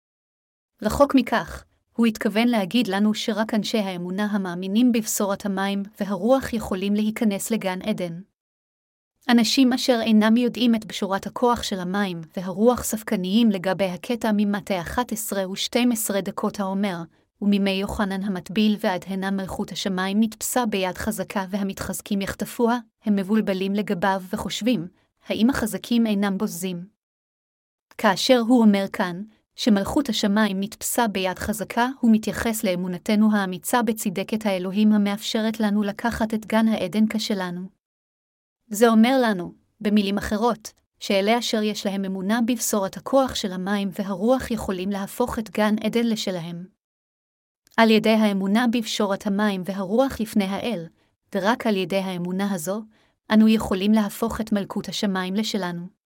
רחוק 0.84 1.14
מכך, 1.14 1.64
הוא 1.96 2.06
התכוון 2.06 2.48
להגיד 2.48 2.88
לנו 2.88 3.14
שרק 3.14 3.54
אנשי 3.54 3.78
האמונה 3.78 4.24
המאמינים 4.24 4.92
בבשורת 4.92 5.46
המים 5.46 5.82
והרוח 6.00 6.52
יכולים 6.52 6.94
להיכנס 6.94 7.50
לגן 7.50 7.82
עדן. 7.82 8.20
אנשים 9.28 9.72
אשר 9.72 9.98
אינם 10.02 10.36
יודעים 10.36 10.74
את 10.74 10.86
בשורת 10.86 11.26
הכוח 11.26 11.62
של 11.62 11.80
המים 11.80 12.20
והרוח 12.36 12.84
ספקניים 12.84 13.50
לגבי 13.50 13.84
הקטע 13.84 14.30
ממטה 14.36 14.80
11 14.80 15.48
ו-12 15.48 16.20
דקות 16.20 16.60
האומר, 16.60 16.96
ומימי 17.42 17.70
יוחנן 17.70 18.22
המטביל 18.22 18.76
ועד 18.80 19.04
הנה 19.06 19.30
מלכות 19.30 19.72
השמיים 19.72 20.20
נתפסה 20.20 20.66
ביד 20.66 20.98
חזקה 20.98 21.44
והמתחזקים 21.50 22.20
יחטפוה, 22.20 22.78
הם 23.04 23.16
מבולבלים 23.16 23.74
לגביו 23.74 24.22
וחושבים, 24.32 24.88
האם 25.28 25.50
החזקים 25.50 26.06
אינם 26.06 26.38
בוזים? 26.38 26.86
כאשר 27.98 28.38
הוא 28.38 28.62
אומר 28.62 28.84
כאן, 28.92 29.22
שמלכות 29.56 30.08
השמיים 30.08 30.60
נתפסה 30.60 31.08
ביד 31.08 31.38
חזקה, 31.38 31.88
הוא 32.00 32.10
מתייחס 32.14 32.64
לאמונתנו 32.64 33.36
האמיצה 33.36 33.82
בצדקת 33.82 34.46
האלוהים 34.46 34.92
המאפשרת 34.92 35.60
לנו 35.60 35.82
לקחת 35.82 36.34
את 36.34 36.46
גן 36.46 36.68
העדן 36.68 37.04
כשלנו. 37.10 37.60
זה 38.66 38.88
אומר 38.88 39.18
לנו, 39.22 39.54
במילים 39.80 40.18
אחרות, 40.18 40.72
שאלה 41.00 41.38
אשר 41.38 41.62
יש 41.62 41.86
להם 41.86 42.04
אמונה 42.04 42.40
בבשורת 42.46 42.96
הכוח 42.96 43.34
של 43.34 43.52
המים 43.52 43.90
והרוח 43.92 44.50
יכולים 44.50 44.90
להפוך 44.90 45.38
את 45.38 45.50
גן 45.50 45.74
עדן 45.84 46.06
לשלהם. 46.06 46.66
על 47.76 47.90
ידי 47.90 48.10
האמונה 48.10 48.66
בבשורת 48.72 49.26
המים 49.26 49.62
והרוח 49.64 50.20
לפני 50.20 50.44
האל, 50.44 50.86
ורק 51.34 51.66
על 51.66 51.76
ידי 51.76 51.96
האמונה 51.98 52.54
הזו, 52.54 52.82
אנו 53.32 53.48
יכולים 53.48 53.92
להפוך 53.92 54.40
את 54.40 54.52
מלכות 54.52 54.88
השמיים 54.88 55.34
לשלנו. 55.34 56.01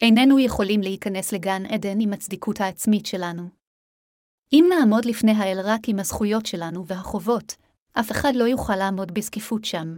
איננו 0.00 0.38
יכולים 0.38 0.80
להיכנס 0.80 1.32
לגן 1.32 1.66
עדן 1.66 2.00
עם 2.00 2.12
הצדיקות 2.12 2.60
העצמית 2.60 3.06
שלנו. 3.06 3.48
אם 4.52 4.64
נעמוד 4.68 5.04
לפני 5.04 5.32
האל 5.32 5.60
רק 5.64 5.80
עם 5.88 5.98
הזכויות 5.98 6.46
שלנו 6.46 6.86
והחובות, 6.86 7.56
אף 7.92 8.10
אחד 8.10 8.32
לא 8.34 8.44
יוכל 8.44 8.76
לעמוד 8.76 9.14
בזקיפות 9.14 9.64
שם. 9.64 9.96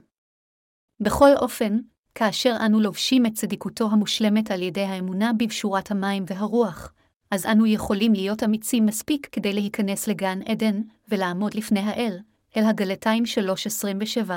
בכל 1.01 1.31
אופן, 1.37 1.79
כאשר 2.15 2.57
אנו 2.67 2.81
לובשים 2.81 3.27
את 3.27 3.35
צדיקותו 3.35 3.89
המושלמת 3.91 4.51
על 4.51 4.63
ידי 4.63 4.85
האמונה 4.85 5.33
בבשורת 5.39 5.91
המים 5.91 6.25
והרוח, 6.27 6.93
אז 7.31 7.47
אנו 7.47 7.67
יכולים 7.67 8.13
להיות 8.13 8.43
אמיצים 8.43 8.87
מספיק 8.87 9.29
כדי 9.33 9.53
להיכנס 9.53 10.09
לגן 10.09 10.39
עדן 10.43 10.83
ולעמוד 11.09 11.55
לפני 11.55 11.81
האל, 11.81 12.19
אל 12.57 12.65
הגלתיים 12.65 13.25
3.27. 13.25 14.33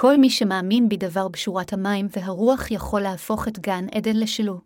כל 0.00 0.16
מי 0.16 0.30
שמאמין 0.30 0.88
בדבר 0.88 1.28
בשורת 1.28 1.72
המים 1.72 2.06
והרוח 2.10 2.70
יכול 2.70 3.00
להפוך 3.00 3.48
את 3.48 3.58
גן 3.58 3.84
עדן 3.94 4.16
לשלו. 4.16 4.60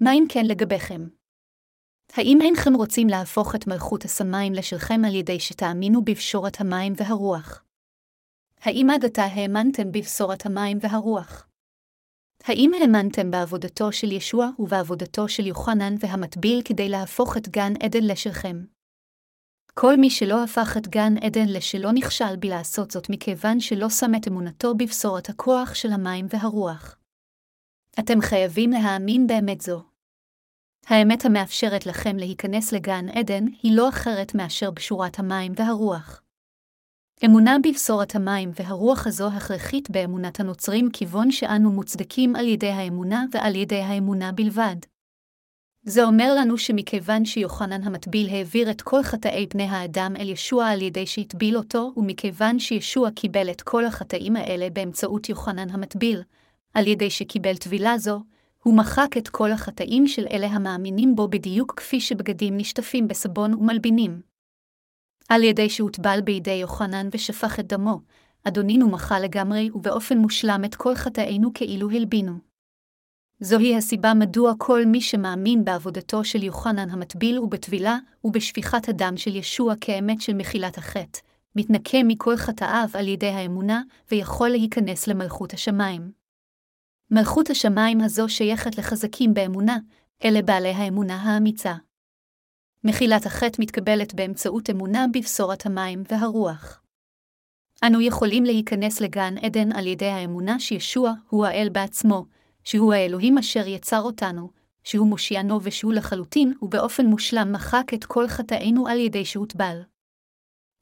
מה 0.00 0.12
אם 0.12 0.24
כן 0.28 0.46
לגביכם? 0.46 1.08
האם 2.12 2.38
אינכם 2.42 2.74
רוצים 2.74 3.08
להפוך 3.08 3.54
את 3.54 3.66
מלכות 3.66 4.04
השמיים 4.04 4.52
לשלכם 4.52 5.00
על 5.06 5.14
ידי 5.14 5.40
שתאמינו 5.40 6.04
בבשורת 6.04 6.60
המים 6.60 6.92
והרוח? 6.96 7.64
האם 8.60 8.86
עד 8.94 9.04
עתה 9.04 9.22
האמנתם 9.22 9.92
בבשורת 9.92 10.46
המים 10.46 10.78
והרוח? 10.80 11.48
האם 12.44 12.70
האמנתם 12.74 13.30
בעבודתו 13.30 13.92
של 13.92 14.12
ישוע 14.12 14.48
ובעבודתו 14.58 15.28
של 15.28 15.46
יוחנן 15.46 15.94
והמטביל 16.00 16.62
כדי 16.64 16.88
להפוך 16.88 17.36
את 17.36 17.48
גן 17.48 17.72
עדן 17.82 18.04
לשלכם? 18.04 18.64
כל 19.74 19.96
מי 19.96 20.10
שלא 20.10 20.44
הפך 20.44 20.76
את 20.76 20.88
גן 20.88 21.14
עדן 21.18 21.48
לשלא 21.48 21.92
נכשל 21.92 22.36
בלעשות 22.36 22.90
זאת 22.90 23.10
מכיוון 23.10 23.60
שלא 23.60 23.88
שם 23.88 24.14
את 24.14 24.28
אמונתו 24.28 24.74
בבשורת 24.74 25.28
הכוח 25.28 25.74
של 25.74 25.92
המים 25.92 26.26
והרוח. 26.28 26.96
אתם 27.98 28.20
חייבים 28.20 28.70
להאמין 28.70 29.26
באמת 29.26 29.60
זו. 29.60 29.82
האמת 30.86 31.24
המאפשרת 31.24 31.86
לכם 31.86 32.16
להיכנס 32.16 32.72
לגן 32.72 33.08
עדן 33.08 33.44
היא 33.62 33.76
לא 33.76 33.88
אחרת 33.88 34.34
מאשר 34.34 34.70
בשורת 34.70 35.18
המים 35.18 35.52
והרוח. 35.56 36.22
אמונה 37.24 37.56
בבשורת 37.64 38.14
המים 38.14 38.50
והרוח 38.54 39.06
הזו 39.06 39.28
הכרחית 39.28 39.90
באמונת 39.90 40.40
הנוצרים 40.40 40.90
כיוון 40.92 41.30
שאנו 41.30 41.72
מוצדקים 41.72 42.36
על 42.36 42.46
ידי 42.46 42.70
האמונה 42.70 43.24
ועל 43.32 43.56
ידי 43.56 43.80
האמונה 43.80 44.32
בלבד. 44.32 44.76
זה 45.82 46.04
אומר 46.04 46.34
לנו 46.34 46.58
שמכיוון 46.58 47.24
שיוחנן 47.24 47.82
המטביל 47.82 48.28
העביר 48.28 48.70
את 48.70 48.82
כל 48.82 49.02
חטאי 49.02 49.46
בני 49.46 49.62
האדם 49.62 50.14
אל 50.18 50.28
ישוע 50.28 50.66
על 50.66 50.82
ידי 50.82 51.06
שהטביל 51.06 51.56
אותו, 51.56 51.92
ומכיוון 51.96 52.58
שישוע 52.58 53.10
קיבל 53.10 53.50
את 53.50 53.62
כל 53.62 53.84
החטאים 53.84 54.36
האלה 54.36 54.70
באמצעות 54.70 55.28
יוחנן 55.28 55.70
המטביל, 55.70 56.22
על 56.74 56.86
ידי 56.86 57.10
שקיבל 57.10 57.56
טבילה 57.56 57.98
זו, 57.98 58.20
הוא 58.62 58.76
מחק 58.76 59.16
את 59.18 59.28
כל 59.28 59.52
החטאים 59.52 60.06
של 60.06 60.26
אלה 60.30 60.46
המאמינים 60.46 61.16
בו 61.16 61.28
בדיוק 61.28 61.74
כפי 61.76 62.00
שבגדים 62.00 62.56
נשטפים 62.56 63.08
בסבון 63.08 63.54
ומלבינים. 63.54 64.20
על 65.28 65.44
ידי 65.44 65.70
שהוטבל 65.70 66.20
בידי 66.24 66.50
יוחנן 66.50 67.08
ושפך 67.12 67.60
את 67.60 67.66
דמו, 67.66 68.00
אדונינו 68.44 68.90
מחה 68.90 69.20
לגמרי 69.20 69.70
ובאופן 69.74 70.18
מושלם 70.18 70.64
את 70.64 70.74
כל 70.74 70.94
חטאינו 70.94 71.50
כאילו 71.54 71.90
הלבינו. 71.90 72.49
זוהי 73.42 73.76
הסיבה 73.76 74.14
מדוע 74.14 74.52
כל 74.58 74.84
מי 74.86 75.00
שמאמין 75.00 75.64
בעבודתו 75.64 76.24
של 76.24 76.42
יוחנן 76.42 76.90
המטביל 76.90 77.38
ובטבילה 77.38 77.98
ובשפיכת 78.24 78.88
הדם 78.88 79.16
של 79.16 79.36
ישוע 79.36 79.74
כאמת 79.80 80.20
של 80.20 80.34
מחילת 80.34 80.78
החטא, 80.78 81.20
מתנקה 81.56 81.98
מכל 82.04 82.36
חטאיו 82.36 82.88
על 82.94 83.08
ידי 83.08 83.26
האמונה 83.28 83.82
ויכול 84.10 84.48
להיכנס 84.48 85.06
למלכות 85.06 85.52
השמיים. 85.52 86.12
מלכות 87.10 87.50
השמיים 87.50 88.00
הזו 88.00 88.28
שייכת 88.28 88.78
לחזקים 88.78 89.34
באמונה, 89.34 89.78
אלה 90.24 90.42
בעלי 90.42 90.72
האמונה 90.72 91.16
האמיצה. 91.16 91.74
מחילת 92.84 93.26
החטא 93.26 93.62
מתקבלת 93.62 94.14
באמצעות 94.14 94.70
אמונה 94.70 95.06
בבשורת 95.14 95.66
המים 95.66 96.02
והרוח. 96.10 96.82
אנו 97.86 98.00
יכולים 98.00 98.44
להיכנס 98.44 99.00
לגן 99.00 99.34
עדן 99.42 99.72
על 99.72 99.86
ידי 99.86 100.06
האמונה 100.06 100.60
שישוע 100.60 101.12
הוא 101.28 101.46
האל 101.46 101.68
בעצמו, 101.72 102.24
שהוא 102.64 102.92
האלוהים 102.92 103.38
אשר 103.38 103.66
יצר 103.66 104.00
אותנו, 104.00 104.50
שהוא 104.84 105.06
מושיענו 105.06 105.60
ושהוא 105.62 105.92
לחלוטין 105.92 106.54
ובאופן 106.62 107.06
מושלם 107.06 107.52
מחק 107.52 107.94
את 107.94 108.04
כל 108.04 108.28
חטאינו 108.28 108.88
על 108.88 108.98
ידי 108.98 109.24
שהוטבל. 109.24 109.82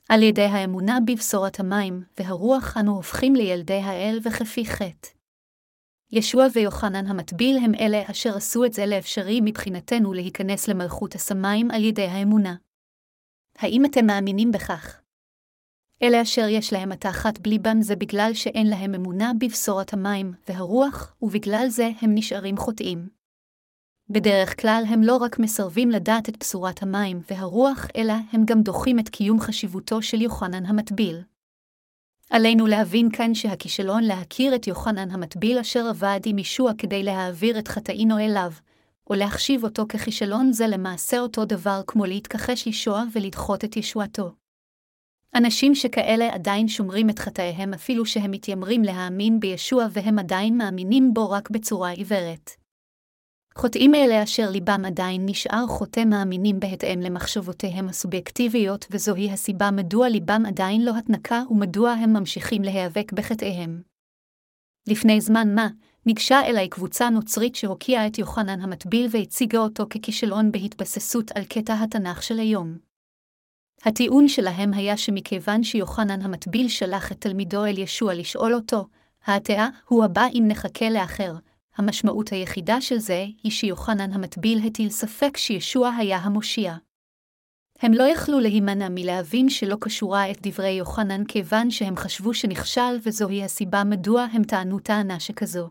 על 0.08 0.22
ידי 0.22 0.44
האמונה 0.44 0.98
בבשורת 1.06 1.60
המים 1.60 2.02
והרוח 2.18 2.76
אנו 2.76 2.94
הופכים 2.96 3.34
לילדי 3.34 3.80
האל 3.80 4.18
וכפי 4.24 4.66
חטא. 4.66 5.08
ישוע 6.12 6.46
ויוחנן 6.54 7.06
המטביל 7.06 7.58
הם 7.64 7.74
אלה 7.74 8.02
אשר 8.10 8.36
עשו 8.36 8.64
את 8.64 8.72
זה 8.72 8.86
לאפשרי 8.86 9.40
מבחינתנו 9.44 10.12
להיכנס 10.12 10.68
למלכות 10.68 11.14
השמיים 11.14 11.70
על 11.70 11.84
ידי 11.84 12.06
האמונה. 12.06 12.54
האם 13.58 13.84
אתם 13.84 14.06
מאמינים 14.06 14.52
בכך? 14.52 15.00
אלה 16.02 16.22
אשר 16.22 16.48
יש 16.48 16.72
להם 16.72 16.92
התחת 16.92 17.38
בליבם 17.38 17.82
זה 17.82 17.96
בגלל 17.96 18.30
שאין 18.34 18.66
להם 18.66 18.94
אמונה 18.94 19.32
בבשורת 19.40 19.92
המים 19.92 20.32
והרוח, 20.48 21.14
ובגלל 21.22 21.66
זה 21.68 21.90
הם 22.02 22.14
נשארים 22.14 22.56
חוטאים. 22.56 23.08
בדרך 24.10 24.60
כלל 24.60 24.84
הם 24.88 25.02
לא 25.02 25.16
רק 25.16 25.38
מסרבים 25.38 25.90
לדעת 25.90 26.28
את 26.28 26.38
בשורת 26.40 26.82
המים 26.82 27.20
והרוח, 27.30 27.86
אלא 27.96 28.14
הם 28.32 28.44
גם 28.44 28.62
דוחים 28.62 28.98
את 28.98 29.08
קיום 29.08 29.40
חשיבותו 29.40 30.02
של 30.02 30.22
יוחנן 30.22 30.66
המטביל. 30.66 31.22
עלינו 32.30 32.66
להבין 32.66 33.10
כאן 33.10 33.34
שהכישלון 33.34 34.04
להכיר 34.04 34.54
את 34.54 34.66
יוחנן 34.66 35.10
המטביל 35.10 35.58
אשר 35.58 35.86
עבד 35.86 36.20
עם 36.24 36.38
ישוע 36.38 36.72
כדי 36.78 37.02
להעביר 37.02 37.58
את 37.58 37.68
חטאינו 37.68 38.18
אליו, 38.18 38.52
או 39.10 39.14
להחשיב 39.14 39.64
אותו 39.64 39.84
ככישלון 39.88 40.52
זה 40.52 40.66
למעשה 40.66 41.18
אותו 41.18 41.44
דבר 41.44 41.80
כמו 41.86 42.04
להתכחש 42.04 42.66
ישוע 42.66 43.04
ולדחות 43.14 43.64
את 43.64 43.76
ישועתו. 43.76 44.37
אנשים 45.34 45.74
שכאלה 45.74 46.34
עדיין 46.34 46.68
שומרים 46.68 47.10
את 47.10 47.18
חטאיהם 47.18 47.74
אפילו 47.74 48.06
שהם 48.06 48.30
מתיימרים 48.30 48.82
להאמין 48.82 49.40
בישוע 49.40 49.86
והם 49.92 50.18
עדיין 50.18 50.58
מאמינים 50.58 51.14
בו 51.14 51.30
רק 51.30 51.50
בצורה 51.50 51.90
עיוורת. 51.90 52.50
חוטאים 53.58 53.94
אלה 53.94 54.22
אשר 54.22 54.50
ליבם 54.50 54.82
עדיין 54.86 55.22
נשאר 55.26 55.66
חוטא 55.66 56.04
מאמינים 56.04 56.60
בהתאם 56.60 57.00
למחשבותיהם 57.00 57.88
הסובייקטיביות, 57.88 58.86
וזוהי 58.90 59.30
הסיבה 59.32 59.70
מדוע 59.70 60.08
ליבם 60.08 60.42
עדיין 60.46 60.84
לא 60.84 60.98
התנקה 60.98 61.42
ומדוע 61.50 61.90
הם 61.90 62.12
ממשיכים 62.12 62.62
להיאבק 62.62 63.12
בחטאיהם. 63.12 63.82
לפני 64.88 65.20
זמן 65.20 65.54
מה, 65.54 65.68
ניגשה 66.06 66.40
אליי 66.46 66.68
קבוצה 66.68 67.10
נוצרית 67.10 67.54
שהוקיעה 67.54 68.06
את 68.06 68.18
יוחנן 68.18 68.60
המטביל 68.60 69.06
והציגה 69.10 69.58
אותו 69.58 69.86
ככישלון 69.90 70.52
בהתבססות 70.52 71.30
על 71.34 71.44
קטע 71.44 71.74
התנ"ך 71.82 72.22
של 72.22 72.38
היום. 72.38 72.87
הטיעון 73.84 74.28
שלהם 74.28 74.74
היה 74.74 74.96
שמכיוון 74.96 75.62
שיוחנן 75.62 76.22
המטביל 76.22 76.68
שלח 76.68 77.12
את 77.12 77.20
תלמידו 77.20 77.64
אל 77.64 77.78
ישוע 77.78 78.14
לשאול 78.14 78.54
אותו, 78.54 78.86
העתעה 79.24 79.68
הוא 79.88 80.04
הבא 80.04 80.26
אם 80.34 80.44
נחכה 80.48 80.90
לאחר, 80.90 81.34
המשמעות 81.76 82.28
היחידה 82.28 82.80
של 82.80 82.98
זה 82.98 83.26
היא 83.42 83.52
שיוחנן 83.52 84.12
המטביל 84.12 84.66
הטיל 84.66 84.90
ספק 84.90 85.36
שישוע 85.36 85.90
היה 85.90 86.18
המושיע. 86.18 86.74
הם 87.82 87.92
לא 87.92 88.02
יכלו 88.02 88.40
להימנע 88.40 88.88
מלהבין 88.90 89.48
שלא 89.48 89.76
קשורה 89.80 90.30
את 90.30 90.46
דברי 90.46 90.70
יוחנן 90.70 91.24
כיוון 91.24 91.70
שהם 91.70 91.96
חשבו 91.96 92.34
שנכשל 92.34 92.98
וזוהי 93.02 93.44
הסיבה 93.44 93.84
מדוע 93.84 94.22
הם 94.22 94.44
טענו 94.44 94.78
טענה 94.78 95.20
שכזו. 95.20 95.68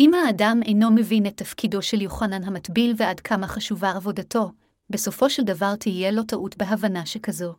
אם 0.00 0.14
האדם 0.14 0.60
אינו 0.64 0.90
מבין 0.90 1.26
את 1.26 1.36
תפקידו 1.36 1.82
של 1.82 2.00
יוחנן 2.00 2.44
המטביל 2.44 2.94
ועד 2.96 3.20
כמה 3.20 3.46
חשובה 3.46 3.90
עבודתו, 3.90 4.50
בסופו 4.92 5.30
של 5.30 5.42
דבר 5.42 5.76
תהיה 5.76 6.10
לו 6.10 6.22
טעות 6.22 6.56
בהבנה 6.56 7.06
שכזו. 7.06 7.54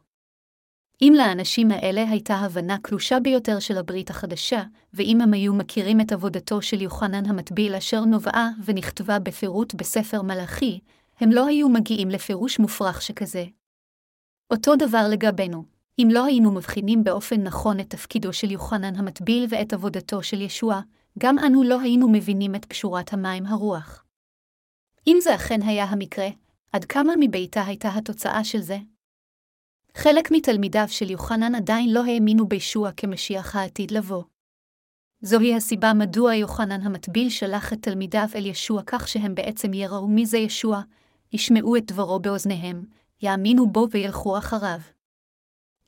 אם 1.01 1.13
לאנשים 1.17 1.71
האלה 1.71 2.09
הייתה 2.09 2.35
הבנה 2.35 2.77
קלושה 2.81 3.19
ביותר 3.19 3.59
של 3.59 3.77
הברית 3.77 4.09
החדשה, 4.09 4.63
ואם 4.93 5.21
הם 5.21 5.33
היו 5.33 5.53
מכירים 5.53 6.01
את 6.01 6.11
עבודתו 6.11 6.61
של 6.61 6.81
יוחנן 6.81 7.25
המטביל 7.25 7.75
אשר 7.75 8.05
נובעה 8.05 8.49
ונכתבה 8.65 9.19
בפירוט 9.19 9.73
בספר 9.73 10.21
מלאכי, 10.21 10.79
הם 11.19 11.31
לא 11.31 11.47
היו 11.47 11.69
מגיעים 11.69 12.09
לפירוש 12.09 12.59
מופרך 12.59 13.01
שכזה. 13.01 13.45
אותו 14.51 14.75
דבר 14.75 15.05
לגבינו, 15.09 15.63
אם 15.99 16.07
לא 16.11 16.25
היינו 16.25 16.51
מבחינים 16.51 17.03
באופן 17.03 17.43
נכון 17.43 17.79
את 17.79 17.89
תפקידו 17.89 18.33
של 18.33 18.51
יוחנן 18.51 18.95
המטביל 18.95 19.45
ואת 19.49 19.73
עבודתו 19.73 20.23
של 20.23 20.41
ישוע, 20.41 20.81
גם 21.19 21.39
אנו 21.39 21.63
לא 21.63 21.81
היינו 21.81 22.09
מבינים 22.09 22.55
את 22.55 22.65
פשורת 22.65 23.13
המים 23.13 23.45
הרוח. 23.45 24.03
אם 25.07 25.17
זה 25.21 25.35
אכן 25.35 25.61
היה 25.61 25.85
המקרה, 25.85 26.27
עד 26.73 26.85
כמה 26.85 27.13
מביתה 27.19 27.63
הייתה 27.65 27.89
התוצאה 27.89 28.43
של 28.43 28.61
זה? 28.61 28.77
חלק 29.95 30.31
מתלמידיו 30.31 30.85
של 30.87 31.11
יוחנן 31.11 31.55
עדיין 31.55 31.93
לא 31.93 32.05
האמינו 32.05 32.47
בישוע 32.47 32.91
כמשיח 32.91 33.55
העתיד 33.55 33.91
לבוא. 33.91 34.23
זוהי 35.21 35.55
הסיבה 35.55 35.93
מדוע 35.93 36.35
יוחנן 36.35 36.81
המטביל 36.81 37.29
שלח 37.29 37.73
את 37.73 37.81
תלמידיו 37.81 38.27
אל 38.35 38.45
ישוע 38.45 38.81
כך 38.85 39.07
שהם 39.07 39.35
בעצם 39.35 39.73
יראו 39.73 40.07
מי 40.07 40.25
זה 40.25 40.37
ישוע, 40.37 40.81
ישמעו 41.33 41.75
את 41.75 41.85
דברו 41.85 42.19
באוזניהם, 42.19 42.85
יאמינו 43.21 43.69
בו 43.69 43.87
וילכו 43.91 44.37
אחריו. 44.37 44.79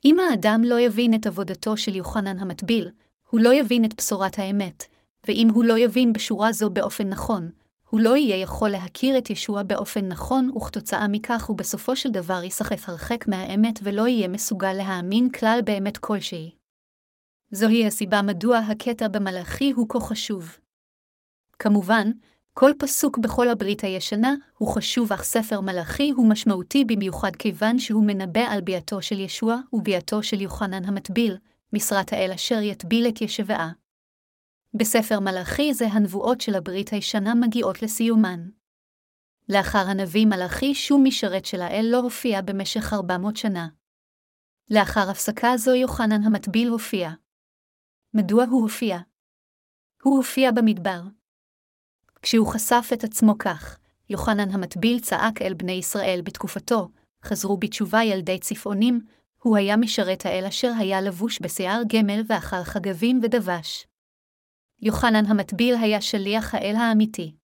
אם 0.04 0.16
האדם 0.20 0.60
לא 0.64 0.80
יבין 0.80 1.14
את 1.14 1.26
עבודתו 1.26 1.76
של 1.76 1.94
יוחנן 1.94 2.38
המטביל, 2.38 2.90
הוא 3.30 3.40
לא 3.40 3.54
יבין 3.54 3.84
את 3.84 3.94
בשורת 3.96 4.38
האמת, 4.38 4.84
ואם 5.26 5.48
הוא 5.54 5.64
לא 5.64 5.78
יבין 5.78 6.12
בשורה 6.12 6.52
זו 6.52 6.70
באופן 6.70 7.08
נכון, 7.08 7.50
הוא 7.90 8.00
לא 8.00 8.16
יהיה 8.16 8.36
יכול 8.36 8.70
להכיר 8.70 9.18
את 9.18 9.30
ישוע 9.30 9.62
באופן 9.62 10.08
נכון, 10.08 10.50
וכתוצאה 10.56 11.08
מכך 11.08 11.44
הוא 11.44 11.56
בסופו 11.56 11.96
של 11.96 12.10
דבר 12.10 12.42
ייסחף 12.42 12.88
הרחק 12.88 13.28
מהאמת 13.28 13.78
ולא 13.82 14.08
יהיה 14.08 14.28
מסוגל 14.28 14.72
להאמין 14.72 15.30
כלל 15.30 15.60
באמת 15.64 15.98
כלשהי. 15.98 16.50
זוהי 17.50 17.86
הסיבה 17.86 18.22
מדוע 18.22 18.58
הקטע 18.58 19.08
במלאכי 19.08 19.72
הוא 19.76 19.88
כה 19.88 20.00
חשוב. 20.00 20.58
כמובן, 21.58 22.10
כל 22.54 22.72
פסוק 22.78 23.18
בכל 23.18 23.48
הברית 23.48 23.84
הישנה 23.84 24.34
הוא 24.58 24.68
חשוב, 24.68 25.12
אך 25.12 25.24
ספר 25.24 25.60
מלאכי 25.60 26.10
הוא 26.10 26.28
משמעותי 26.28 26.84
במיוחד 26.84 27.36
כיוון 27.36 27.78
שהוא 27.78 28.04
מנבא 28.06 28.40
על 28.40 28.60
ביאתו 28.60 29.02
של 29.02 29.20
ישוע 29.20 29.56
וביאתו 29.72 30.22
של 30.22 30.40
יוחנן 30.40 30.84
המטביל, 30.84 31.36
משרת 31.72 32.12
האל 32.12 32.30
אשר 32.34 32.60
יטביל 32.62 33.08
את 33.08 33.20
ישבעה. 33.20 33.72
בספר 34.76 35.20
מלאכי 35.20 35.74
זה 35.74 35.86
הנבואות 35.86 36.40
של 36.40 36.54
הברית 36.54 36.88
הישנה 36.88 37.34
מגיעות 37.34 37.82
לסיומן. 37.82 38.48
לאחר 39.48 39.84
הנביא 39.88 40.26
מלאכי 40.26 40.74
שום 40.74 41.04
משרת 41.04 41.44
של 41.44 41.60
האל 41.60 41.86
לא 41.90 41.96
הופיע 41.96 42.40
במשך 42.40 42.92
400 42.92 43.36
שנה. 43.36 43.68
לאחר 44.70 45.10
הפסקה 45.10 45.56
זו 45.56 45.74
יוחנן 45.74 46.22
המטביל 46.22 46.68
הופיע. 46.68 47.10
מדוע 48.14 48.44
הוא 48.44 48.62
הופיע? 48.62 48.98
הוא 50.02 50.16
הופיע 50.16 50.50
במדבר. 50.52 51.00
כשהוא 52.22 52.46
חשף 52.46 52.90
את 52.92 53.04
עצמו 53.04 53.38
כך, 53.38 53.78
יוחנן 54.10 54.50
המטביל 54.50 55.00
צעק 55.00 55.42
אל 55.42 55.54
בני 55.54 55.72
ישראל 55.72 56.20
בתקופתו, 56.24 56.88
חזרו 57.24 57.56
בתשובה 57.56 58.02
ילדי 58.04 58.38
צפעונים, 58.38 59.00
הוא 59.42 59.56
היה 59.56 59.76
משרת 59.76 60.26
האל 60.26 60.44
אשר 60.48 60.72
היה 60.78 61.00
לבוש 61.00 61.40
בשיער 61.42 61.82
גמל 61.92 62.22
ואכל 62.28 62.62
חגבים 62.64 63.20
ודבש. 63.22 63.86
יוחנן 64.82 65.26
המטביל 65.26 65.74
היה 65.74 66.00
שליח 66.00 66.54
האל 66.54 66.76
האמיתי. 66.76 67.34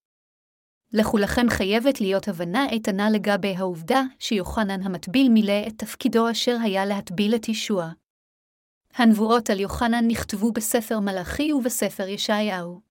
לכולכם 0.93 1.49
חייבת 1.49 2.01
להיות 2.01 2.27
הבנה 2.27 2.65
איתנה 2.69 3.09
לגבי 3.09 3.55
העובדה 3.55 4.01
שיוחנן 4.19 4.81
המטביל 4.83 5.29
מילא 5.29 5.67
את 5.67 5.73
תפקידו 5.77 6.31
אשר 6.31 6.57
היה 6.63 6.85
להטביל 6.85 7.35
את 7.35 7.49
ישוע. 7.49 7.91
הנבואות 8.95 9.49
על 9.49 9.59
יוחנן 9.59 10.07
נכתבו 10.07 10.51
בספר 10.51 10.99
מלאכי 10.99 11.53
ובספר 11.53 12.07
ישעיהו. 12.07 12.81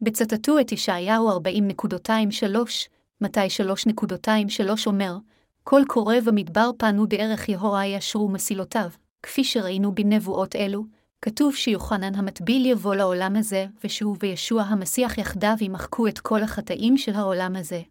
בצטטו 0.00 0.60
את 0.60 0.72
ישעיהו 0.72 1.38
40.23, 1.38 2.56
מתי 3.20 3.46
3.23 3.86 4.86
אומר, 4.86 5.16
כל 5.64 5.82
קורא 5.88 6.20
במדבר 6.24 6.70
פנו 6.78 7.06
דרך 7.06 7.48
יהורה 7.48 7.86
ישרו 7.86 8.28
מסילותיו, 8.28 8.90
כפי 9.22 9.44
שראינו 9.44 9.94
בנבואות 9.94 10.56
אלו, 10.56 10.84
כתוב 11.28 11.54
שיוחנן 11.54 12.14
המטביל 12.14 12.66
יבוא 12.66 12.94
לעולם 12.94 13.36
הזה, 13.36 13.66
ושהוא 13.84 14.16
וישוע 14.20 14.62
המסיח 14.62 15.18
יחדיו 15.18 15.54
ימחקו 15.60 16.08
את 16.08 16.18
כל 16.18 16.42
החטאים 16.42 16.98
של 16.98 17.14
העולם 17.14 17.56
הזה. 17.56 17.82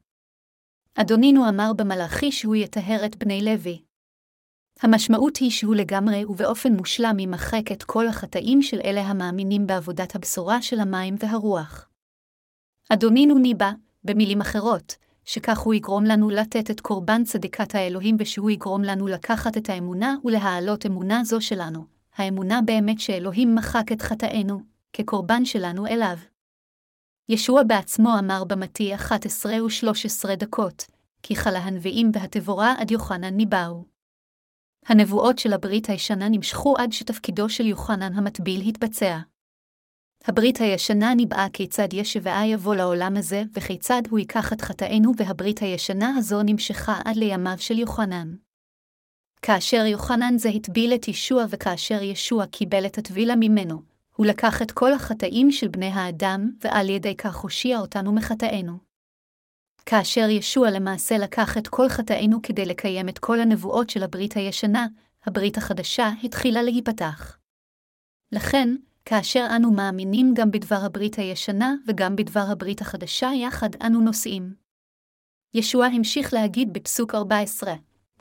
אדונינו 0.96 1.50
אמר 1.50 1.72
במלאכי 1.74 2.32
שהוא 2.32 2.56
יטהר 2.56 3.06
את 3.06 3.16
בני 3.16 3.42
לוי. 3.46 3.82
המשמעות 4.82 5.38
היא 5.38 5.52
שהוא 5.52 5.76
לגמרי 5.76 6.26
ובאופן 6.26 6.74
מושלם 6.74 7.20
ימחק 7.20 7.72
את 7.72 7.84
כל 7.84 8.08
החטאים 8.08 8.62
של 8.62 8.80
אלה 8.86 9.02
המאמינים 9.02 9.68
בעבודת 9.68 10.16
הבשורה 10.16 10.62
של 10.62 10.80
המים 10.80 11.16
והרוח. 11.20 11.90
אדונינו 12.90 13.38
ניבא, 13.38 13.72
במילים 14.04 14.42
אחרות, 14.42 14.96
שכך 15.26 15.60
הוא 15.60 15.74
יגרום 15.74 16.04
לנו 16.04 16.30
לתת 16.30 16.72
את 16.72 16.82
קורבן 16.82 17.24
צדיקת 17.24 17.76
האלוהים 17.76 18.16
ושהוא 18.20 18.52
יגרום 18.52 18.82
לנו 18.82 19.08
לקחת 19.08 19.58
את 19.58 19.70
האמונה 19.70 20.16
ולהעלות 20.26 20.86
אמונה 20.86 21.24
זו 21.24 21.42
שלנו. 21.42 21.95
האמונה 22.16 22.60
באמת 22.66 23.00
שאלוהים 23.00 23.56
מחק 23.56 23.92
את 23.92 24.02
חטאינו, 24.02 24.60
כקורבן 24.94 25.46
שלנו 25.46 25.88
אליו. 25.88 26.18
ישוע 27.30 27.64
בעצמו 27.64 28.20
אמר 28.20 28.44
במתי 28.44 28.96
11 28.96 29.64
ו-13 29.64 30.36
דקות, 30.36 30.86
כי 31.24 31.36
חלה 31.36 31.60
הנביאים 31.60 32.12
והתבורה 32.14 32.74
עד 32.78 32.92
יוחנן 32.92 33.34
ניבאו. 33.34 33.86
הנבואות 34.86 35.40
של 35.40 35.54
הברית 35.54 35.90
הישנה 35.90 36.30
נמשכו 36.30 36.78
עד 36.78 36.92
שתפקידו 36.92 37.50
של 37.50 37.66
יוחנן 37.66 38.14
המטביל 38.14 38.62
התבצע. 38.62 39.20
הברית 40.26 40.58
הישנה 40.58 41.14
ניבאה 41.14 41.48
כיצד 41.54 41.94
ישבעה 41.94 42.48
יבוא 42.48 42.76
לעולם 42.76 43.18
הזה, 43.18 43.44
וכיצד 43.54 44.02
הוא 44.10 44.20
ייקח 44.20 44.54
את 44.54 44.62
חטאינו, 44.62 45.12
והברית 45.18 45.60
הישנה 45.60 46.16
הזו 46.18 46.44
נמשכה 46.44 47.00
עד 47.06 47.16
לימיו 47.16 47.56
של 47.58 47.80
יוחנן. 47.80 48.36
כאשר 49.48 49.86
יוחנן 49.86 50.38
זה 50.38 50.50
הטביל 50.50 50.94
את 50.94 51.08
ישוע 51.08 51.46
וכאשר 51.50 52.02
ישוע 52.02 52.46
קיבל 52.46 52.86
את 52.86 52.98
הטבילה 52.98 53.36
ממנו, 53.36 53.82
הוא 54.16 54.26
לקח 54.26 54.62
את 54.62 54.72
כל 54.72 54.94
החטאים 54.94 55.52
של 55.52 55.68
בני 55.68 55.86
האדם, 55.86 56.52
ועל 56.64 56.90
ידי 56.90 57.16
כך 57.16 57.36
הושיע 57.36 57.80
אותנו 57.80 58.14
מחטאינו. 58.14 58.78
כאשר 59.86 60.30
ישוע 60.30 60.72
למעשה 60.72 61.18
לקח 61.18 61.58
את 61.58 61.68
כל 61.68 61.90
חטאינו 61.90 62.42
כדי 62.44 62.66
לקיים 62.66 63.10
את 63.10 63.20
כל 63.20 63.40
הנבואות 63.40 63.90
של 63.90 64.04
הברית 64.04 64.34
הישנה, 64.34 64.88
הברית 65.26 65.58
החדשה 65.58 66.10
התחילה 66.24 66.64
להיפתח. 66.64 67.38
לכן, 68.32 68.76
כאשר 69.06 69.48
אנו 69.56 69.72
מאמינים 69.72 70.34
גם 70.36 70.52
בדבר 70.52 70.80
הברית 70.86 71.16
הישנה 71.16 71.74
וגם 71.88 72.16
בדבר 72.16 72.46
הברית 72.52 72.82
החדשה 72.82 73.30
יחד 73.36 73.70
אנו 73.82 74.02
נושאים. 74.02 74.54
ישוע 75.54 75.86
המשיך 75.86 76.34
להגיד 76.34 76.74
בפסוק 76.74 77.16
14, 77.16 77.74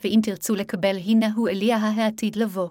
ואם 0.05 0.19
תרצו 0.23 0.55
לקבל, 0.55 0.97
הנה 0.97 1.33
הוא 1.35 1.49
אליה 1.49 1.77
העתיד 1.77 2.35
לבוא. 2.35 2.69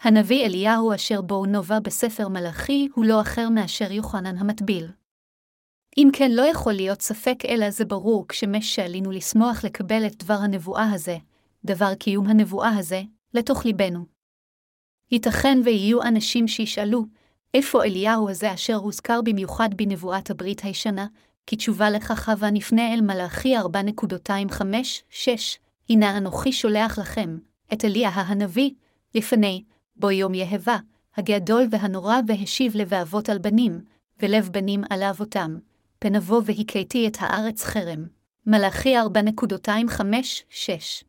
הנביא 0.00 0.46
אליהו 0.46 0.94
אשר 0.94 1.22
בו 1.22 1.46
נובע 1.46 1.80
בספר 1.80 2.28
מלאכי 2.28 2.88
הוא 2.94 3.04
לא 3.04 3.20
אחר 3.20 3.48
מאשר 3.48 3.92
יוחנן 3.92 4.36
המטביל. 4.38 4.88
אם 5.96 6.08
כן, 6.12 6.30
לא 6.30 6.42
יכול 6.42 6.72
להיות 6.72 7.02
ספק 7.02 7.36
אלא 7.48 7.70
זה 7.70 7.84
ברור 7.84 8.28
כשמש 8.28 8.74
שעלינו 8.74 9.10
לשמוח 9.10 9.64
לקבל 9.64 10.06
את 10.06 10.24
דבר 10.24 10.34
הנבואה 10.34 10.90
הזה, 10.92 11.16
דבר 11.64 11.94
קיום 11.94 12.26
הנבואה 12.26 12.78
הזה, 12.78 13.02
לתוך 13.34 13.64
ליבנו. 13.64 14.04
ייתכן 15.10 15.58
ויהיו 15.64 16.02
אנשים 16.02 16.48
שישאלו, 16.48 17.04
איפה 17.54 17.84
אליהו 17.84 18.30
הזה 18.30 18.54
אשר 18.54 18.74
הוזכר 18.74 19.20
במיוחד 19.22 19.68
בנבואת 19.76 20.30
הברית 20.30 20.60
הישנה, 20.60 21.06
כתשובה 21.46 21.90
לכך 21.90 22.28
הווה 22.28 22.50
נפנה 22.50 22.94
אל 22.94 23.00
מלאכי 23.00 23.58
4.25-6, 23.58 23.64
הנה 25.90 26.18
אנוכי 26.18 26.52
שולח 26.52 26.98
לכם, 26.98 27.38
את 27.72 27.84
אליה 27.84 28.08
הנביא, 28.08 28.70
לפני, 29.14 29.64
בו 29.96 30.10
יום 30.10 30.34
יהבה, 30.34 30.76
הגדול 31.16 31.66
והנורא 31.70 32.16
והשיב 32.26 32.76
לבאבות 32.76 33.28
על 33.28 33.38
בנים, 33.38 33.80
ולב 34.22 34.48
בנים 34.52 34.84
על 34.90 35.02
אבותם, 35.02 35.58
פן 35.98 36.14
אבוא 36.14 36.42
והכיתי 36.44 37.08
את 37.08 37.16
הארץ 37.20 37.64
חרם. 37.64 38.06
מלאכי 38.46 38.98
4.25-6 38.98 41.04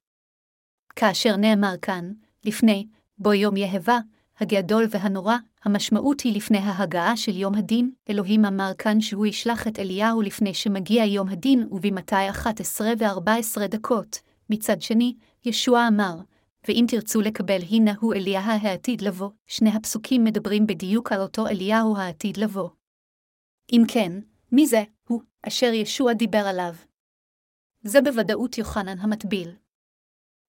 כאשר 0.96 1.36
נאמר 1.36 1.74
כאן, 1.82 2.12
לפני, 2.46 2.88
בו 3.18 3.34
יום 3.34 3.58
יהבה, 3.58 4.00
הגדול 4.40 4.88
והנורא, 4.90 5.36
המשמעות 5.64 6.22
היא 6.22 6.36
לפני 6.36 6.58
ההגעה 6.58 7.18
של 7.18 7.38
יום 7.38 7.56
הדין, 7.56 7.92
אלוהים 8.10 8.46
אמר 8.46 8.72
כאן 8.78 9.02
שהוא 9.02 9.26
ישלח 9.26 9.68
את 9.68 9.80
אליהו 9.80 10.22
לפני 10.22 10.54
שמגיע 10.54 11.06
יום 11.06 11.30
הדין, 11.30 11.68
ובמתי 11.72 12.30
11 12.30 12.88
ו-14 13.00 13.68
דקות. 13.68 14.20
מצד 14.50 14.82
שני, 14.82 15.16
ישוע 15.46 15.88
אמר, 15.88 16.16
ואם 16.68 16.86
תרצו 16.88 17.22
לקבל 17.22 17.60
הנה 17.70 17.92
הוא 18.00 18.14
אליה 18.14 18.42
העתיד 18.42 19.02
לבוא, 19.02 19.30
שני 19.48 19.70
הפסוקים 19.70 20.24
מדברים 20.24 20.68
בדיוק 20.68 21.12
על 21.12 21.22
אותו 21.22 21.48
אליהו 21.48 21.98
העתיד 21.98 22.38
לבוא. 22.38 22.70
אם 23.72 23.82
כן, 23.88 24.12
מי 24.52 24.68
זה, 24.68 24.84
הוא, 25.08 25.22
אשר 25.48 25.74
ישוע 25.74 26.14
דיבר 26.14 26.44
עליו? 26.48 26.74
זה 27.84 28.02
בוודאות 28.02 28.58
יוחנן 28.58 29.00
המטביל. 29.00 29.56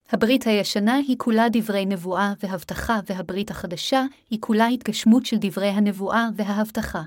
הברית 0.09 0.47
הישנה 0.47 0.95
היא 0.95 1.17
כולה 1.19 1.47
דברי 1.53 1.87
נבואה 1.87 2.33
והבטחה, 2.41 3.01
והברית 3.07 3.51
החדשה 3.51 4.05
היא 4.31 4.39
כולה 4.41 4.67
התגשמות 4.67 5.27
של 5.27 5.37
דברי 5.41 5.69
הנבואה 5.69 6.29
וההבטחה. 6.35 7.03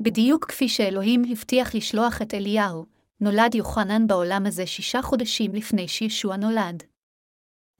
בדיוק 0.00 0.44
כפי 0.44 0.68
שאלוהים 0.68 1.22
הבטיח 1.30 1.74
לשלוח 1.74 2.22
את 2.22 2.34
אליהו, 2.34 2.86
נולד 3.22 3.54
יוחנן 3.54 4.06
בעולם 4.06 4.46
הזה 4.46 4.66
שישה 4.66 5.02
חודשים 5.02 5.54
לפני 5.54 5.88
שישוע 5.88 6.36
נולד. 6.36 6.82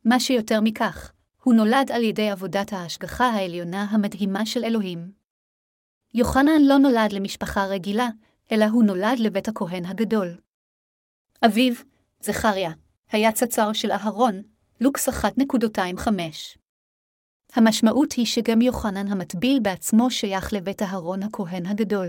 מה 0.04 0.20
שיותר 0.20 0.60
מכך, 0.60 1.12
הוא 1.42 1.54
נולד 1.54 1.90
על 1.92 2.02
ידי 2.02 2.30
עבודת 2.30 2.72
ההשגחה 2.72 3.24
העליונה 3.24 3.82
המדהימה 3.82 4.46
של 4.46 4.64
אלוהים. 4.64 5.12
יוחנן 6.14 6.62
לא 6.62 6.78
נולד 6.78 7.12
למשפחה 7.12 7.64
רגילה, 7.64 8.08
אלא 8.52 8.64
הוא 8.64 8.84
נולד 8.84 9.18
לבית 9.18 9.48
הכהן 9.48 9.84
הגדול. 9.84 10.36
אביו, 11.46 11.74
זכריה, 12.20 12.70
היה 13.10 13.32
צצר 13.32 13.72
של 13.72 13.90
אהרון, 13.90 14.42
לוקס 14.80 15.08
1.25. 15.08 16.10
המשמעות 17.54 18.12
היא 18.12 18.26
שגם 18.26 18.62
יוחנן 18.62 19.12
המטביל 19.12 19.58
בעצמו 19.62 20.10
שייך 20.10 20.52
לבית 20.52 20.82
אהרון 20.82 21.22
הכהן 21.22 21.66
הגדול. 21.66 22.08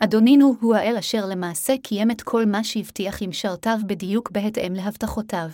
אדונינו 0.00 0.56
הוא 0.60 0.74
האל 0.74 0.96
אשר 0.96 1.26
למעשה 1.26 1.74
קיים 1.82 2.10
את 2.10 2.22
כל 2.22 2.46
מה 2.46 2.64
שהבטיח 2.64 3.22
למשרתיו 3.22 3.78
בדיוק 3.86 4.30
בהתאם 4.30 4.72
להבטחותיו. 4.74 5.48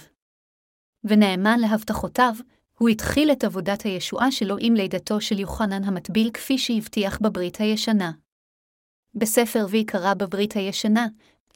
ונאמן 1.05 1.61
להבטחותיו, 1.61 2.34
הוא 2.78 2.88
התחיל 2.88 3.32
את 3.32 3.45
עבודת 3.45 3.82
הישועה 3.82 4.32
שלו 4.32 4.57
עם 4.61 4.74
לידתו 4.74 5.20
של 5.20 5.38
יוחנן 5.38 5.84
המטביל 5.84 6.30
כפי 6.30 6.59
שהבטיח 6.59 7.18
בברית 7.22 7.61
הישנה. 7.61 8.12
בספר 9.14 9.66
ויקרא 9.70 10.14
בברית 10.14 10.53
הישנה, 10.53 11.07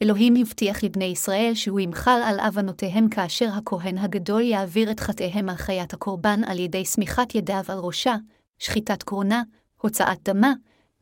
אלוהים 0.01 0.35
הבטיח 0.35 0.83
לבני 0.83 1.05
ישראל 1.05 1.51
שהוא 1.55 1.79
ימחל 1.79 2.21
על 2.25 2.39
אבנותיהם 2.39 3.09
כאשר 3.09 3.49
הכהן 3.53 3.97
הגדול 3.97 4.41
יעביר 4.41 4.91
את 4.91 4.99
חטאיהם 4.99 5.49
על 5.49 5.55
חיית 5.55 5.93
הקורבן 5.93 6.43
על 6.43 6.59
ידי 6.59 6.85
סמיכת 6.85 7.35
ידיו 7.35 7.63
על 7.67 7.77
ראשה, 7.77 8.15
שחיטת 8.59 9.03
קרונה, 9.03 9.43
הוצאת 9.81 10.29
דמה, 10.29 10.53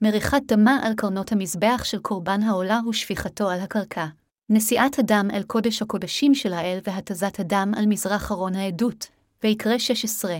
מריחת 0.03 0.41
דמה 0.47 0.79
על 0.83 0.93
קרנות 0.93 1.31
המזבח 1.31 1.81
של 1.83 1.99
קורבן 1.99 2.41
העולה 2.41 2.79
ושפיכתו 2.89 3.49
על 3.49 3.59
הקרקע. 3.59 4.05
נשיאת 4.49 4.99
הדם 4.99 5.27
אל 5.33 5.43
קודש 5.43 5.81
הקודשים 5.81 6.35
של 6.35 6.53
האל 6.53 6.79
והתזת 6.83 7.39
הדם 7.39 7.71
על 7.77 7.85
מזרח 7.85 8.31
ארון 8.31 8.55
העדות, 8.55 9.07
ויקרא 9.43 9.77
16. 9.77 10.37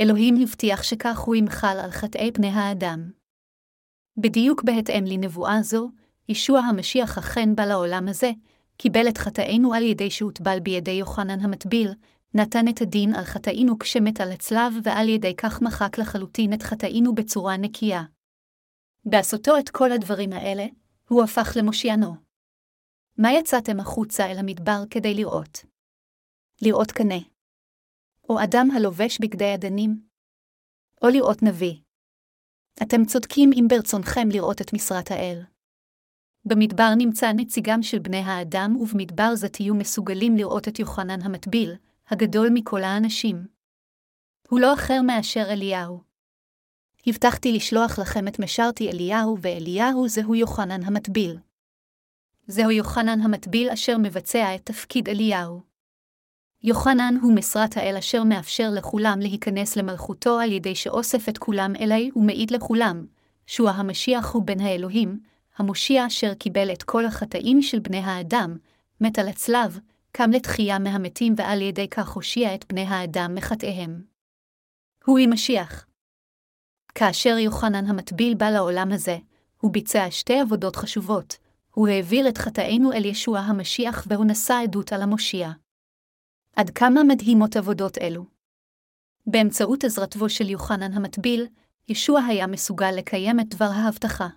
אלוהים 0.00 0.36
הבטיח 0.42 0.82
שכך 0.82 1.18
הוא 1.18 1.34
ימחל 1.34 1.76
על 1.84 1.90
חטאי 1.90 2.32
פני 2.32 2.48
האדם. 2.48 3.10
בדיוק 4.16 4.62
בהתאם 4.64 5.04
לנבואה 5.06 5.62
זו, 5.62 5.90
ישוע 6.28 6.60
המשיח 6.60 7.18
אכן 7.18 7.54
בא 7.54 7.64
לעולם 7.64 8.08
הזה, 8.08 8.30
קיבל 8.76 9.08
את 9.08 9.18
חטאינו 9.18 9.74
על 9.74 9.82
ידי 9.82 10.10
שהוטבל 10.10 10.60
בידי 10.60 10.90
יוחנן 10.90 11.40
המטביל, 11.40 11.92
נתן 12.34 12.68
את 12.68 12.80
הדין 12.80 13.14
על 13.14 13.24
חטאינו 13.24 13.78
כשמת 13.78 14.20
על 14.20 14.32
הצלב, 14.32 14.74
ועל 14.82 15.08
ידי 15.08 15.34
כך 15.36 15.62
מחק 15.62 15.98
לחלוטין 15.98 16.52
את 16.52 16.62
חטאינו 16.62 17.14
בצורה 17.14 17.56
נקייה. 17.56 18.02
בעשותו 19.06 19.58
את 19.58 19.68
כל 19.68 19.92
הדברים 19.92 20.32
האלה, 20.32 20.66
הוא 21.08 21.24
הפך 21.24 21.56
למושיענו. 21.56 22.14
מה 23.18 23.28
יצאתם 23.32 23.80
החוצה 23.80 24.26
אל 24.26 24.38
המדבר 24.38 24.82
כדי 24.90 25.14
לראות? 25.14 25.64
לראות 26.62 26.92
קנה. 26.92 27.20
או 28.28 28.42
אדם 28.44 28.68
הלובש 28.76 29.18
בגדי 29.20 29.54
אדנים? 29.54 30.08
או 31.02 31.08
לראות 31.08 31.42
נביא. 31.42 31.74
אתם 32.82 33.04
צודקים 33.04 33.50
אם 33.52 33.64
ברצונכם 33.68 34.28
לראות 34.32 34.60
את 34.60 34.72
משרת 34.72 35.10
האל. 35.10 35.42
במדבר 36.44 36.88
נמצא 36.98 37.32
נציגם 37.36 37.82
של 37.82 37.98
בני 37.98 38.20
האדם, 38.20 38.76
ובמדבר 38.76 39.34
זה 39.34 39.48
תהיו 39.48 39.74
מסוגלים 39.74 40.36
לראות 40.36 40.68
את 40.68 40.78
יוחנן 40.78 41.22
המטביל, 41.22 41.74
הגדול 42.08 42.48
מכל 42.54 42.82
האנשים. 42.82 43.46
הוא 44.48 44.60
לא 44.60 44.74
אחר 44.74 45.02
מאשר 45.06 45.44
אליהו. 45.52 46.13
הבטחתי 47.06 47.52
לשלוח 47.52 47.98
לכם 47.98 48.28
את 48.28 48.38
משרתי 48.38 48.90
אליהו, 48.90 49.36
ואליהו 49.40 50.08
זהו 50.08 50.34
יוחנן 50.34 50.84
המטביל. 50.84 51.38
זהו 52.46 52.70
יוחנן 52.70 53.20
המטביל 53.20 53.70
אשר 53.70 53.98
מבצע 53.98 54.54
את 54.54 54.60
תפקיד 54.64 55.08
אליהו. 55.08 55.60
יוחנן 56.62 57.14
הוא 57.22 57.34
משרת 57.34 57.76
האל 57.76 57.96
אשר 57.96 58.24
מאפשר 58.24 58.70
לכולם 58.74 59.20
להיכנס 59.20 59.76
למלכותו 59.76 60.38
על 60.38 60.52
ידי 60.52 60.74
שאוסף 60.74 61.28
את 61.28 61.38
כולם 61.38 61.76
אלי 61.80 62.10
ומעיד 62.16 62.50
לכולם, 62.50 63.06
שהוא 63.46 63.70
המשיח 63.70 64.32
הוא 64.32 64.42
בן 64.42 64.60
האלוהים, 64.60 65.20
המושיע 65.56 66.06
אשר 66.06 66.34
קיבל 66.34 66.72
את 66.72 66.82
כל 66.82 67.06
החטאים 67.06 67.62
של 67.62 67.78
בני 67.78 67.98
האדם, 67.98 68.56
מת 69.00 69.18
על 69.18 69.28
הצלב, 69.28 69.78
קם 70.12 70.30
לתחייה 70.30 70.78
מהמתים 70.78 71.34
ועל 71.36 71.62
ידי 71.62 71.88
כך 71.88 72.08
הושיע 72.08 72.54
את 72.54 72.64
בני 72.68 72.82
האדם 72.82 73.34
מחטאיהם. 73.34 74.02
הוא 75.04 75.18
משיח. 75.28 75.86
כאשר 76.94 77.38
יוחנן 77.38 77.86
המטביל 77.86 78.34
בא 78.34 78.50
לעולם 78.50 78.92
הזה, 78.92 79.18
הוא 79.60 79.72
ביצע 79.72 80.10
שתי 80.10 80.40
עבודות 80.40 80.76
חשובות, 80.76 81.36
הוא 81.74 81.88
העביר 81.88 82.28
את 82.28 82.38
חטאינו 82.38 82.92
אל 82.92 83.04
ישוע 83.04 83.38
המשיח 83.38 84.06
והוא 84.08 84.24
נשא 84.24 84.54
עדות 84.62 84.92
על 84.92 85.02
המושיע. 85.02 85.50
עד 86.56 86.70
כמה 86.70 87.04
מדהימות 87.04 87.56
עבודות 87.56 87.98
אלו. 87.98 88.24
באמצעות 89.26 89.84
עזרתו 89.84 90.28
של 90.28 90.48
יוחנן 90.48 90.92
המטביל, 90.92 91.46
ישוע 91.88 92.20
היה 92.20 92.46
מסוגל 92.46 92.90
לקיים 92.90 93.40
את 93.40 93.48
דבר 93.48 93.64
ההבטחה. 93.64 94.28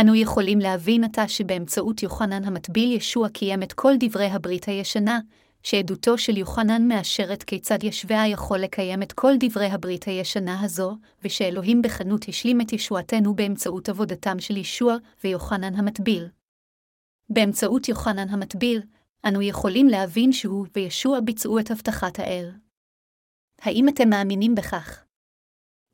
אנו 0.00 0.14
יכולים 0.14 0.58
להבין 0.58 1.04
עתה 1.04 1.28
שבאמצעות 1.28 2.02
יוחנן 2.02 2.44
המטביל 2.44 2.92
ישוע 2.92 3.28
קיים 3.28 3.62
את 3.62 3.72
כל 3.72 3.92
דברי 4.00 4.26
הברית 4.26 4.64
הישנה, 4.64 5.20
שעדותו 5.62 6.18
של 6.18 6.36
יוחנן 6.36 6.88
מאשרת 6.88 7.42
כיצד 7.42 7.84
ישביה 7.84 8.28
יכול 8.28 8.58
לקיים 8.58 9.02
את 9.02 9.12
כל 9.12 9.32
דברי 9.40 9.66
הברית 9.66 10.04
הישנה 10.04 10.60
הזו, 10.60 10.96
ושאלוהים 11.24 11.82
בחנות 11.82 12.28
השלים 12.28 12.60
את 12.60 12.72
ישועתנו 12.72 13.34
באמצעות 13.34 13.88
עבודתם 13.88 14.40
של 14.40 14.56
ישוע 14.56 14.96
ויוחנן 15.24 15.74
המטביל. 15.74 16.28
באמצעות 17.30 17.88
יוחנן 17.88 18.28
המטביל, 18.28 18.82
אנו 19.28 19.42
יכולים 19.42 19.88
להבין 19.88 20.32
שהוא 20.32 20.66
וישוע 20.76 21.20
ביצעו 21.20 21.58
את 21.58 21.70
הבטחת 21.70 22.18
האל. 22.18 22.50
האם 23.60 23.88
אתם 23.88 24.08
מאמינים 24.08 24.54
בכך? 24.54 25.04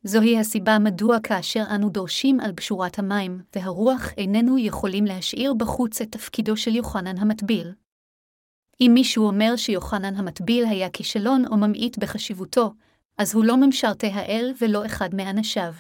זוהי 0.02 0.38
הסיבה 0.38 0.78
מדוע 0.78 1.16
כאשר 1.22 1.64
אנו 1.74 1.90
דורשים 1.90 2.40
על 2.40 2.52
בשורת 2.52 2.98
המים, 2.98 3.42
והרוח 3.56 4.12
איננו 4.16 4.58
יכולים 4.58 5.04
להשאיר 5.04 5.54
בחוץ 5.54 6.00
את 6.00 6.12
תפקידו 6.12 6.56
של 6.56 6.74
יוחנן 6.74 7.18
המטביל. 7.18 7.72
אם 8.80 8.90
מישהו 8.94 9.26
אומר 9.26 9.56
שיוחנן 9.56 10.16
המטביל 10.16 10.64
היה 10.64 10.90
כישלון 10.90 11.46
או 11.46 11.56
ממעיט 11.56 11.98
בחשיבותו, 11.98 12.72
אז 13.18 13.34
הוא 13.34 13.44
לא 13.44 13.56
ממשרתי 13.56 14.06
האל 14.06 14.52
ולא 14.60 14.86
אחד 14.86 15.14
מאנשיו. 15.14 15.72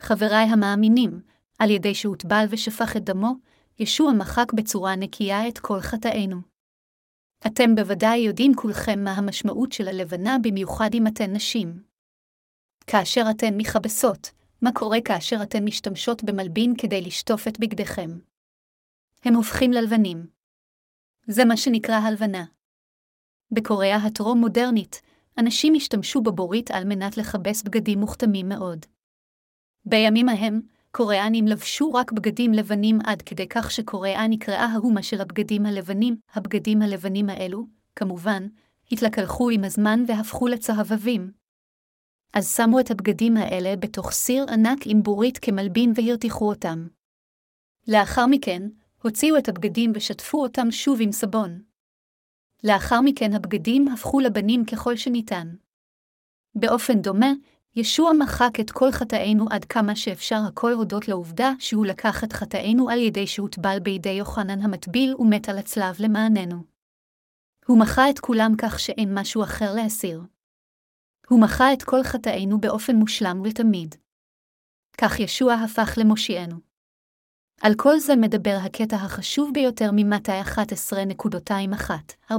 חבריי 0.00 0.44
המאמינים, 0.44 1.20
על 1.58 1.70
ידי 1.70 1.94
שהוטבל 1.94 2.44
ושפך 2.50 2.96
את 2.96 3.04
דמו, 3.04 3.32
ישוע 3.78 4.12
מחק 4.12 4.52
בצורה 4.52 4.96
נקייה 4.96 5.48
את 5.48 5.58
כל 5.58 5.80
חטאינו. 5.80 6.36
אתם 7.46 7.74
בוודאי 7.74 8.18
יודעים 8.18 8.54
כולכם 8.54 9.04
מה 9.04 9.12
המשמעות 9.12 9.72
של 9.72 9.88
הלבנה 9.88 10.36
במיוחד 10.42 10.90
אם 10.94 11.06
אתן 11.06 11.32
נשים. 11.32 11.82
כאשר 12.86 13.24
אתן 13.30 13.56
מכבסות, 13.56 14.30
מה 14.62 14.70
קורה 14.74 14.98
כאשר 15.04 15.36
אתן 15.42 15.64
משתמשות 15.64 16.24
במלבין 16.24 16.74
כדי 16.78 17.00
לשטוף 17.00 17.48
את 17.48 17.60
בגדיכם? 17.60 18.10
הם 19.24 19.34
הופכים 19.34 19.72
ללבנים. 19.72 20.39
זה 21.30 21.44
מה 21.44 21.56
שנקרא 21.56 21.94
הלבנה. 21.94 22.44
בקוריאה 23.52 23.96
הטרום-מודרנית, 23.96 25.02
אנשים 25.38 25.74
השתמשו 25.74 26.20
בבורית 26.20 26.70
על 26.70 26.84
מנת 26.84 27.16
לכבס 27.16 27.62
בגדים 27.62 27.98
מוכתמים 27.98 28.48
מאוד. 28.48 28.86
בימים 29.84 30.28
ההם, 30.28 30.60
קוריאנים 30.90 31.46
לבשו 31.46 31.92
רק 31.92 32.12
בגדים 32.12 32.52
לבנים 32.52 32.98
עד 33.04 33.22
כדי 33.22 33.48
כך 33.48 33.70
שקוריאה 33.70 34.28
נקראה 34.28 34.64
ההומה 34.64 35.02
של 35.02 35.20
הבגדים 35.20 35.66
הלבנים. 35.66 36.16
הבגדים 36.34 36.82
הלבנים 36.82 37.28
האלו, 37.28 37.66
כמובן, 37.96 38.46
התלקלחו 38.92 39.50
עם 39.50 39.64
הזמן 39.64 40.04
והפכו 40.08 40.48
לצהבבים. 40.48 41.32
אז 42.32 42.56
שמו 42.56 42.80
את 42.80 42.90
הבגדים 42.90 43.36
האלה 43.36 43.76
בתוך 43.76 44.10
סיר 44.10 44.46
ענק 44.52 44.78
עם 44.86 45.02
בורית 45.02 45.38
כמלבין 45.38 45.92
והרתיחו 45.94 46.48
אותם. 46.48 46.86
לאחר 47.88 48.26
מכן, 48.26 48.62
הוציאו 49.02 49.38
את 49.38 49.48
הבגדים 49.48 49.92
ושטפו 49.94 50.42
אותם 50.42 50.70
שוב 50.70 50.98
עם 51.00 51.12
סבון. 51.12 51.62
לאחר 52.64 53.00
מכן 53.00 53.32
הבגדים 53.32 53.88
הפכו 53.88 54.20
לבנים 54.20 54.64
ככל 54.64 54.96
שניתן. 54.96 55.48
באופן 56.54 57.02
דומה, 57.02 57.32
ישוע 57.76 58.12
מחק 58.12 58.60
את 58.60 58.70
כל 58.70 58.92
חטאינו 58.92 59.46
עד 59.50 59.64
כמה 59.64 59.96
שאפשר 59.96 60.40
הכל 60.48 60.72
הודות 60.72 61.08
לעובדה 61.08 61.52
שהוא 61.58 61.86
לקח 61.86 62.24
את 62.24 62.32
חטאינו 62.32 62.90
על 62.90 62.98
ידי 62.98 63.26
שהוטבל 63.26 63.78
בידי 63.82 64.10
יוחנן 64.10 64.60
המטביל 64.60 65.14
ומת 65.18 65.48
על 65.48 65.58
הצלב 65.58 65.96
למעננו. 65.98 66.64
הוא 67.66 67.80
מחה 67.80 68.10
את 68.10 68.18
כולם 68.18 68.52
כך 68.58 68.80
שאין 68.80 69.18
משהו 69.18 69.42
אחר 69.42 69.74
להסיר. 69.74 70.22
הוא 71.28 71.40
מחה 71.42 71.72
את 71.72 71.82
כל 71.82 72.02
חטאינו 72.02 72.60
באופן 72.60 72.96
מושלם 72.96 73.40
ולתמיד. 73.40 73.94
כך 74.98 75.20
ישוע 75.20 75.54
הפך 75.54 75.94
למושיענו. 75.96 76.69
על 77.60 77.74
כל 77.76 77.98
זה 77.98 78.16
מדבר 78.16 78.58
הקטע 78.62 78.96
החשוב 78.96 79.50
ביותר 79.54 79.90
ממתי 79.92 80.40
11.21-14. 80.40 82.34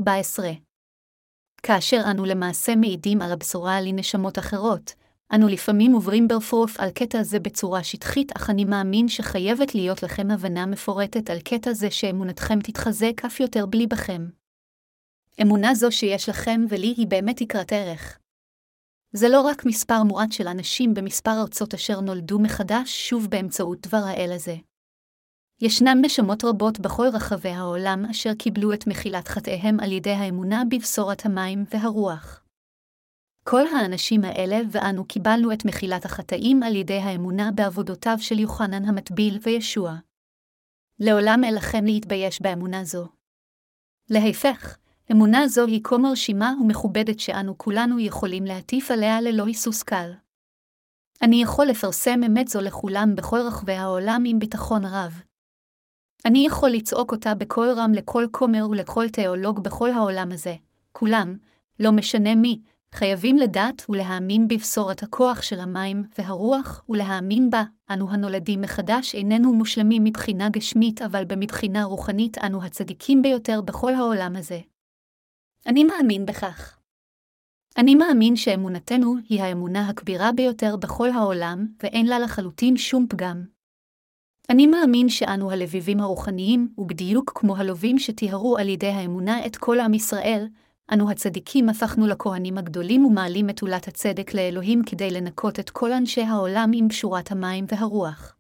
כאשר 1.63 2.01
אנו 2.11 2.25
למעשה 2.25 2.75
מעידים 2.75 3.21
על 3.21 3.31
הבשורה 3.31 3.77
על 3.77 3.85
נשמות 3.93 4.39
אחרות, 4.39 4.93
אנו 5.35 5.47
לפעמים 5.47 5.93
עוברים 5.93 6.27
ברפרוף 6.27 6.79
על 6.79 6.89
קטע 6.89 7.23
זה 7.23 7.39
בצורה 7.39 7.83
שטחית, 7.83 8.31
אך 8.37 8.49
אני 8.49 8.65
מאמין 8.65 9.07
שחייבת 9.07 9.75
להיות 9.75 10.03
לכם 10.03 10.31
הבנה 10.31 10.65
מפורטת 10.65 11.29
על 11.29 11.39
קטע 11.39 11.73
זה 11.73 11.91
שאמונתכם 11.91 12.59
תתחזק 12.61 13.25
אף 13.25 13.39
יותר 13.39 13.65
בליבכם. 13.65 14.25
אמונה 15.41 15.75
זו 15.75 15.91
שיש 15.91 16.29
לכם 16.29 16.61
ולי 16.69 16.93
היא 16.97 17.07
באמת 17.07 17.41
יקרת 17.41 17.73
ערך. 17.73 18.17
זה 19.13 19.29
לא 19.29 19.41
רק 19.41 19.65
מספר 19.65 20.03
מועט 20.03 20.31
של 20.31 20.47
אנשים 20.47 20.93
במספר 20.93 21.41
ארצות 21.41 21.73
אשר 21.73 21.99
נולדו 22.01 22.39
מחדש 22.39 23.09
שוב 23.09 23.27
באמצעות 23.29 23.87
דבר 23.87 24.01
האל 24.05 24.31
הזה. 24.35 24.55
ישנן 25.63 25.97
נשמות 26.05 26.43
רבות 26.43 26.79
בכל 26.79 27.07
רחבי 27.13 27.49
העולם 27.49 28.05
אשר 28.05 28.33
קיבלו 28.33 28.73
את 28.73 28.87
מחילת 28.87 29.27
חטאיהם 29.27 29.79
על 29.79 29.91
ידי 29.91 30.11
האמונה 30.11 30.63
בבשורת 30.69 31.25
המים 31.25 31.63
והרוח. 31.73 32.43
כל 33.43 33.67
האנשים 33.67 34.23
האלה 34.23 34.57
ואנו 34.71 35.05
קיבלנו 35.05 35.53
את 35.53 35.65
מחילת 35.65 36.05
החטאים 36.05 36.63
על 36.63 36.75
ידי 36.75 36.97
האמונה 36.97 37.51
בעבודותיו 37.55 38.17
של 38.19 38.39
יוחנן 38.39 38.85
המטביל 38.85 39.39
וישוע. 39.43 39.95
לעולם 40.99 41.43
אל 41.43 41.55
לכם 41.55 41.85
להתבייש 41.85 42.41
באמונה 42.41 42.83
זו. 42.83 43.07
להפך, 44.09 44.77
אמונה 45.11 45.47
זו 45.47 45.65
היא 45.65 45.81
כה 45.83 45.97
מרשימה 45.97 46.53
ומכובדת 46.61 47.19
שאנו 47.19 47.57
כולנו 47.57 47.99
יכולים 47.99 48.45
להטיף 48.45 48.91
עליה 48.91 49.21
ללא 49.21 49.45
היסוס 49.45 49.83
קל. 49.83 50.11
אני 51.21 51.41
יכול 51.41 51.65
לפרסם 51.65 52.23
אמת 52.25 52.47
זו 52.47 52.61
לכולם 52.61 53.15
בכל 53.15 53.39
רחבי 53.47 53.73
העולם 53.73 54.23
עם 54.25 54.39
ביטחון 54.39 54.85
רב. 54.85 55.21
אני 56.25 56.45
יכול 56.45 56.69
לצעוק 56.69 57.11
אותה 57.11 57.35
בקול 57.35 57.69
רם 57.69 57.91
לכל 57.93 58.25
כומר 58.31 58.67
ולכל 58.69 59.09
תיאולוג 59.09 59.63
בכל 59.63 59.91
העולם 59.91 60.31
הזה. 60.31 60.55
כולם, 60.91 61.37
לא 61.79 61.91
משנה 61.91 62.35
מי, 62.35 62.61
חייבים 62.95 63.37
לדעת 63.37 63.85
ולהאמין 63.89 64.47
בבשורת 64.47 65.03
הכוח 65.03 65.41
של 65.41 65.59
המים 65.59 66.03
והרוח, 66.17 66.83
ולהאמין 66.89 67.49
בה, 67.49 67.63
אנו 67.91 68.11
הנולדים 68.11 68.61
מחדש 68.61 69.15
איננו 69.15 69.53
מושלמים 69.53 70.03
מבחינה 70.03 70.49
גשמית, 70.49 71.01
אבל 71.01 71.25
במבחינה 71.25 71.83
רוחנית 71.83 72.37
אנו 72.37 72.63
הצדיקים 72.63 73.21
ביותר 73.21 73.61
בכל 73.61 73.93
העולם 73.93 74.35
הזה. 74.35 74.59
אני 75.67 75.83
מאמין 75.83 76.25
בכך. 76.25 76.77
אני 77.77 77.95
מאמין 77.95 78.35
שאמונתנו 78.35 79.15
היא 79.29 79.41
האמונה 79.41 79.89
הכבירה 79.89 80.31
ביותר 80.31 80.75
בכל 80.75 81.09
העולם, 81.09 81.67
ואין 81.83 82.05
לה 82.05 82.19
לחלוטין 82.19 82.77
שום 82.77 83.05
פגם. 83.09 83.45
אני 84.51 84.67
מאמין 84.67 85.09
שאנו 85.09 85.51
הלביבים 85.51 85.99
הרוחניים, 85.99 86.73
ובדיוק 86.77 87.31
כמו 87.35 87.57
הלווים 87.57 87.99
שטיהרו 87.99 88.57
על 88.57 88.69
ידי 88.69 88.87
האמונה 88.87 89.45
את 89.45 89.57
כל 89.57 89.79
עם 89.79 89.93
ישראל, 89.93 90.47
אנו 90.93 91.11
הצדיקים 91.11 91.69
הפכנו 91.69 92.07
לכהנים 92.07 92.57
הגדולים 92.57 93.05
ומעלים 93.05 93.49
את 93.49 93.61
עולת 93.61 93.87
הצדק 93.87 94.33
לאלוהים 94.33 94.81
כדי 94.85 95.11
לנקות 95.11 95.59
את 95.59 95.69
כל 95.69 95.91
אנשי 95.91 96.21
העולם 96.21 96.71
עם 96.73 96.89
פשורת 96.89 97.31
המים 97.31 97.65
והרוח. 97.67 98.35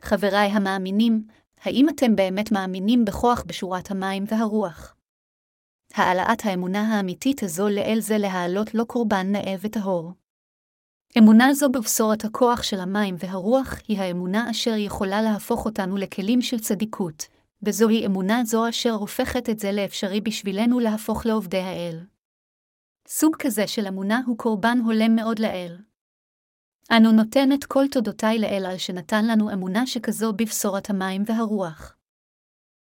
חבריי 0.00 0.48
המאמינים, 0.48 1.26
האם 1.60 1.88
אתם 1.88 2.16
באמת 2.16 2.52
מאמינים 2.52 3.04
בכוח 3.04 3.44
בשורת 3.46 3.90
המים 3.90 4.24
והרוח? 4.28 4.96
העלאת 5.94 6.44
האמונה 6.44 6.96
האמיתית 6.96 7.42
הזו 7.42 7.68
לאל 7.68 7.98
זה 8.00 8.18
להעלות 8.18 8.74
לו 8.74 8.86
קורבן 8.86 9.26
נאה 9.32 9.54
וטהור. 9.60 10.12
אמונה 11.18 11.54
זו 11.54 11.68
בבשורת 11.68 12.24
הכוח 12.24 12.62
של 12.62 12.80
המים 12.80 13.16
והרוח 13.18 13.74
היא 13.88 13.98
האמונה 13.98 14.50
אשר 14.50 14.74
יכולה 14.76 15.22
להפוך 15.22 15.64
אותנו 15.64 15.96
לכלים 15.96 16.42
של 16.42 16.58
צדיקות, 16.58 17.26
וזוהי 17.62 18.06
אמונה 18.06 18.44
זו 18.44 18.68
אשר 18.68 18.90
הופכת 18.90 19.50
את 19.50 19.58
זה 19.58 19.72
לאפשרי 19.72 20.20
בשבילנו 20.20 20.80
להפוך 20.80 21.26
לעובדי 21.26 21.60
האל. 21.60 22.00
סוג 23.08 23.36
כזה 23.38 23.66
של 23.66 23.86
אמונה 23.86 24.20
הוא 24.26 24.38
קורבן 24.38 24.78
הולם 24.84 25.16
מאוד 25.16 25.38
לאל. 25.38 25.76
אנו 26.90 27.12
נותן 27.12 27.52
את 27.52 27.64
כל 27.64 27.84
תודותיי 27.90 28.38
לאל 28.38 28.66
על 28.66 28.78
שנתן 28.78 29.24
לנו 29.26 29.52
אמונה 29.52 29.86
שכזו 29.86 30.32
בבשורת 30.32 30.90
המים 30.90 31.22
והרוח. 31.26 31.96